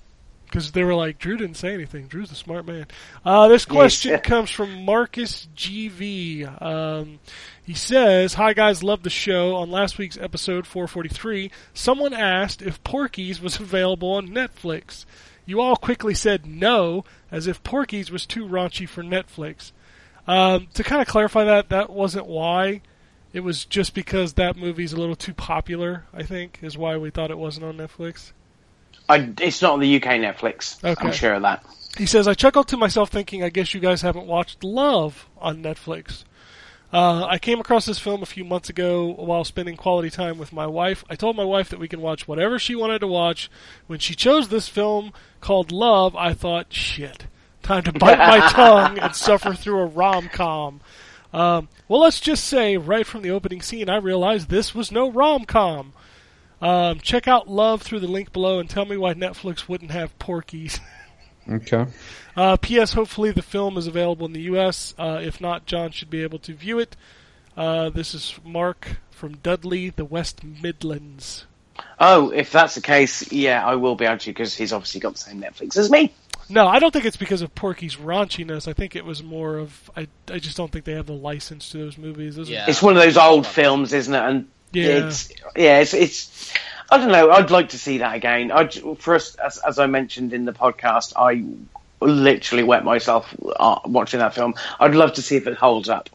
[0.45, 2.07] because they were like, Drew didn't say anything.
[2.07, 2.87] Drew's a smart man.
[3.23, 4.21] Uh, this question Yes.
[4.23, 6.61] comes from Marcus GV.
[6.63, 7.19] Um,
[7.69, 9.55] he says, "Hi guys, love the show.
[9.55, 15.05] On last week's episode 443, someone asked if Porky's was available on Netflix.
[15.45, 19.71] You all quickly said no, as if Porky's was too raunchy for Netflix.
[20.27, 22.81] Um, to kind of clarify that, that wasn't why.
[23.33, 26.05] It was just because that movie's a little too popular.
[26.11, 28.31] I think is why we thought it wasn't on Netflix."
[29.07, 30.83] I, it's not on the UK Netflix.
[30.83, 31.05] Okay.
[31.05, 31.63] I'm sure of that.
[31.99, 35.61] He says, I chuckled to myself thinking, I guess you guys haven't watched Love on
[35.61, 36.23] Netflix.
[36.91, 40.51] Uh, I came across this film a few months ago while spending quality time with
[40.51, 41.03] my wife.
[41.09, 43.49] I told my wife that we can watch whatever she wanted to watch.
[43.85, 47.27] When she chose this film called Love, I thought, shit,
[47.61, 50.81] time to bite my tongue and suffer through a rom com.
[51.31, 55.11] Um, well, let's just say, right from the opening scene, I realized this was no
[55.11, 55.93] rom com.
[56.59, 60.17] Um, check out Love through the link below and tell me why Netflix wouldn't have
[60.17, 60.79] Porky's.
[61.49, 61.85] Okay.
[62.35, 62.93] Uh, P.S.
[62.93, 64.93] Hopefully the film is available in the U.S.
[64.97, 66.95] Uh, if not, John should be able to view it.
[67.57, 71.45] Uh, this is Mark from Dudley, the West Midlands.
[71.99, 75.13] Oh, if that's the case, yeah, I will be able to because he's obviously got
[75.13, 76.13] the same Netflix as me.
[76.49, 78.67] No, I don't think it's because of Porky's raunchiness.
[78.67, 80.07] I think it was more of I.
[80.29, 82.35] I just don't think they have the license to those movies.
[82.37, 82.65] Those are- Yeah.
[82.67, 84.17] It's one of those old films, isn't it?
[84.19, 85.07] And Yeah.
[85.07, 86.53] it's yeah, it's it's.
[86.91, 87.31] I don't know.
[87.31, 88.51] I'd like to see that again.
[88.51, 91.45] I for us, as, as I mentioned in the podcast, I
[92.01, 94.55] literally wet myself uh, watching that film.
[94.79, 96.09] I'd love to see if it holds up.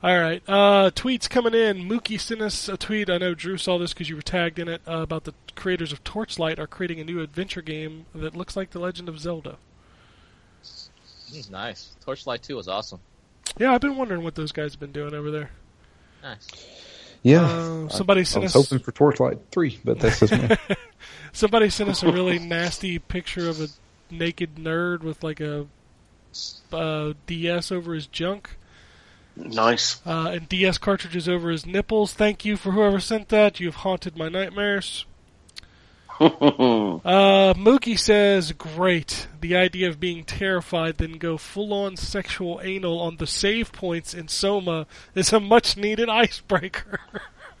[0.00, 0.40] All right.
[0.46, 1.88] Uh, tweets coming in.
[1.88, 3.10] Mookie sent us a tweet.
[3.10, 5.92] I know Drew saw this because you were tagged in it uh, about the creators
[5.92, 9.56] of Torchlight are creating a new adventure game that looks like The Legend of Zelda.
[11.50, 11.96] Nice.
[12.04, 13.00] Torchlight 2 was awesome.
[13.58, 15.50] Yeah, I've been wondering what those guys have been doing over there.
[16.22, 16.46] Nice.
[17.22, 17.42] Yeah.
[17.42, 20.56] Uh, somebody I sent was us hoping for Torchlight 3, but that's just me.
[21.32, 23.68] somebody sent us a really nasty picture of a
[24.10, 25.66] naked nerd with like a
[26.72, 28.50] uh, DS over his junk
[29.36, 30.00] Nice.
[30.06, 32.12] uh, and DS cartridges over his nipples.
[32.12, 33.60] Thank you for whoever sent that.
[33.60, 35.04] You've haunted my nightmares.
[37.04, 39.28] Uh, Mookie says, "Great.
[39.40, 44.28] The idea of being terrified, then go full-on sexual anal on the save points in
[44.28, 47.00] Soma is a much-needed icebreaker."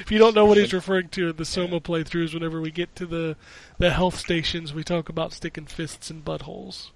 [0.00, 2.94] if you don't know what he's referring to in the Soma playthroughs, whenever we get
[2.96, 3.36] to the
[3.78, 6.90] the health stations, we talk about sticking fists in buttholes.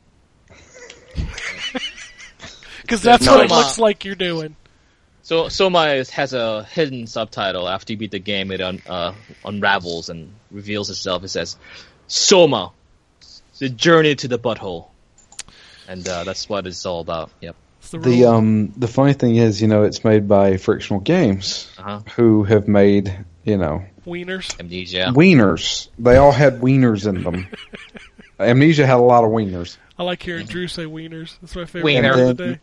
[2.85, 4.57] Because that's what it looks like you're doing.
[5.25, 7.67] So Soma is, has a hidden subtitle.
[7.69, 11.25] After you beat the game, it un, uh, unravels and reveals itself.
[11.25, 11.57] It says,
[12.09, 12.73] "Soma,
[13.59, 14.89] the journey to the butthole,"
[15.89, 17.31] and uh, that's what it's all about.
[17.41, 17.57] Yep.
[17.91, 22.01] The, the um the funny thing is, you know, it's made by Frictional Games, Uh-huh.
[22.17, 24.59] who have made, you know, wieners.
[24.61, 25.07] Amnesia.
[25.15, 25.89] wieners.
[25.99, 27.47] They all had wieners in them.
[28.41, 29.77] Amnesia had a lot of wieners.
[29.99, 31.37] I like hearing Drew say wieners.
[31.41, 32.11] That's my favorite Wiener.
[32.11, 32.61] of the And day.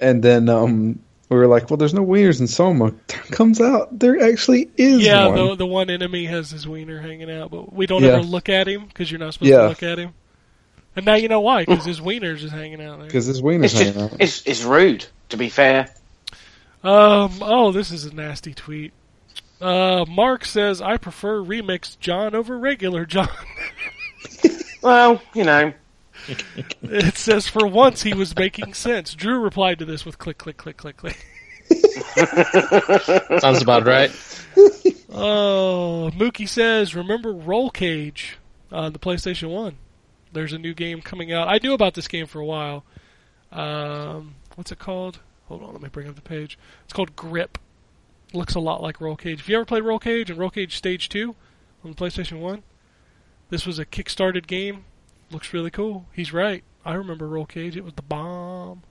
[0.00, 0.98] And then um
[1.28, 2.92] we were like, well, there's no wieners in Soma.
[3.30, 5.34] Comes out there actually is Yeah, one.
[5.36, 8.10] the the one enemy has his wiener hanging out, but we don't Yeah.
[8.14, 9.62] ever look at him because you're not supposed Yeah.
[9.62, 10.14] to look at him.
[10.94, 13.06] And now you know why, because his wiener's just hanging out there.
[13.06, 14.16] Because his wiener's It's just, out.
[14.20, 15.04] It's it's rude.
[15.30, 15.88] To be fair,
[16.84, 17.38] Um.
[17.42, 18.92] Oh, this is a nasty tweet.
[19.60, 23.28] Uh, Mark says I prefer remix John over regular John.
[24.82, 25.72] well, you know,
[26.82, 29.14] it says for once he was making sense.
[29.14, 31.26] Drew replied to this with click, click, click, click, click.
[33.40, 34.10] Sounds about right.
[35.10, 38.38] Oh, Mookie says, remember Roll Cage
[38.70, 39.76] on the PlayStation 1?
[40.32, 41.48] There's a new game coming out.
[41.48, 42.84] I knew about this game for a while.
[43.52, 45.20] Um, what's it called?
[45.46, 46.58] Hold on, let me bring up the page.
[46.84, 47.58] It's called Grip.
[48.34, 49.40] Looks a lot like Roll Cage.
[49.40, 51.34] Have you ever played Roll Cage and Roll Cage Stage 2
[51.84, 52.62] on the PlayStation 1?
[53.48, 54.84] This was a kickstarted game.
[55.30, 56.06] Looks really cool.
[56.12, 56.62] He's right.
[56.84, 57.76] I remember Roll Cage.
[57.76, 58.82] It was the bomb.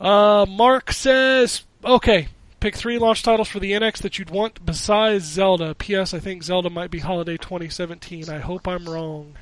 [0.00, 2.28] Uh, Mark says, okay,
[2.60, 5.74] pick three launch titles for the NX that you'd want besides Zelda.
[5.74, 6.12] P.S.
[6.14, 8.28] I think Zelda might be holiday 2017.
[8.28, 9.34] I hope I'm wrong.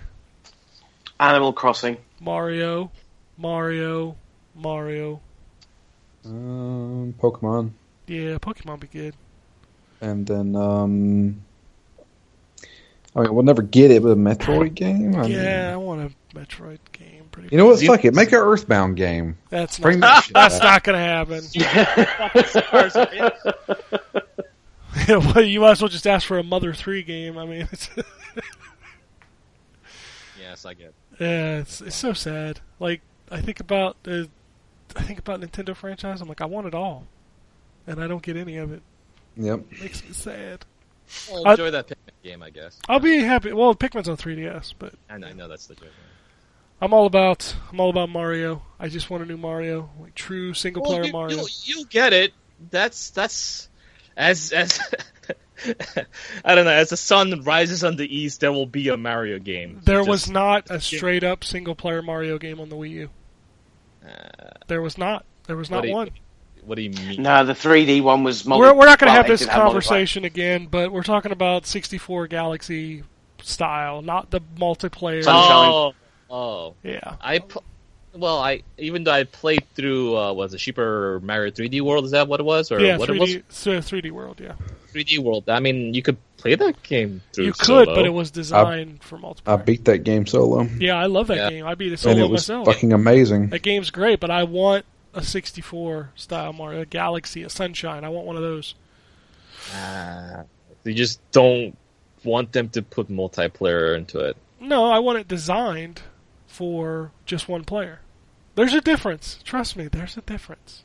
[1.20, 1.99] Animal Crossing.
[2.20, 2.91] Mario,
[3.36, 4.17] Mario,
[4.55, 5.20] Mario.
[6.25, 7.73] Um, Pokemon,
[8.07, 9.15] Yeah, Pokemon be good.
[10.01, 11.42] and then um,
[13.15, 15.15] I mean, we'll never get it, but a Metroid game.
[15.15, 17.24] I mean, Yeah, I want a Metroid game.
[17.31, 17.49] Pretty.
[17.52, 17.81] You know what?
[17.81, 18.15] Fuck it.
[18.15, 19.36] Make an Earthbound game.
[19.50, 20.08] That's Bring not.
[20.08, 21.42] that shit That's not gonna happen.
[25.08, 27.39] well, you might as well just ask for a Mother Three game.
[27.39, 27.89] I mean, it's,
[30.39, 30.92] Yes, I get.
[31.18, 32.60] yeah, it's it's so sad.
[32.81, 33.00] Like
[33.31, 34.28] I think about the,
[34.97, 36.20] I think about Nintendo franchise.
[36.20, 37.07] I'm like, I want it all,
[37.86, 38.82] and I don't get any of it.
[39.36, 39.65] Yep.
[39.81, 40.66] makes me sad.
[41.31, 42.78] Well, I- enjoy that Pikmin game, I guess.
[42.89, 43.52] I'll be happy.
[43.52, 45.89] Well, Pikmin's on 3DS, but And I know that's the joke.
[46.81, 48.62] I'm all about I'm all about Mario.
[48.81, 51.36] I just want a new Mario, like true single player you, Mario.
[51.39, 52.32] You, you get it.
[52.70, 53.68] That's that's
[54.16, 54.81] as as
[56.44, 56.73] I don't know.
[56.73, 59.81] As the sun rises on the east, there will be a Mario game.
[59.84, 63.10] There Just- was not a straight up single player Mario game on the Wii U.
[64.05, 64.08] Uh,
[64.66, 65.24] there was not.
[65.47, 66.10] There was not do you- one.
[66.65, 67.23] What do you mean?
[67.23, 68.47] No, the 3D one was.
[68.47, 71.02] Multi- We're, we're not going to well, have this did have conversation again, but we're
[71.02, 73.02] talking about 64 Galaxy
[73.42, 75.24] style, not the multiplayer.
[75.24, 75.70] Sunshine.
[75.73, 75.92] Oh,
[76.31, 76.74] oh.
[76.84, 77.16] Yeah.
[77.20, 77.65] I pl-
[78.15, 82.05] well, I even though I played through uh, was it Super Mario 3D World?
[82.05, 83.31] Is that what it was, or Yeah, what it was?
[83.31, 84.52] 3D, so 3D World, yeah.
[84.92, 85.49] 3D World.
[85.49, 87.47] I mean, you could play that game through.
[87.47, 87.94] You could, solo.
[87.94, 89.42] but it was designed for multiplayer.
[89.47, 91.50] I beat that game solo, yeah, I love that Yeah.
[91.50, 91.66] game.
[91.66, 92.66] I beat it and solo it was myself.
[92.66, 93.49] fucking amazing.
[93.49, 94.84] That game's great, but I want
[95.15, 98.05] a 64 style Mario, a Galaxy, a Sunshine.
[98.05, 98.74] I want one of those.
[99.74, 100.44] Ah,
[100.84, 101.76] you just don't
[102.24, 104.36] want them to put multiplayer into it.
[104.60, 106.02] No, I want it designed
[106.47, 108.00] for just one player.
[108.55, 109.39] There's a difference.
[109.44, 110.84] Trust me, there's a difference.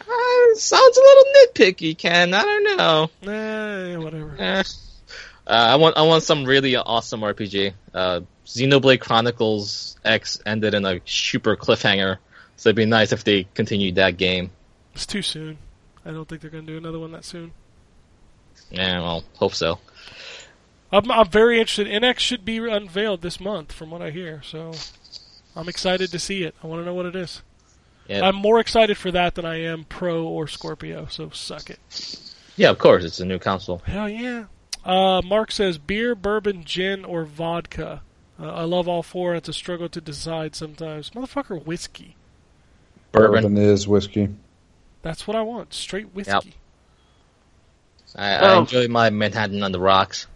[0.00, 2.34] Uh, sounds a little nitpicky, Ken.
[2.34, 3.10] I don't know.
[3.30, 4.36] Eh, whatever.
[4.38, 4.62] Eh.
[5.46, 7.74] Uh, I want I want some really awesome RPG.
[7.92, 12.18] Uh, Xenoblade Chronicles X ended in a super cliffhanger,
[12.62, 14.52] so it'd be nice if they continued that game.
[14.94, 15.58] It's too soon.
[16.04, 17.50] I don't think they're going to do another one that soon.
[18.70, 19.80] Yeah, well, hope so.
[20.92, 21.88] I'm, I'm very interested.
[21.88, 24.42] NX should be unveiled this month, from what I hear.
[24.44, 24.74] So
[25.56, 26.54] I'm excited to see it.
[26.62, 27.42] I want to know what it is.
[28.06, 31.06] Yeah, I'm more excited for that than I am Pro or Scorpio.
[31.06, 31.80] So suck it.
[32.54, 33.78] yeah, of course, it's a new console.
[33.78, 34.44] Hell yeah.
[34.84, 38.02] Uh, Mark says beer, bourbon, gin, or vodka.
[38.38, 39.34] Uh, I love all four.
[39.34, 41.10] It's a struggle to decide sometimes.
[41.10, 42.14] Motherfucker, whiskey.
[43.12, 43.42] Bourbon.
[43.42, 44.28] Bourbon is whiskey.
[45.02, 45.72] That's what I want.
[45.74, 46.54] Straight whiskey.
[48.16, 48.60] I, I Oh.
[48.60, 50.26] enjoy my Manhattan on the rocks.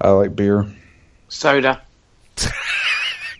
[0.00, 0.66] I like beer.
[1.28, 1.82] Soda.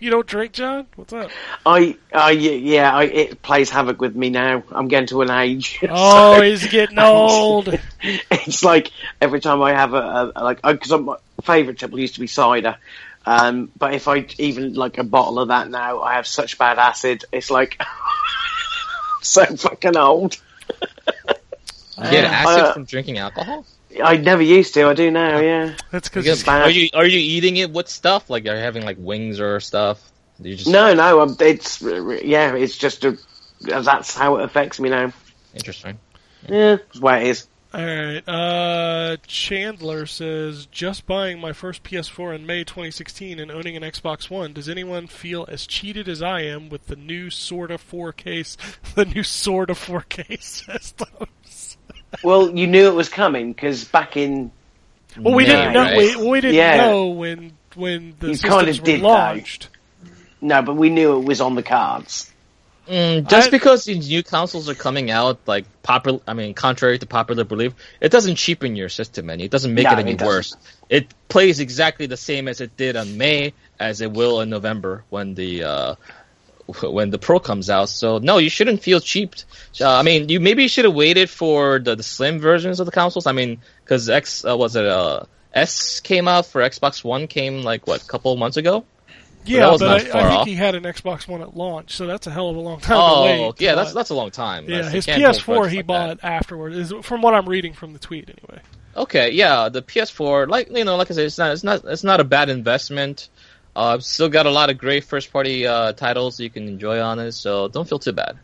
[0.00, 0.86] You don't drink, John?
[0.94, 1.28] What's up?
[1.66, 4.62] I, I, yeah, I, it plays havoc with me now.
[4.70, 5.80] I'm getting to an age.
[5.90, 7.76] Oh, so he's getting old.
[8.30, 12.20] it's like every time I have a, a like, because my favourite triple used to
[12.20, 12.76] be cider.
[13.28, 16.78] Um, but if I even like a bottle of that now, I have such bad
[16.78, 17.24] acid.
[17.32, 17.80] It's like
[19.22, 20.36] so fucking old.
[21.98, 23.66] You get acid Uh, from drinking alcohol?
[24.04, 24.86] I never used to.
[24.86, 25.40] I do now.
[25.40, 25.74] Yeah.
[25.90, 26.62] That's You because get- bad.
[26.62, 28.30] are you are you eating it with stuff?
[28.30, 29.98] Like are you having like wings or stuff?
[30.40, 31.20] You just No, no.
[31.22, 32.54] um, It's yeah.
[32.54, 33.18] It's just a.
[33.62, 35.12] That's how it affects me now.
[35.54, 35.98] interesting.
[36.48, 37.48] Yeah, that's why it is.
[37.74, 38.22] All right.
[38.26, 44.30] Uh, Chandler says, just buying my first PS4 in May 2016 and owning an Xbox
[44.30, 44.54] One.
[44.54, 48.56] Does anyone feel as cheated as I am with the new sort of 4K,
[48.94, 51.76] the new sort of 4K systems?
[52.24, 54.50] Well, you knew it was coming because back in
[55.18, 55.82] Well, we Yeah, didn't know.
[55.82, 56.16] right.
[56.16, 56.76] We, we didn't Yeah.
[56.86, 58.96] know when when the You systems were though.
[58.96, 59.68] launched.
[60.40, 62.32] no, but we knew it was on the cards.
[62.88, 66.98] Mm, just I- because these new consoles are coming out, like popular, I mean, contrary
[66.98, 69.44] to popular belief, it doesn't cheapen your system any.
[69.44, 70.56] It doesn't make No, it any it worse.
[70.88, 75.04] It plays exactly the same as it did on May, as it will in November
[75.10, 75.94] when the uh,
[76.82, 77.90] when the Pro comes out.
[77.90, 79.44] So no, you shouldn't feel cheaped.
[79.80, 82.92] Uh, I mean, you maybe should have waited for the, the slim versions of the
[82.92, 83.26] consoles.
[83.26, 87.62] I mean, because X uh, was it uh, S came out for Xbox One came
[87.62, 88.86] like what a couple months ago.
[89.44, 90.46] Yeah, that was but I, I think off.
[90.46, 92.96] he had an Xbox One at launch, so that's a hell of a long time
[92.96, 93.60] to Oh, wait.
[93.60, 94.64] yeah, that's that's a long time.
[94.68, 94.76] yeah.
[94.76, 95.86] That's- His you can't hold PS4 he like that.
[95.86, 98.62] bought afterward, is from what I'm reading from the tweet anyway.
[98.96, 102.04] Okay, yeah, the PS4, like you know, like I said, it's not, it's not, it's
[102.04, 103.28] not a bad investment.
[103.76, 107.30] Uh, still got a lot of great first-party uh, titles you can enjoy on it,
[107.32, 108.38] so don't feel too bad.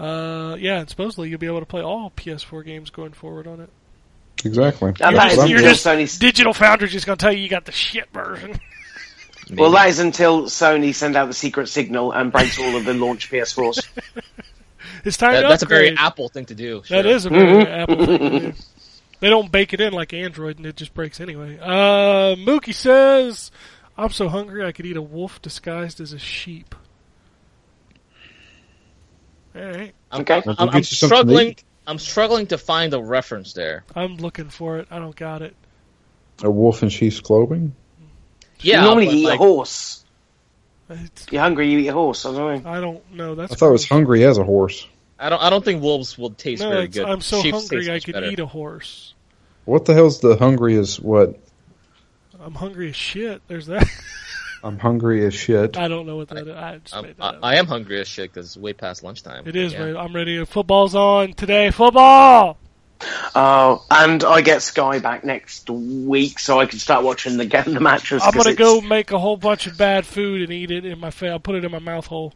[0.00, 3.60] Uh, yeah, and supposedly you'll be able to play all PS4 games going forward on
[3.60, 3.70] it.
[4.44, 4.92] Exactly.
[5.00, 7.64] And You're just- is you're just- Sony's Digital Foundry's just gonna tell you you got
[7.66, 8.58] the shit version.
[9.60, 12.94] Well, that is until Sony send out the secret signal and breaks all of the
[12.94, 13.86] launch PS4s.
[15.04, 15.96] It's time That- to that's a very.
[15.96, 16.82] Apple thing to do.
[16.88, 17.06] That sure.
[17.06, 18.52] is a very Apple thing to do.
[19.18, 21.58] They don't bake it in like Android, and it just breaks anyway.
[21.60, 23.50] Uh, Mookie says,
[23.98, 26.74] "I'm so hungry I could eat a wolf disguised as a sheep."
[29.54, 30.42] All right, Okay.
[30.46, 31.56] I'm, I'm you something struggling.
[31.86, 33.84] I'm struggling to find a reference there.
[33.94, 34.86] I'm looking for it.
[34.90, 35.54] I don't got it.
[36.42, 37.74] A wolf in sheep's clothing.
[38.62, 40.04] Yeah, you normally eat like, a horse.
[41.30, 42.26] You're hungry, you eat a horse.
[42.26, 42.70] I don't know.
[42.70, 43.34] I don't know.
[43.34, 44.86] That's I thought it was hungry as a horse.
[45.18, 45.42] I don't.
[45.42, 47.06] I don't think wolves will taste No, very good.
[47.06, 48.26] I'm so Sheep's hungry I could better.
[48.26, 49.14] eat a horse.
[49.64, 51.38] What the hell's the hungry is what?
[52.40, 53.40] I'm hungry as shit.
[53.46, 53.86] There's that.
[54.64, 55.76] I'm hungry as shit.
[55.76, 56.56] I don't know what that is.
[56.56, 57.38] I just I'm- made that I, up.
[57.42, 59.46] I am hungry as shit because it's way past lunchtime.
[59.46, 59.72] It is.
[59.72, 59.84] Yeah.
[59.84, 59.96] Right.
[59.96, 60.44] I'm ready.
[60.44, 61.70] Football's on today.
[61.70, 62.58] Football.
[63.34, 67.74] Oh, and I get Sky back next week, so I can start watching the game,
[67.74, 68.22] the matches.
[68.22, 70.98] I'm gonna it's- go make a whole bunch of bad food and eat it in
[70.98, 71.30] my face.
[71.30, 72.32] I'll put it in my mouth hole.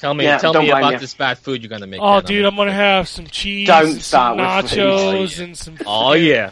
[0.00, 0.98] Tell me, Yeah, tell me about you.
[0.98, 2.00] this bad food you're gonna make.
[2.00, 2.24] Oh, Ken.
[2.26, 5.76] dude, I'm gonna have some cheese, Don't and some start with nachos, and some.
[5.86, 6.50] Oh yeah.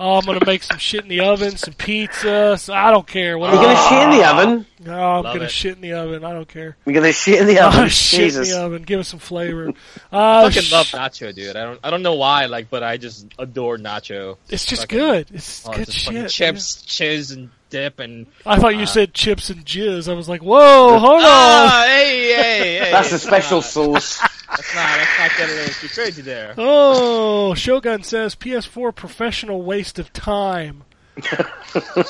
[0.00, 2.56] Oh, I'm gonna make some shit in the oven, some pizza.
[2.56, 3.36] So I don't care.
[3.36, 4.66] What You're gonna shit in the oven.
[4.84, 5.50] No, I'm Love gonna it.
[5.50, 6.24] shit in the oven.
[6.24, 6.76] I don't care.
[6.86, 7.78] You're gonna shit in the I'm oven.
[7.80, 8.48] gonna shit Jesus.
[8.48, 8.82] in the oven.
[8.84, 9.72] Give it some flavor.
[10.12, 11.56] I Uh, fucking sh- love nacho, dude.
[11.56, 11.80] I don't.
[11.82, 14.36] I don't know why, like, but I just adore nacho.
[14.48, 15.26] It's just fucking- good.
[15.34, 16.30] It's Oh, good just fucking shit.
[16.30, 18.26] chips, cheese, and dip, and.
[18.46, 20.08] I thought you said chips and jizz.
[20.10, 21.24] I was like, whoa, hold on.
[21.24, 22.90] ah, hey, hey, hey.
[22.92, 24.18] That's a special That's sauce.
[24.48, 24.96] That's not.
[24.96, 26.54] That's not getting a little too crazy there.
[26.56, 30.84] Oh, Shogun says PS4 professional waste of time.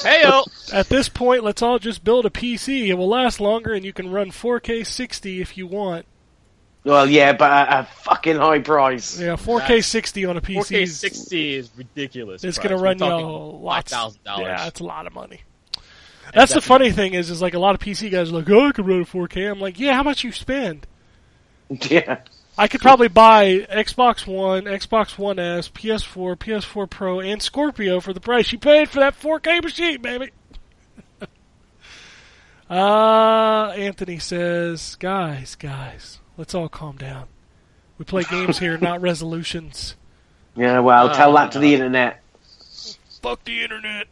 [0.02, 0.22] Hey.
[0.72, 2.88] At this point, let's all just build a PC.
[2.88, 6.06] It will last longer, and you can run 4K 60 if you want.
[6.84, 9.20] Well, yeah, but at a fucking high price.
[9.20, 10.58] Yeah, 4K 60 on a PC.
[10.58, 12.44] 4K 60 is ridiculous.
[12.44, 13.92] It's going to run you We're a talking lots.
[13.92, 14.38] $5,000.
[14.38, 15.42] Yeah, it's a lot of money.
[16.32, 18.68] That's the funny thing is, is like a lot of PC guys are like, oh,
[18.68, 19.50] I could run a 4K.
[19.50, 20.86] I'm like, yeah, how much you spend?
[21.90, 22.20] Yeah.
[22.56, 28.12] I could probably buy Xbox One, Xbox One S, PS4, PS4 Pro, and Scorpio for
[28.12, 30.30] the price you paid for that 4K machine, baby.
[32.70, 37.26] uh, Anthony says, guys, guys, let's all calm down.
[37.98, 39.94] We play games here, not resolutions.
[40.56, 42.22] Yeah, well, tell that to Uh, the internet.
[43.22, 44.06] Fuck the internet.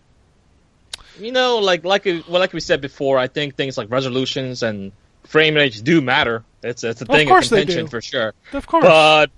[1.18, 4.62] You know, like like we- well, like we said before, I think things like resolutions
[4.62, 4.92] and
[5.24, 6.44] frame rates do matter.
[6.62, 8.34] It's it's a thing of course they contention for sure.
[8.52, 8.84] Of course.
[8.84, 9.30] But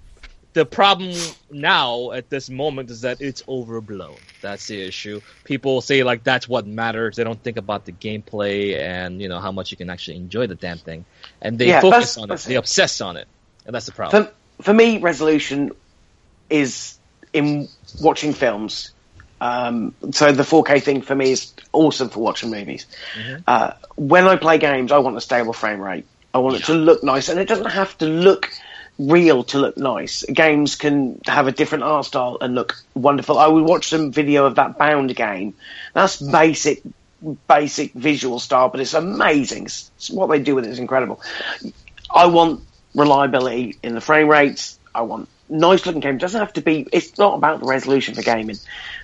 [0.54, 1.14] the problem
[1.50, 4.16] now at this moment is that it's overblown.
[4.40, 5.20] That's the issue.
[5.44, 7.16] People say like that's what matters.
[7.16, 10.46] They don't think about the gameplay and you know how much you can actually enjoy
[10.48, 11.04] the damn thing,
[11.42, 12.40] and they Yeah, focus on it.
[12.40, 13.28] They obsess on it,
[13.66, 14.24] and that's the problem.
[14.24, 15.70] For, for me, resolution
[16.50, 16.98] is
[17.32, 17.68] in
[18.00, 18.92] watching films.
[19.40, 22.86] Um, so the 4K thing for me is awesome for watching movies.
[23.46, 26.06] Uh, when I play games, I want a stable frame rate.
[26.34, 28.50] I want it to look nice, and it doesn't have to look
[28.98, 30.24] real to look nice.
[30.24, 33.38] Games can have a different art style and look wonderful.
[33.38, 35.54] I would watch some video of that Bound game.
[35.94, 36.82] That's basic,
[37.46, 39.64] basic visual style, but it's amazing.
[39.64, 41.20] It's, what they do with it is incredible.
[42.14, 42.62] I want
[42.94, 44.78] reliability in the frame rates.
[44.94, 46.16] I want nice looking game.
[46.16, 46.86] It doesn't have to be.
[46.92, 48.56] It's not about the resolution for gaming.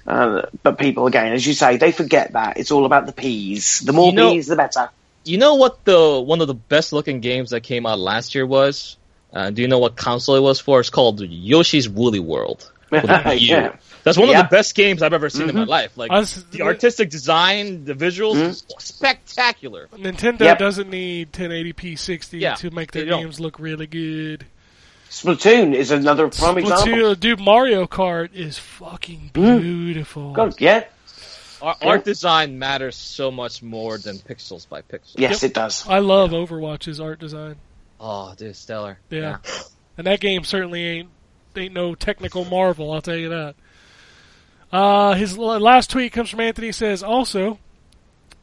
[0.06, 3.80] Uh, but people, again, as you say, they forget that it's all about the P's.
[3.80, 4.90] The more You know- P's, the better.
[5.26, 8.44] You know what the one of the best looking games that came out last year
[8.46, 8.98] was?
[9.32, 10.80] Uh, do you know what console it was for?
[10.80, 12.70] It's called Yoshi's Woolly World.
[12.90, 13.56] with a U.
[13.56, 13.76] Yeah.
[14.04, 14.40] That's one Yeah.
[14.40, 15.70] of the best games I've ever seen in my mm-hmm.
[15.70, 15.96] life.
[15.96, 18.78] Like was- the artistic design, the visuals, mm-hmm.
[18.78, 19.88] spectacular.
[19.94, 20.58] Nintendo Yep.
[20.58, 23.22] doesn't need 1080p 60 Yeah, to make their they don't.
[23.22, 24.46] games look really good.
[25.10, 26.86] Splatoon is another prime example.
[26.86, 29.60] Splatoon, dude, Mario Kart is fucking mm-hmm.
[29.60, 30.32] beautiful.
[30.32, 30.84] God, yeah.
[31.62, 31.88] Art, Yeah.
[31.88, 35.14] art design matters so much more than pixels by pixels.
[35.16, 35.86] Yes, it does.
[35.88, 37.56] I love Overwatch's art design.
[37.98, 38.98] Oh, dude, stellar.
[39.08, 39.38] Yeah.
[39.96, 41.08] And that game certainly ain't
[41.56, 42.92] ain't no technical marvel.
[42.92, 43.54] I'll tell you that.
[44.74, 46.72] Uh, his last tweet comes from Anthony.
[46.72, 47.60] Says also,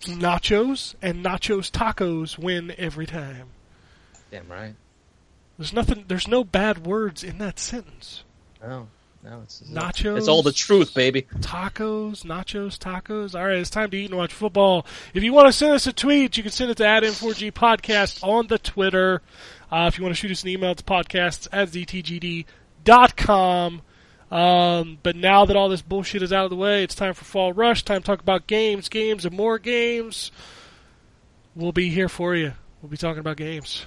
[0.03, 3.48] nachos and nachos tacos win every time.
[4.32, 4.76] Damn right.
[5.58, 6.06] There's nothing.
[6.08, 8.24] There's no bad words in that sentence.
[8.64, 8.88] No,
[9.26, 10.18] no, it's Nachos.
[10.19, 11.24] It's all the truth, baby.
[11.40, 13.38] Tacos, nachos, tacos.
[13.38, 14.85] All right, it's time to eat and watch football.
[15.14, 17.51] If you want to send us a tweet, you can send it to at N4G
[17.51, 19.22] Podcast on the Twitter.
[19.69, 22.45] Uh, if you want to shoot us an email, it's podcasts at ztgd.com.
[24.32, 27.26] Um, but now that all this bullshit is out of the way, it's time for
[27.26, 27.84] Fall Rush.
[27.84, 30.32] Time to talk about games, games, and more games.
[31.56, 32.53] We'll be here for you.
[32.82, 33.85] We'll be talking about games.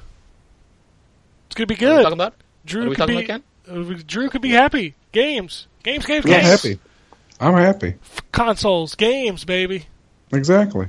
[1.47, 2.03] It's gonna be What are we good.
[2.03, 2.35] talking about?
[2.67, 3.25] Drew what are we could talking be
[3.73, 4.95] about, uh, Drew could be happy.
[5.13, 6.45] Games, games, games, games.
[6.45, 6.79] I'm happy.
[7.41, 7.95] I'm happy.
[8.33, 9.87] Consoles, games, baby.
[10.33, 10.89] Exactly.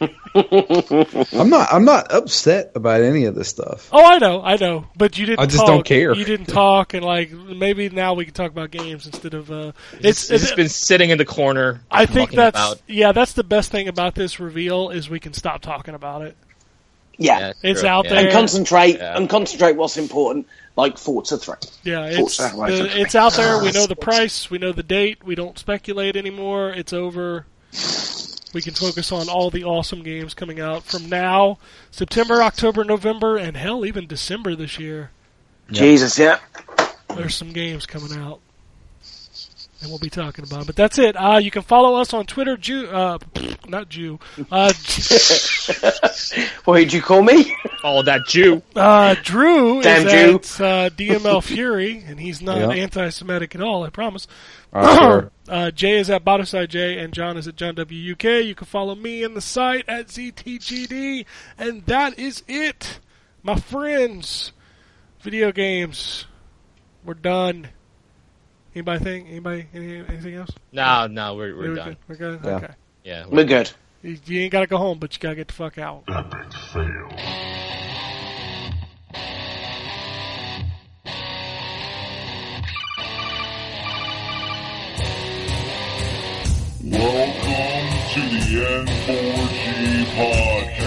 [0.34, 1.68] I'm not.
[1.72, 3.88] I'm not upset about any of this stuff.
[3.92, 5.40] Oh, I know, I know, but you didn't.
[5.40, 5.66] I just talk.
[5.66, 6.14] don't care.
[6.14, 9.50] You didn't talk, and like maybe now we can talk about games instead of.
[9.50, 10.30] Uh, It's, it's.
[10.30, 11.82] it's just been sitting in the corner.
[11.90, 12.82] I think that's about.
[12.86, 13.12] yeah.
[13.12, 16.36] That's the best thing about this reveal is we can stop talking about it.
[17.18, 17.38] Yeah.
[17.38, 18.10] Yeah, It's true, out yeah.
[18.14, 18.24] there.
[18.24, 19.16] And concentrate Yeah.
[19.16, 20.46] and concentrate what's important,
[20.76, 21.56] like Forza 3.
[21.84, 22.86] Yeah, it's Forza Horizon.
[22.86, 23.62] the- it's out there.
[23.62, 24.50] We know the price.
[24.50, 25.22] We know the date.
[25.22, 26.70] We don't speculate anymore.
[26.70, 27.44] It's over.
[28.52, 31.58] We can focus on all the awesome games coming out from now,
[31.90, 35.10] September, October, November, and hell, even December this year.
[35.70, 36.38] Jesus, yeah.
[37.14, 38.40] There's some games coming out,
[39.82, 40.60] and we'll be talking about.
[40.60, 40.66] 'em.
[40.66, 41.14] But that's it.
[41.16, 43.18] Uh, you can follow us on Twitter, Jew, uh,
[43.68, 44.18] not Jew,
[44.50, 44.72] uh,
[46.64, 47.54] What did you call me?
[47.84, 48.62] Oh, that Jew.
[48.76, 50.34] uh, Drew Damn is Jew.
[50.36, 52.70] at uh, DML Fury, and he's not Yeah.
[52.70, 53.84] anti-Semitic at all.
[53.84, 54.26] I promise.
[54.72, 55.30] I swear.
[55.48, 58.22] Uh, Jay is at Bodyside J, and John is at John WUK.
[58.24, 61.26] You can follow me in the site at ZTGD,
[61.58, 63.00] and that is it,
[63.42, 64.52] my friends.
[65.20, 66.26] Video games,
[67.04, 67.68] we're done.
[68.74, 69.28] Anybody think?
[69.28, 69.66] Anybody?
[69.74, 70.50] Any, anything else?
[70.72, 71.88] No, no, we're we're We're done.
[71.88, 71.96] good.
[72.08, 72.40] We're good.
[72.44, 72.50] Yeah.
[72.56, 72.74] Okay.
[73.04, 73.70] Yeah, We're good.
[74.02, 76.04] You, you ain't gotta go home, but you gotta get the fuck out.
[76.08, 77.08] Epic fail.
[86.84, 88.42] Welcome to the
[88.84, 90.81] N4G podcast.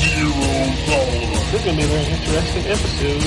[0.00, 0.42] Zero
[0.86, 1.46] tolerance.
[1.50, 3.22] This is going to be a very interesting episode.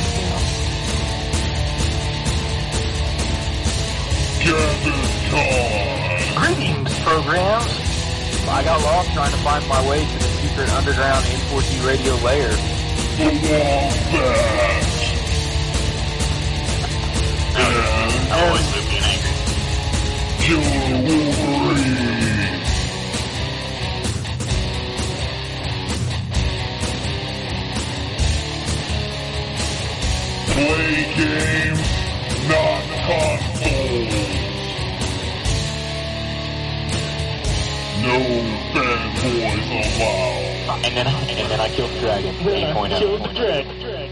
[4.43, 5.63] Gavin Con.
[6.43, 7.71] Greetings, programs.
[8.49, 12.51] I got lost trying to find my way to the secret underground N4G radio layer.
[13.15, 14.83] The Wombat.
[17.55, 19.31] And always with being angry.
[20.43, 22.02] Killer Wolverine.
[30.53, 31.81] Play games,
[32.47, 34.13] not consoles.
[38.03, 38.17] No
[38.71, 40.85] fanboys allowed.
[40.85, 42.35] And then, and then I killed the dragon.
[42.35, 42.99] 8.0.
[42.99, 44.02] Killed the dragon.